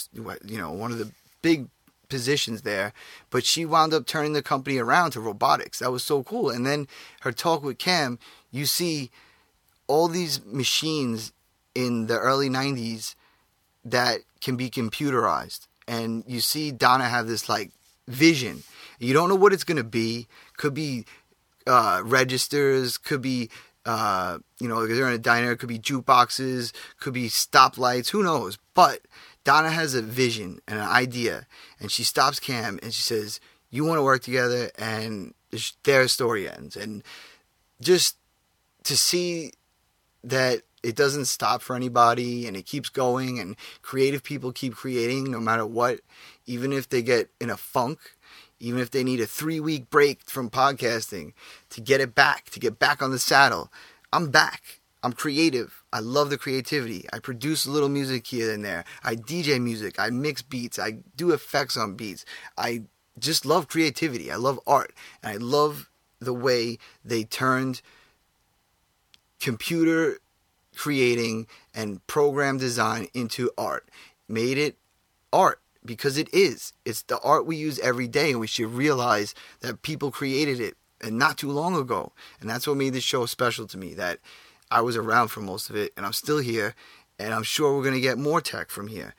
you 0.45 0.57
know 0.57 0.71
one 0.71 0.91
of 0.91 0.99
the 0.99 1.11
big 1.41 1.67
positions 2.09 2.61
there 2.61 2.93
but 3.31 3.43
she 3.43 3.65
wound 3.65 3.91
up 3.91 4.05
turning 4.05 4.33
the 4.33 4.43
company 4.43 4.77
around 4.77 5.11
to 5.11 5.19
robotics. 5.19 5.79
That 5.79 5.91
was 5.91 6.03
so 6.03 6.23
cool. 6.23 6.49
And 6.49 6.65
then 6.65 6.87
her 7.21 7.31
talk 7.31 7.63
with 7.63 7.77
Cam 7.77 8.19
you 8.51 8.65
see 8.65 9.09
all 9.87 10.07
these 10.07 10.43
machines 10.45 11.33
in 11.75 12.07
the 12.07 12.17
early 12.19 12.49
90s 12.49 13.15
that 13.83 14.19
can 14.41 14.55
be 14.55 14.69
computerized. 14.69 15.67
And 15.87 16.23
you 16.27 16.39
see 16.39 16.71
Donna 16.71 17.09
have 17.09 17.27
this 17.27 17.49
like 17.49 17.71
vision. 18.07 18.63
You 18.99 19.13
don't 19.13 19.29
know 19.29 19.35
what 19.35 19.53
it's 19.53 19.63
going 19.63 19.77
to 19.77 19.83
be. 19.83 20.27
Could 20.57 20.73
be 20.73 21.05
uh, 21.67 22.01
registers, 22.03 22.97
could 22.97 23.21
be 23.21 23.49
uh, 23.85 24.39
you 24.59 24.67
know, 24.67 24.87
they're 24.87 25.07
in 25.07 25.13
a 25.13 25.17
diner, 25.17 25.55
could 25.55 25.69
be 25.69 25.79
jukeboxes, 25.79 26.71
could 26.99 27.13
be 27.13 27.27
stoplights, 27.27 28.09
who 28.09 28.23
knows? 28.23 28.57
But 28.73 29.01
Donna 29.43 29.69
has 29.71 29.93
a 29.93 30.01
vision 30.01 30.59
and 30.67 30.79
an 30.79 30.87
idea, 30.87 31.47
and 31.79 31.91
she 31.91 32.03
stops 32.03 32.39
Cam 32.39 32.79
and 32.81 32.93
she 32.93 33.01
says, 33.01 33.39
"You 33.69 33.83
want 33.83 33.97
to 33.97 34.03
work 34.03 34.23
together," 34.23 34.71
and 34.77 35.33
their 35.83 36.07
story 36.07 36.49
ends. 36.49 36.77
And 36.77 37.03
just 37.81 38.17
to 38.83 38.95
see 38.95 39.51
that 40.23 40.61
it 40.81 40.95
doesn't 40.95 41.25
stop 41.25 41.61
for 41.61 41.75
anybody 41.75 42.47
and 42.47 42.55
it 42.55 42.65
keeps 42.65 42.89
going, 42.89 43.37
and 43.39 43.57
creative 43.81 44.23
people 44.23 44.53
keep 44.53 44.75
creating 44.75 45.29
no 45.29 45.41
matter 45.41 45.65
what, 45.65 45.99
even 46.45 46.71
if 46.71 46.87
they 46.87 47.01
get 47.01 47.29
in 47.41 47.49
a 47.49 47.57
funk 47.57 48.15
even 48.63 48.79
if 48.79 48.91
they 48.91 49.03
need 49.03 49.19
a 49.19 49.25
three 49.25 49.59
week 49.59 49.89
break 49.89 50.21
from 50.29 50.49
podcasting 50.49 51.33
to 51.69 51.81
get 51.81 51.99
it 51.99 52.15
back, 52.15 52.49
to 52.51 52.59
get 52.59 52.79
back 52.79 53.01
on 53.01 53.11
the 53.11 53.19
saddle. 53.19 53.71
I'm 54.13 54.29
back. 54.29 54.79
I'm 55.03 55.11
creative. 55.11 55.83
I 55.91 55.99
love 55.99 56.29
the 56.29 56.37
creativity. 56.37 57.05
I 57.11 57.19
produce 57.19 57.65
a 57.65 57.71
little 57.71 57.89
music 57.89 58.25
here 58.25 58.53
and 58.53 58.63
there. 58.63 58.85
I 59.03 59.17
DJ 59.17 59.61
music. 59.61 59.99
I 59.99 60.09
mix 60.11 60.41
beats. 60.41 60.79
I 60.79 60.99
do 61.17 61.31
effects 61.31 61.75
on 61.75 61.95
beats. 61.95 62.23
I 62.57 62.83
just 63.19 63.45
love 63.45 63.67
creativity. 63.67 64.31
I 64.31 64.37
love 64.37 64.61
art. 64.65 64.93
And 65.21 65.33
I 65.33 65.35
love 65.35 65.89
the 66.19 66.33
way 66.33 66.77
they 67.03 67.25
turned 67.25 67.81
computer 69.41 70.19
creating 70.73 71.47
and 71.75 72.05
program 72.07 72.57
design 72.57 73.07
into 73.13 73.51
art. 73.57 73.89
Made 74.29 74.57
it 74.57 74.77
art 75.33 75.59
because 75.85 76.17
it 76.17 76.33
is. 76.33 76.73
It's 76.85 77.01
the 77.03 77.19
art 77.19 77.45
we 77.45 77.55
use 77.55 77.79
every 77.79 78.07
day, 78.07 78.31
and 78.31 78.39
we 78.39 78.47
should 78.47 78.73
realize 78.73 79.33
that 79.61 79.81
people 79.81 80.11
created 80.11 80.59
it 80.59 80.75
and 81.01 81.17
not 81.17 81.37
too 81.37 81.51
long 81.51 81.75
ago. 81.75 82.11
And 82.39 82.49
that's 82.49 82.67
what 82.67 82.77
made 82.77 82.93
this 82.93 83.03
show 83.03 83.25
special 83.25 83.67
to 83.67 83.77
me. 83.77 83.93
That 83.93 84.19
I 84.71 84.81
was 84.81 84.95
around 84.95 85.29
for 85.29 85.41
most 85.41 85.69
of 85.69 85.75
it, 85.75 85.91
and 85.95 86.05
I'm 86.05 86.13
still 86.13 86.39
here, 86.39 86.75
and 87.19 87.33
I'm 87.33 87.43
sure 87.43 87.75
we're 87.75 87.83
gonna 87.83 87.99
get 87.99 88.17
more 88.17 88.41
tech 88.41 88.69
from 88.69 88.87
here. 88.87 89.15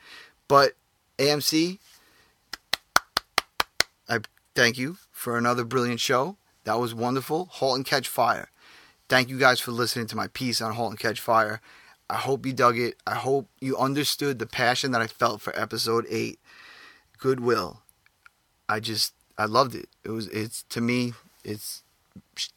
But 0.48 0.72
AMC, 1.18 1.78
I 4.08 4.18
thank 4.54 4.78
you 4.78 4.98
for 5.12 5.38
another 5.38 5.64
brilliant 5.64 6.00
show. 6.00 6.36
That 6.64 6.80
was 6.80 6.94
wonderful. 6.94 7.48
Halt 7.52 7.76
and 7.76 7.86
Catch 7.86 8.08
Fire. 8.08 8.50
Thank 9.08 9.28
you 9.28 9.38
guys 9.38 9.60
for 9.60 9.70
listening 9.70 10.06
to 10.08 10.16
my 10.16 10.28
piece 10.28 10.62
on 10.62 10.72
Halt 10.72 10.90
and 10.90 10.98
Catch 10.98 11.20
Fire. 11.20 11.60
I 12.08 12.16
hope 12.16 12.44
you 12.44 12.52
dug 12.52 12.78
it. 12.78 12.96
I 13.06 13.14
hope 13.14 13.48
you 13.60 13.76
understood 13.76 14.38
the 14.38 14.46
passion 14.46 14.92
that 14.92 15.00
I 15.00 15.06
felt 15.06 15.40
for 15.40 15.58
episode 15.58 16.06
8 16.08 16.38
Goodwill. 17.24 17.80
I 18.68 18.80
just 18.80 19.14
I 19.38 19.46
loved 19.46 19.74
it. 19.74 19.88
It 20.04 20.10
was 20.10 20.26
it's 20.26 20.62
to 20.64 20.82
me 20.82 21.14
it's 21.42 21.82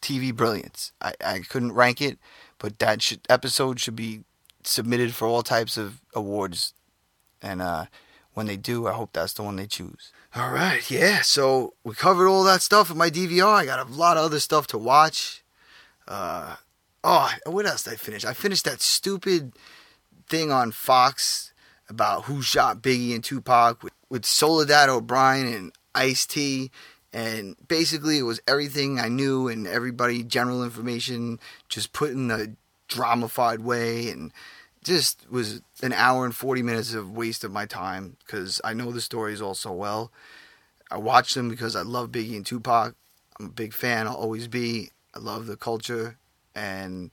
TV 0.02 0.36
brilliance. 0.36 0.92
I, 1.02 1.14
I 1.24 1.40
couldn't 1.40 1.72
rank 1.72 2.02
it, 2.02 2.18
but 2.60 2.78
that 2.80 3.02
should, 3.02 3.22
episode 3.30 3.80
should 3.80 3.96
be 3.96 4.26
submitted 4.66 5.16
for 5.16 5.26
all 5.26 5.42
types 5.42 5.78
of 5.78 6.02
awards, 6.14 6.74
and 7.42 7.62
uh, 7.62 7.86
when 8.34 8.48
they 8.48 8.58
do, 8.58 8.88
I 8.88 8.92
hope 8.92 9.12
that's 9.14 9.32
the 9.32 9.44
one 9.44 9.56
they 9.56 9.68
choose. 9.68 10.12
All 10.36 10.52
right, 10.52 10.92
yeah. 10.92 11.22
So 11.22 11.74
we 11.86 11.96
covered 11.96 12.28
all 12.28 12.44
that 12.44 12.62
stuff 12.62 12.92
in 12.92 12.98
my 12.98 13.10
DVR. 13.10 13.54
I 13.54 13.64
got 13.66 13.88
a 13.88 13.90
lot 13.90 14.18
of 14.18 14.26
other 14.26 14.42
stuff 14.42 14.68
to 14.68 14.78
watch. 14.78 15.46
Uh, 16.10 16.58
oh, 17.06 17.32
what 17.46 17.66
else 17.66 17.84
did 17.84 17.94
I 17.94 17.96
finish? 17.96 18.26
I 18.26 18.34
finished 18.34 18.66
that 18.66 18.82
stupid 18.82 19.54
thing 20.28 20.52
on 20.52 20.74
Fox 20.74 21.47
about 21.90 22.26
who 22.26 22.42
shot 22.42 22.82
Biggie 22.82 23.14
and 23.14 23.24
Tupac 23.24 23.84
with, 23.84 23.94
with 24.10 24.26
Soledad 24.26 24.90
O'Brien 24.90 25.48
and 25.48 25.72
Ice 25.96 26.26
T. 26.26 26.72
And 27.14 27.56
basically, 27.68 28.18
it 28.18 28.24
was 28.24 28.42
everything 28.48 29.00
I 29.00 29.08
knew 29.08 29.48
and 29.48 29.66
everybody, 29.66 30.24
general 30.24 30.64
information, 30.64 31.40
just 31.70 31.94
put 31.94 32.12
in 32.12 32.30
a 32.30 32.48
dramified 32.88 33.62
way. 33.62 34.10
And 34.10 34.32
just 34.88 35.30
was 35.30 35.62
an 35.84 35.92
hour 35.92 36.24
and 36.24 36.34
40 36.34 36.64
minutes 36.64 36.94
of 36.94 37.12
waste 37.12 37.44
of 37.44 37.52
my 37.52 37.66
time 37.66 38.16
because 38.26 38.62
I 38.64 38.74
know 38.74 38.92
the 38.92 39.02
stories 39.02 39.42
all 39.42 39.54
so 39.54 39.74
well. 39.74 40.12
I 40.90 40.98
watch 40.98 41.34
them 41.34 41.50
because 41.50 41.76
I 41.76 41.82
love 41.82 42.10
Biggie 42.10 42.38
and 42.38 42.46
Tupac. 42.46 42.96
I'm 43.38 43.48
a 43.48 43.50
big 43.50 43.74
fan. 43.74 44.08
I'll 44.08 44.16
always 44.16 44.48
be. 44.48 44.92
I 45.14 45.20
love 45.20 45.48
the 45.48 45.58
culture, 45.58 46.18
and 46.56 47.12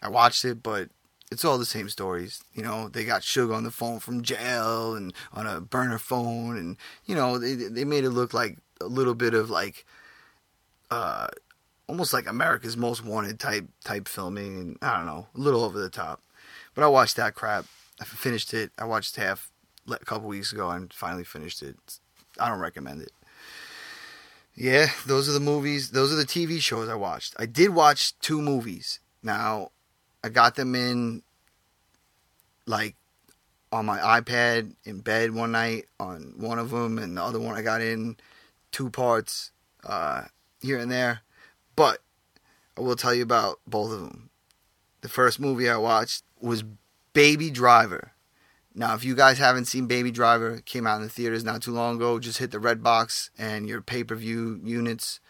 I 0.00 0.08
watched 0.08 0.44
it, 0.44 0.62
but 0.62 0.90
it's 1.30 1.44
all 1.44 1.58
the 1.58 1.66
same 1.66 1.88
stories. 1.88 2.42
You 2.54 2.62
know, 2.62 2.88
they 2.88 3.04
got 3.04 3.22
Suge 3.22 3.54
on 3.54 3.64
the 3.64 3.70
phone 3.70 4.00
from 4.00 4.22
jail 4.22 4.94
and 4.94 5.12
on 5.32 5.46
a 5.46 5.60
burner 5.60 5.98
phone, 5.98 6.56
and 6.56 6.76
you 7.06 7.14
know 7.14 7.38
they 7.38 7.54
they 7.54 7.84
made 7.84 8.04
it 8.04 8.10
look 8.10 8.32
like 8.32 8.58
a 8.80 8.86
little 8.86 9.14
bit 9.14 9.34
of 9.34 9.50
like, 9.50 9.84
uh, 10.90 11.28
almost 11.86 12.12
like 12.12 12.28
America's 12.28 12.76
Most 12.76 13.04
Wanted 13.04 13.38
type 13.38 13.66
type 13.84 14.08
filming, 14.08 14.58
and 14.58 14.78
I 14.82 14.96
don't 14.96 15.06
know, 15.06 15.26
a 15.34 15.38
little 15.38 15.64
over 15.64 15.78
the 15.78 15.90
top. 15.90 16.22
But 16.74 16.84
I 16.84 16.88
watched 16.88 17.16
that 17.16 17.34
crap. 17.34 17.66
I 18.00 18.04
finished 18.04 18.54
it. 18.54 18.70
I 18.78 18.84
watched 18.84 19.16
half 19.16 19.50
a 19.88 19.98
couple 19.98 20.28
weeks 20.28 20.52
ago 20.52 20.70
and 20.70 20.92
finally 20.92 21.24
finished 21.24 21.62
it. 21.62 21.76
I 22.38 22.48
don't 22.48 22.60
recommend 22.60 23.02
it. 23.02 23.12
Yeah, 24.54 24.88
those 25.06 25.28
are 25.28 25.32
the 25.32 25.40
movies. 25.40 25.90
Those 25.90 26.12
are 26.12 26.16
the 26.16 26.24
TV 26.24 26.60
shows 26.60 26.88
I 26.88 26.94
watched. 26.94 27.34
I 27.38 27.46
did 27.46 27.70
watch 27.70 28.18
two 28.18 28.42
movies. 28.42 29.00
Now, 29.22 29.70
I 30.22 30.28
got 30.28 30.56
them 30.56 30.74
in 30.74 31.22
like 32.66 32.96
on 33.70 33.86
my 33.86 33.98
iPad 33.98 34.72
in 34.84 35.00
bed 35.00 35.34
one 35.34 35.52
night 35.52 35.86
on 36.00 36.34
one 36.36 36.58
of 36.58 36.70
them, 36.70 36.98
and 36.98 37.16
the 37.16 37.22
other 37.22 37.40
one 37.40 37.54
I 37.54 37.62
got 37.62 37.80
in 37.80 38.16
two 38.72 38.90
parts 38.90 39.52
uh, 39.84 40.24
here 40.60 40.78
and 40.78 40.90
there. 40.90 41.20
But 41.76 42.00
I 42.76 42.80
will 42.80 42.96
tell 42.96 43.14
you 43.14 43.22
about 43.22 43.60
both 43.66 43.92
of 43.92 44.00
them. 44.00 44.30
The 45.00 45.08
first 45.08 45.38
movie 45.38 45.68
I 45.68 45.76
watched 45.76 46.24
was 46.40 46.64
Baby 47.12 47.50
Driver. 47.50 48.12
Now, 48.74 48.94
if 48.94 49.04
you 49.04 49.14
guys 49.14 49.38
haven't 49.38 49.64
seen 49.64 49.86
Baby 49.86 50.10
Driver, 50.10 50.54
it 50.54 50.66
came 50.66 50.86
out 50.86 50.96
in 50.96 51.02
the 51.02 51.08
theaters 51.08 51.44
not 51.44 51.62
too 51.62 51.72
long 51.72 51.96
ago. 51.96 52.18
Just 52.18 52.38
hit 52.38 52.50
the 52.50 52.60
red 52.60 52.82
box 52.82 53.30
and 53.38 53.68
your 53.68 53.80
pay 53.80 54.04
per 54.04 54.14
view 54.14 54.60
units. 54.62 55.20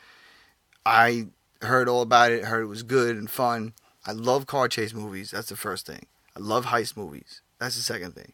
I 0.84 1.28
heard 1.62 1.88
all 1.88 2.02
about 2.02 2.30
it, 2.30 2.44
heard 2.44 2.62
it 2.62 2.66
was 2.66 2.82
good 2.82 3.16
and 3.16 3.30
fun. 3.30 3.72
I 4.08 4.12
love 4.12 4.46
car 4.46 4.68
chase 4.68 4.94
movies. 4.94 5.32
That's 5.32 5.50
the 5.50 5.56
first 5.56 5.86
thing. 5.86 6.06
I 6.34 6.40
love 6.40 6.66
heist 6.66 6.96
movies. 6.96 7.42
That's 7.58 7.76
the 7.76 7.82
second 7.82 8.14
thing. 8.14 8.32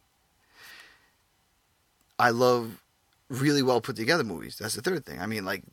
I 2.16 2.30
love 2.30 2.80
really 3.28 3.60
well 3.60 3.80
put 3.80 3.96
together 3.96 4.22
movies. 4.22 4.56
That's 4.56 4.76
the 4.76 4.82
third 4.82 5.04
thing. 5.04 5.20
I 5.20 5.26
mean, 5.26 5.44
like, 5.44 5.64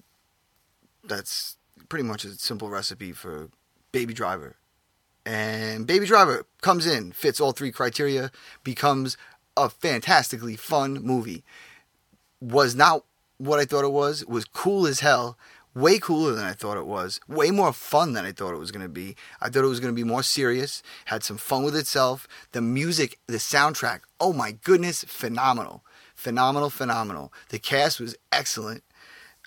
that's 1.03 1.57
pretty 1.87 2.03
much 2.03 2.25
a 2.25 2.29
simple 2.29 2.67
recipe 2.67 3.11
for 3.11 3.49
Baby 3.91 4.15
Driver. 4.15 4.55
And 5.23 5.85
Baby 5.85 6.07
Driver 6.07 6.47
comes 6.61 6.87
in, 6.87 7.11
fits 7.11 7.39
all 7.39 7.51
three 7.51 7.71
criteria, 7.71 8.31
becomes 8.63 9.17
a 9.55 9.69
fantastically 9.69 10.55
fun 10.55 10.95
movie. 10.95 11.43
Was 12.41 12.73
not 12.73 13.03
what 13.37 13.59
I 13.59 13.65
thought 13.65 13.85
it 13.85 13.91
was. 13.91 14.25
Was 14.25 14.45
cool 14.45 14.87
as 14.87 15.01
hell. 15.01 15.37
Way 15.73 15.99
cooler 15.99 16.33
than 16.33 16.45
I 16.45 16.51
thought 16.51 16.77
it 16.77 16.85
was. 16.85 17.21
Way 17.27 17.49
more 17.49 17.71
fun 17.71 18.13
than 18.13 18.25
I 18.25 18.33
thought 18.33 18.53
it 18.53 18.59
was 18.59 18.71
going 18.71 18.83
to 18.83 18.89
be. 18.89 19.15
I 19.39 19.49
thought 19.49 19.63
it 19.63 19.67
was 19.67 19.79
going 19.79 19.93
to 19.93 19.99
be 19.99 20.07
more 20.07 20.23
serious. 20.23 20.83
Had 21.05 21.23
some 21.23 21.37
fun 21.37 21.63
with 21.63 21.75
itself. 21.75 22.27
The 22.51 22.61
music, 22.61 23.19
the 23.27 23.37
soundtrack, 23.37 24.01
oh 24.19 24.33
my 24.33 24.51
goodness, 24.63 25.05
phenomenal. 25.05 25.83
Phenomenal, 26.13 26.69
phenomenal. 26.69 27.31
The 27.49 27.59
cast 27.59 27.99
was 28.01 28.17
excellent. 28.33 28.83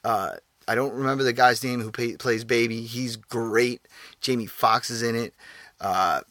Uh, 0.03 0.37
I 0.67 0.75
don't 0.75 0.95
remember 0.95 1.25
the 1.25 1.35
guy's 1.35 1.63
name 1.63 1.81
who 1.81 1.91
pay, 1.91 2.17
plays 2.17 2.45
Baby. 2.45 2.83
He's 2.83 3.17
great. 3.17 3.87
Jamie 4.21 4.47
Foxx 4.47 4.89
is 4.89 5.03
in 5.03 5.15
it. 5.15 5.35
Uh, 5.79 6.23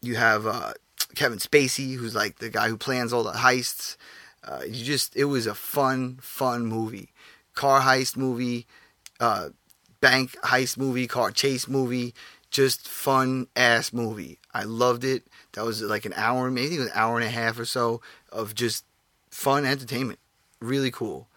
you 0.00 0.16
have 0.16 0.46
uh, 0.46 0.72
Kevin 1.14 1.38
Spacey, 1.38 1.96
who's 1.96 2.14
like 2.14 2.38
the 2.38 2.48
guy 2.48 2.68
who 2.68 2.78
plans 2.78 3.12
all 3.12 3.22
the 3.22 3.32
heists. 3.32 3.96
Uh, 4.42 4.62
you 4.66 4.82
just, 4.82 5.14
it 5.14 5.26
was 5.26 5.46
a 5.46 5.54
fun, 5.54 6.18
fun 6.22 6.66
movie. 6.66 7.10
Car 7.54 7.82
heist 7.82 8.16
movie, 8.16 8.66
uh, 9.22 9.50
bank 10.00 10.32
heist 10.42 10.76
movie, 10.76 11.06
car 11.06 11.30
chase 11.30 11.68
movie. 11.68 12.12
Just 12.50 12.86
fun 12.86 13.46
ass 13.56 13.94
movie. 13.94 14.38
I 14.52 14.64
loved 14.64 15.04
it. 15.04 15.28
That 15.52 15.64
was 15.64 15.80
like 15.80 16.04
an 16.04 16.12
hour, 16.16 16.50
maybe 16.50 16.76
an 16.76 16.90
hour 16.92 17.16
and 17.16 17.24
a 17.24 17.30
half 17.30 17.58
or 17.58 17.64
so 17.64 18.02
of 18.30 18.54
just 18.54 18.84
fun 19.30 19.64
entertainment. 19.64 20.18
Really 20.60 20.90
cool. 20.90 21.28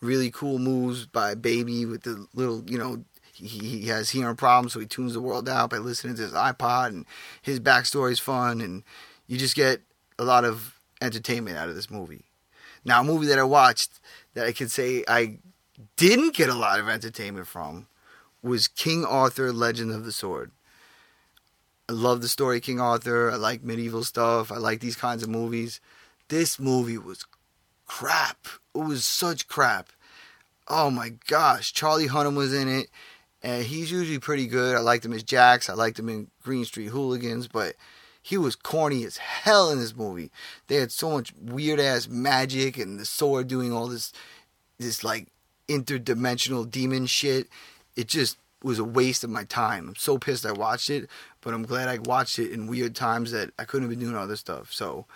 Really 0.00 0.32
cool 0.32 0.58
moves 0.58 1.06
by 1.06 1.34
Baby 1.36 1.86
with 1.86 2.02
the 2.02 2.26
little, 2.34 2.64
you 2.66 2.76
know, 2.76 3.04
he, 3.32 3.86
has 3.88 4.10
hearing 4.10 4.36
problems, 4.36 4.72
so 4.72 4.80
he 4.80 4.86
tunes 4.86 5.14
the 5.14 5.20
world 5.20 5.48
out 5.48 5.70
by 5.70 5.78
listening 5.78 6.16
to 6.16 6.22
his 6.22 6.32
iPod, 6.32 6.88
and 6.88 7.06
his 7.42 7.60
backstory 7.60 8.12
is 8.12 8.20
fun, 8.20 8.60
and 8.60 8.84
you 9.26 9.36
just 9.36 9.56
get 9.56 9.80
a 10.18 10.24
lot 10.24 10.44
of 10.44 10.78
entertainment 11.00 11.56
out 11.56 11.68
of 11.68 11.74
this 11.74 11.90
movie. 11.90 12.24
Now, 12.84 13.00
a 13.00 13.04
movie 13.04 13.26
that 13.26 13.38
I 13.38 13.44
watched 13.44 13.98
that 14.34 14.46
I 14.46 14.52
could 14.52 14.70
say 14.70 15.04
I 15.08 15.38
didn't 15.96 16.34
get 16.34 16.48
a 16.48 16.54
lot 16.54 16.78
of 16.78 16.88
entertainment 16.88 17.46
from 17.46 17.86
was 18.42 18.68
King 18.68 19.04
Arthur: 19.04 19.52
Legend 19.52 19.92
of 19.92 20.04
the 20.04 20.12
Sword. 20.12 20.50
I 21.88 21.92
love 21.92 22.22
the 22.22 22.28
story 22.28 22.60
King 22.60 22.80
Arthur. 22.80 23.30
I 23.30 23.36
like 23.36 23.62
medieval 23.62 24.04
stuff. 24.04 24.50
I 24.50 24.56
like 24.56 24.80
these 24.80 24.96
kinds 24.96 25.22
of 25.22 25.28
movies. 25.28 25.80
This 26.28 26.58
movie 26.58 26.98
was 26.98 27.26
crap. 27.86 28.46
It 28.74 28.78
was 28.78 29.04
such 29.04 29.48
crap. 29.48 29.90
Oh 30.66 30.90
my 30.90 31.10
gosh, 31.26 31.72
Charlie 31.72 32.08
Hunnam 32.08 32.36
was 32.36 32.54
in 32.54 32.68
it 32.68 32.88
and 33.44 33.62
he's 33.62 33.92
usually 33.92 34.18
pretty 34.18 34.46
good. 34.46 34.74
I 34.74 34.80
liked 34.80 35.04
him 35.04 35.12
as 35.12 35.22
Jax. 35.22 35.68
I 35.68 35.74
liked 35.74 35.98
him 35.98 36.08
in 36.08 36.28
Green 36.42 36.64
Street 36.64 36.86
Hooligans, 36.88 37.46
but 37.46 37.74
he 38.22 38.38
was 38.38 38.56
corny 38.56 39.04
as 39.04 39.18
hell 39.18 39.70
in 39.70 39.78
this 39.78 39.94
movie. 39.94 40.30
They 40.66 40.76
had 40.76 40.90
so 40.90 41.10
much 41.10 41.34
weird 41.38 41.78
ass 41.78 42.08
magic 42.08 42.78
and 42.78 42.98
the 42.98 43.04
sword 43.04 43.46
doing 43.46 43.70
all 43.70 43.86
this, 43.86 44.14
this 44.78 45.04
like 45.04 45.28
interdimensional 45.68 46.70
demon 46.70 47.06
shit. 47.06 47.48
It 47.96 48.08
just 48.08 48.38
was 48.62 48.78
a 48.78 48.84
waste 48.84 49.24
of 49.24 49.30
my 49.30 49.44
time. 49.44 49.88
I'm 49.88 49.96
so 49.96 50.18
pissed 50.18 50.46
I 50.46 50.52
watched 50.52 50.88
it, 50.90 51.08
but 51.42 51.52
I'm 51.52 51.64
glad 51.64 51.88
I 51.88 51.98
watched 51.98 52.38
it 52.38 52.50
in 52.50 52.66
weird 52.66 52.94
times 52.94 53.30
that 53.32 53.50
I 53.58 53.64
couldn't 53.64 53.88
have 53.88 53.98
been 53.98 54.06
doing 54.06 54.16
other 54.20 54.36
stuff. 54.36 54.72
So 54.72 55.06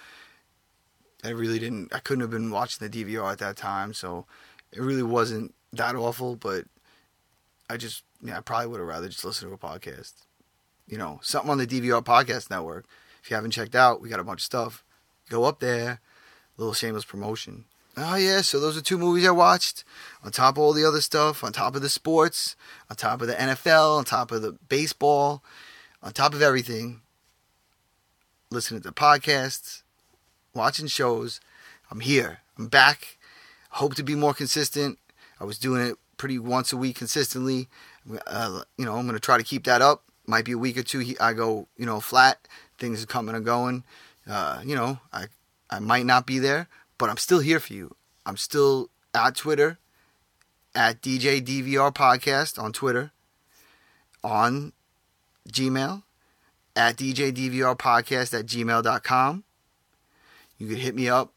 I 1.25 1.31
really 1.31 1.59
didn't. 1.59 1.95
I 1.95 1.99
couldn't 1.99 2.21
have 2.21 2.31
been 2.31 2.51
watching 2.51 2.87
the 2.87 3.05
DVR 3.05 3.33
at 3.33 3.39
that 3.39 3.57
time. 3.57 3.95
So 3.95 4.27
it 4.73 4.81
really 4.81 5.03
wasn't 5.03 5.55
that 5.73 5.97
awful, 5.97 6.37
but 6.37 6.65
I 7.71 7.77
just 7.77 8.05
yeah, 8.23 8.39
I 8.39 8.41
probably 8.41 8.69
would 8.69 8.81
have 8.81 8.89
rather 8.89 9.09
just 9.09 9.25
listened 9.25 9.51
to 9.51 9.55
a 9.55 9.59
podcast. 9.59 10.13
You 10.87 10.99
know, 10.99 11.21
something 11.23 11.51
on 11.51 11.59
the 11.59 11.67
DVR 11.67 12.05
Podcast 12.05 12.51
Network. 12.51 12.87
If 13.23 13.31
you 13.31 13.35
haven't 13.35 13.51
checked 13.51 13.75
out, 13.75 14.01
we 14.01 14.09
got 14.09 14.21
a 14.21 14.25
bunch 14.25 14.41
of 14.41 14.45
stuff. 14.45 14.85
Go 15.29 15.45
up 15.45 15.61
there. 15.61 16.01
Little 16.57 16.73
shameless 16.73 17.05
promotion. 17.05 17.67
Oh 18.01 18.17
yeah, 18.17 18.43
so 18.43 18.61
those 18.61 18.77
are 18.77 18.81
two 18.81 18.99
movies 18.99 19.27
I 19.27 19.33
watched. 19.33 19.85
On 20.25 20.31
top 20.31 20.57
of 20.57 20.59
all 20.59 20.73
the 20.73 20.85
other 20.85 21.01
stuff, 21.01 21.43
on 21.43 21.53
top 21.53 21.75
of 21.75 21.83
the 21.83 21.89
sports, 21.89 22.55
on 22.89 22.97
top 22.97 23.21
of 23.21 23.29
the 23.29 23.35
NFL, 23.35 23.99
on 23.99 24.05
top 24.05 24.31
of 24.31 24.43
the 24.43 24.53
baseball, 24.69 25.43
on 26.03 26.13
top 26.13 26.35
of 26.35 26.43
everything. 26.43 27.01
Listening 28.51 28.81
to 28.83 28.93
podcasts, 28.93 29.83
watching 30.55 30.87
shows. 30.87 31.41
I'm 31.91 32.01
here. 32.01 32.39
I'm 32.59 32.69
back. 32.69 33.19
Hope 33.71 33.95
to 33.97 34.03
be 34.03 34.15
more 34.15 34.33
consistent. 34.33 34.99
I 35.41 35.45
was 35.45 35.59
doing 35.59 35.83
it 35.83 35.97
pretty 36.17 36.39
once 36.39 36.73
a 36.73 36.77
week 36.77 36.97
consistently. 36.97 37.69
Uh, 38.27 38.63
you 38.77 38.85
know, 38.85 38.97
I'm 38.97 39.07
going 39.07 39.15
to 39.15 39.21
try 39.21 39.37
to 39.39 39.45
keep 39.45 39.65
that 39.65 39.83
up. 39.83 40.05
Might 40.27 40.45
be 40.45 40.53
a 40.53 40.59
week 40.59 40.77
or 40.79 40.83
two. 40.83 41.15
I 41.21 41.33
go, 41.33 41.69
you 41.77 41.87
know, 41.87 42.01
flat. 42.01 42.47
Things 42.79 43.03
are 43.03 43.07
coming 43.07 43.35
and 43.35 43.45
going. 43.45 43.85
Uh, 44.29 44.61
you 44.65 44.75
know, 44.75 44.99
I 45.13 45.27
I 45.71 45.79
might 45.79 46.07
not 46.07 46.27
be 46.27 46.39
there, 46.39 46.69
but 46.99 47.09
I'm 47.09 47.17
still 47.17 47.41
here 47.41 47.61
for 47.61 47.73
you. 47.73 47.95
I'm 48.27 48.37
still 48.37 48.91
at 49.15 49.37
Twitter, 49.37 49.79
at 50.75 51.01
DJ 51.01 51.41
DVR 51.41 51.95
Podcast 51.95 52.63
on 52.63 52.73
Twitter, 52.73 53.13
on 54.23 54.73
Gmail, 55.49 56.03
at 56.77 56.97
DJ 56.97 57.33
DVR 57.33 57.77
Podcast 57.77 58.39
at 58.39 58.47
gmail.com. 58.47 59.45
You 60.59 60.69
could 60.69 60.79
hit 60.79 60.95
me 60.95 61.09
up 61.09 61.33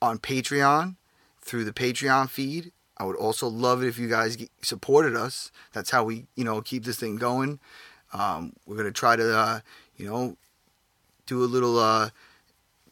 on 0.00 0.18
Patreon 0.18 0.96
through 1.40 1.64
the 1.64 1.72
Patreon 1.72 2.28
feed 2.28 2.72
I 3.02 3.04
would 3.04 3.16
also 3.16 3.48
love 3.48 3.82
it 3.82 3.88
if 3.88 3.98
you 3.98 4.08
guys 4.08 4.38
supported 4.62 5.16
us. 5.16 5.50
That's 5.72 5.90
how 5.90 6.04
we, 6.04 6.26
you 6.36 6.44
know, 6.44 6.60
keep 6.60 6.84
this 6.84 7.00
thing 7.00 7.16
going. 7.16 7.58
Um, 8.12 8.52
we're 8.64 8.76
gonna 8.76 8.92
try 8.92 9.16
to, 9.16 9.36
uh, 9.36 9.60
you 9.96 10.06
know, 10.06 10.36
do 11.26 11.42
a 11.42 11.46
little 11.46 11.80
uh, 11.80 12.10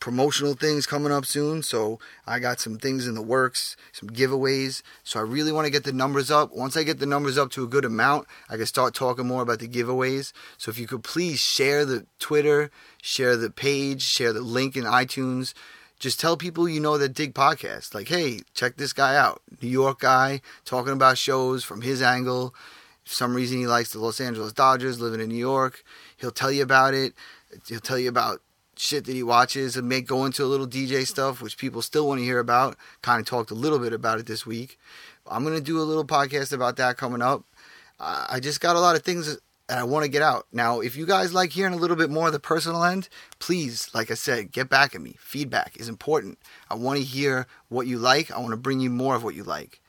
promotional 0.00 0.54
things 0.54 0.86
coming 0.86 1.12
up 1.12 1.26
soon. 1.26 1.62
So 1.62 1.98
I 2.26 2.38
got 2.38 2.58
some 2.58 2.78
things 2.78 3.06
in 3.06 3.14
the 3.14 3.22
works, 3.22 3.76
some 3.92 4.10
giveaways. 4.10 4.82
So 5.04 5.20
I 5.20 5.22
really 5.22 5.52
want 5.52 5.66
to 5.66 5.70
get 5.70 5.84
the 5.84 5.92
numbers 5.92 6.30
up. 6.30 6.52
Once 6.52 6.76
I 6.76 6.82
get 6.82 6.98
the 6.98 7.06
numbers 7.06 7.38
up 7.38 7.50
to 7.52 7.64
a 7.64 7.68
good 7.68 7.84
amount, 7.84 8.26
I 8.48 8.56
can 8.56 8.66
start 8.66 8.94
talking 8.94 9.26
more 9.26 9.42
about 9.42 9.60
the 9.60 9.68
giveaways. 9.68 10.32
So 10.58 10.70
if 10.70 10.78
you 10.78 10.86
could 10.86 11.04
please 11.04 11.38
share 11.38 11.84
the 11.84 12.06
Twitter, 12.18 12.70
share 13.02 13.36
the 13.36 13.50
page, 13.50 14.02
share 14.02 14.32
the 14.32 14.40
link 14.40 14.76
in 14.76 14.84
iTunes 14.84 15.54
just 16.00 16.18
tell 16.18 16.34
people 16.34 16.66
you 16.66 16.80
know 16.80 16.96
that 16.96 17.12
dig 17.12 17.34
podcasts. 17.34 17.94
Like, 17.94 18.08
hey, 18.08 18.40
check 18.54 18.76
this 18.76 18.94
guy 18.94 19.16
out. 19.16 19.42
New 19.60 19.68
York 19.68 20.00
guy 20.00 20.40
talking 20.64 20.94
about 20.94 21.18
shows 21.18 21.62
from 21.62 21.82
his 21.82 22.00
angle. 22.00 22.54
Some 23.04 23.34
reason 23.34 23.58
he 23.58 23.66
likes 23.66 23.92
the 23.92 23.98
Los 23.98 24.18
Angeles 24.18 24.54
Dodgers, 24.54 24.98
living 24.98 25.20
in 25.20 25.28
New 25.28 25.34
York. 25.34 25.84
He'll 26.16 26.30
tell 26.30 26.50
you 26.50 26.62
about 26.62 26.94
it. 26.94 27.12
He'll 27.68 27.80
tell 27.80 27.98
you 27.98 28.08
about 28.08 28.40
shit 28.80 29.04
that 29.04 29.14
he 29.14 29.22
watches 29.22 29.76
and 29.76 29.88
may 29.88 30.00
go 30.00 30.24
into 30.24 30.42
a 30.42 30.46
little 30.46 30.66
DJ 30.66 31.06
stuff, 31.06 31.42
which 31.42 31.58
people 31.58 31.82
still 31.82 32.08
want 32.08 32.18
to 32.18 32.24
hear 32.24 32.38
about. 32.38 32.76
Kind 33.02 33.20
of 33.20 33.26
talked 33.26 33.50
a 33.50 33.54
little 33.54 33.78
bit 33.78 33.92
about 33.92 34.18
it 34.18 34.26
this 34.26 34.46
week. 34.46 34.78
I'm 35.26 35.44
going 35.44 35.56
to 35.56 35.60
do 35.60 35.78
a 35.78 35.84
little 35.84 36.04
podcast 36.04 36.52
about 36.52 36.76
that 36.76 36.96
coming 36.96 37.22
up. 37.22 37.44
I 38.00 38.40
just 38.40 38.62
got 38.62 38.76
a 38.76 38.80
lot 38.80 38.96
of 38.96 39.02
things 39.02 39.36
that 39.68 39.78
I 39.78 39.84
want 39.84 40.04
to 40.04 40.10
get 40.10 40.22
out. 40.22 40.46
Now, 40.50 40.80
if 40.80 40.96
you 40.96 41.04
guys 41.04 41.34
like 41.34 41.50
hearing 41.50 41.74
a 41.74 41.76
little 41.76 41.94
bit 41.94 42.08
more 42.08 42.26
of 42.28 42.32
the 42.32 42.40
personal 42.40 42.82
end, 42.82 43.10
please, 43.38 43.90
like 43.94 44.10
I 44.10 44.14
said, 44.14 44.50
get 44.50 44.70
back 44.70 44.94
at 44.94 45.02
me. 45.02 45.16
Feedback 45.20 45.76
is 45.76 45.88
important. 45.88 46.38
I 46.70 46.74
want 46.74 46.98
to 46.98 47.04
hear 47.04 47.46
what 47.68 47.86
you 47.86 47.98
like. 47.98 48.30
I 48.30 48.38
want 48.38 48.52
to 48.52 48.56
bring 48.56 48.80
you 48.80 48.88
more 48.88 49.14
of 49.14 49.22
what 49.22 49.34
you 49.34 49.44
like. 49.44 49.82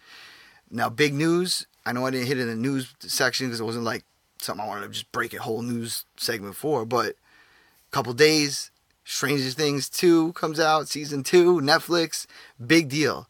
Now, 0.70 0.90
big 0.90 1.14
news. 1.14 1.66
I 1.86 1.94
know 1.94 2.06
I 2.06 2.12
didn't 2.12 2.28
hit 2.28 2.38
it 2.38 2.42
in 2.42 2.50
the 2.50 2.56
news 2.56 2.94
section 3.00 3.48
because 3.48 3.62
it 3.62 3.66
wasn't 3.66 3.86
like 3.86 4.04
something 4.42 4.64
I 4.64 4.68
wanted 4.68 4.82
to 4.82 4.90
just 4.90 5.12
break 5.14 5.34
a 5.34 5.42
whole 5.42 5.62
news 5.62 6.04
segment 6.18 6.56
for, 6.56 6.86
but 6.86 7.12
a 7.12 7.92
couple 7.92 8.14
days, 8.14 8.72
Stranger 9.12 9.50
Things 9.50 9.90
2 9.90 10.32
comes 10.34 10.58
out, 10.58 10.88
season 10.88 11.22
2, 11.22 11.60
Netflix, 11.60 12.26
big 12.66 12.88
deal. 12.88 13.28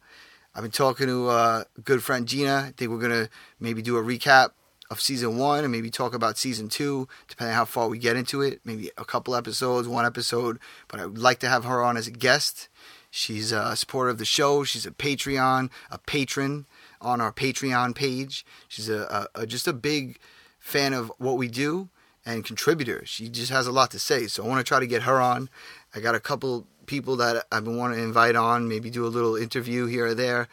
I've 0.54 0.62
been 0.62 0.70
talking 0.70 1.08
to 1.08 1.28
uh, 1.28 1.64
a 1.76 1.82
good 1.82 2.04
friend 2.04 2.28
Gina. 2.28 2.66
I 2.68 2.74
think 2.78 2.92
we're 2.92 3.00
going 3.00 3.26
to 3.26 3.30
maybe 3.60 3.82
do 3.82 3.98
a 3.98 4.04
recap 4.04 4.52
of 4.92 5.02
season 5.02 5.40
one 5.40 5.64
and 5.64 5.72
maybe 5.72 5.90
talk 5.90 6.14
about 6.14 6.38
season 6.38 6.70
two, 6.70 7.08
depending 7.28 7.54
on 7.54 7.58
how 7.58 7.66
far 7.66 7.88
we 7.88 7.98
get 7.98 8.16
into 8.16 8.42
it. 8.42 8.62
Maybe 8.64 8.92
a 8.96 9.04
couple 9.04 9.36
episodes, 9.36 9.88
one 9.88 10.06
episode. 10.06 10.60
But 10.88 11.00
I 11.00 11.08
would 11.08 11.18
like 11.18 11.40
to 11.40 11.50
have 11.50 11.64
her 11.66 11.82
on 11.82 11.98
as 11.98 12.06
a 12.06 12.12
guest. 12.12 12.70
She's 13.10 13.52
a 13.52 13.76
supporter 13.76 14.12
of 14.12 14.20
the 14.20 14.26
show. 14.26 14.64
She's 14.64 14.86
a 14.86 14.92
Patreon, 14.92 15.72
a 15.90 15.98
patron 15.98 16.68
on 17.02 17.22
our 17.22 17.34
Patreon 17.34 17.96
page. 17.96 18.46
She's 18.68 18.88
a, 18.88 19.28
a, 19.36 19.42
a 19.42 19.46
just 19.48 19.68
a 19.68 19.74
big 19.74 20.20
fan 20.60 20.94
of 20.94 21.12
what 21.18 21.38
we 21.38 21.48
do 21.48 21.90
and 22.26 22.46
contributor. 22.46 23.04
She 23.06 23.30
just 23.30 23.52
has 23.52 23.68
a 23.68 23.72
lot 23.72 23.92
to 23.92 24.00
say. 24.00 24.28
So 24.28 24.44
I 24.44 24.48
want 24.48 24.60
to 24.60 24.68
try 24.68 24.80
to 24.80 24.88
get 24.88 25.04
her 25.04 25.20
on. 25.20 25.50
I 25.96 26.00
got 26.00 26.16
a 26.16 26.20
couple 26.20 26.68
people 26.86 27.16
that 27.18 27.46
I've 27.52 27.64
been 27.64 27.78
wanting 27.78 27.98
to 27.98 28.04
invite 28.04 28.36
on, 28.36 28.68
maybe 28.68 28.90
do 28.90 29.06
a 29.06 29.08
little 29.08 29.36
interview 29.36 29.86
here 29.86 30.08
or 30.08 30.14
there. 30.14 30.48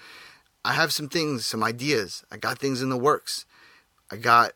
I 0.64 0.72
have 0.72 0.92
some 0.92 1.08
things, 1.08 1.46
some 1.46 1.62
ideas. 1.62 2.24
I 2.30 2.36
got 2.36 2.58
things 2.58 2.82
in 2.82 2.88
the 2.88 2.96
works. 2.96 3.46
I 4.10 4.16
got 4.16 4.52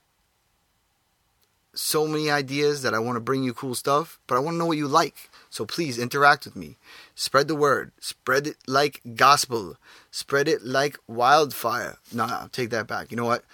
so 1.74 2.06
many 2.06 2.30
ideas 2.30 2.82
that 2.82 2.94
I 2.94 2.98
want 2.98 3.16
to 3.16 3.20
bring 3.20 3.42
you 3.42 3.54
cool 3.54 3.74
stuff, 3.74 4.18
but 4.26 4.36
I 4.36 4.40
want 4.40 4.54
to 4.54 4.58
know 4.58 4.66
what 4.66 4.76
you 4.76 4.88
like. 4.88 5.30
So 5.48 5.64
please 5.64 5.98
interact 5.98 6.44
with 6.44 6.56
me. 6.56 6.76
Spread 7.14 7.48
the 7.48 7.54
word. 7.54 7.92
Spread 7.98 8.46
it 8.46 8.56
like 8.66 9.00
gospel. 9.14 9.76
Spread 10.10 10.48
it 10.48 10.62
like 10.62 10.98
wildfire. 11.06 11.96
No, 12.12 12.48
take 12.52 12.70
that 12.70 12.86
back. 12.86 13.10
You 13.10 13.16
know 13.16 13.24
what? 13.24 13.44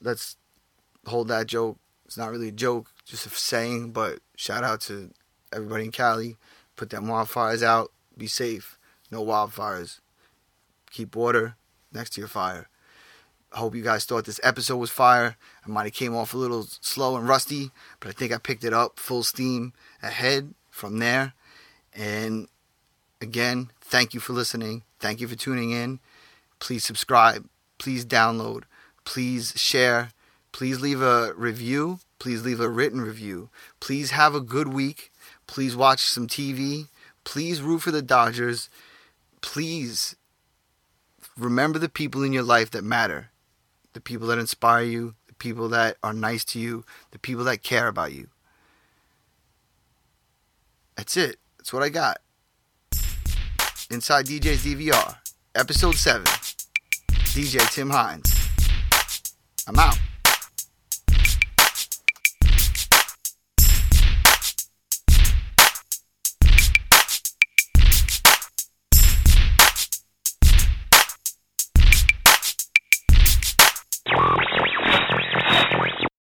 Let's 0.00 0.36
hold 1.06 1.28
that 1.28 1.46
joke. 1.46 1.78
It's 2.06 2.16
not 2.16 2.30
really 2.30 2.48
a 2.48 2.52
joke 2.52 2.88
just 3.06 3.26
a 3.26 3.30
saying, 3.30 3.92
but 3.92 4.18
shout 4.36 4.64
out 4.64 4.80
to 4.82 5.10
everybody 5.52 5.84
in 5.84 5.92
Cali. 5.92 6.36
Put 6.74 6.90
them 6.90 7.06
wildfires 7.06 7.62
out. 7.62 7.92
Be 8.18 8.26
safe. 8.26 8.78
No 9.10 9.24
wildfires. 9.24 10.00
Keep 10.90 11.14
water 11.14 11.56
next 11.92 12.10
to 12.10 12.20
your 12.20 12.28
fire. 12.28 12.68
I 13.52 13.58
hope 13.58 13.74
you 13.74 13.82
guys 13.82 14.04
thought 14.04 14.24
this 14.24 14.40
episode 14.42 14.76
was 14.76 14.90
fire. 14.90 15.36
I 15.64 15.70
might 15.70 15.84
have 15.84 15.94
came 15.94 16.16
off 16.16 16.34
a 16.34 16.36
little 16.36 16.64
slow 16.64 17.16
and 17.16 17.28
rusty, 17.28 17.70
but 18.00 18.08
I 18.08 18.12
think 18.12 18.32
I 18.32 18.38
picked 18.38 18.64
it 18.64 18.74
up 18.74 18.98
full 18.98 19.22
steam 19.22 19.72
ahead 20.02 20.52
from 20.70 20.98
there. 20.98 21.32
And 21.94 22.48
again, 23.20 23.70
thank 23.80 24.14
you 24.14 24.20
for 24.20 24.32
listening. 24.32 24.82
Thank 24.98 25.20
you 25.20 25.28
for 25.28 25.36
tuning 25.36 25.70
in. 25.70 26.00
Please 26.58 26.84
subscribe. 26.84 27.48
Please 27.78 28.04
download. 28.04 28.64
Please 29.04 29.52
share. 29.56 30.10
Please 30.52 30.80
leave 30.80 31.00
a 31.00 31.32
review 31.34 32.00
Please 32.18 32.44
leave 32.44 32.60
a 32.60 32.68
written 32.68 33.00
review. 33.00 33.50
Please 33.80 34.10
have 34.10 34.34
a 34.34 34.40
good 34.40 34.68
week. 34.68 35.12
Please 35.46 35.76
watch 35.76 36.00
some 36.00 36.26
TV. 36.26 36.88
Please 37.24 37.60
root 37.60 37.80
for 37.80 37.90
the 37.90 38.02
Dodgers. 38.02 38.68
Please 39.40 40.16
remember 41.36 41.78
the 41.78 41.88
people 41.88 42.22
in 42.22 42.32
your 42.32 42.42
life 42.42 42.70
that 42.70 42.82
matter 42.82 43.30
the 43.96 44.00
people 44.02 44.26
that 44.26 44.38
inspire 44.38 44.82
you, 44.82 45.14
the 45.26 45.32
people 45.34 45.70
that 45.70 45.96
are 46.02 46.12
nice 46.12 46.44
to 46.44 46.58
you, 46.58 46.84
the 47.12 47.18
people 47.18 47.44
that 47.44 47.62
care 47.62 47.88
about 47.88 48.12
you. 48.12 48.28
That's 50.96 51.16
it. 51.16 51.36
That's 51.56 51.72
what 51.72 51.82
I 51.82 51.88
got. 51.88 52.18
Inside 53.90 54.26
DJ's 54.26 54.66
DVR, 54.66 55.16
episode 55.54 55.94
7. 55.94 56.24
DJ 57.06 57.70
Tim 57.72 57.88
Heinz. 57.88 58.34
I'm 59.66 59.78
out. 59.78 59.98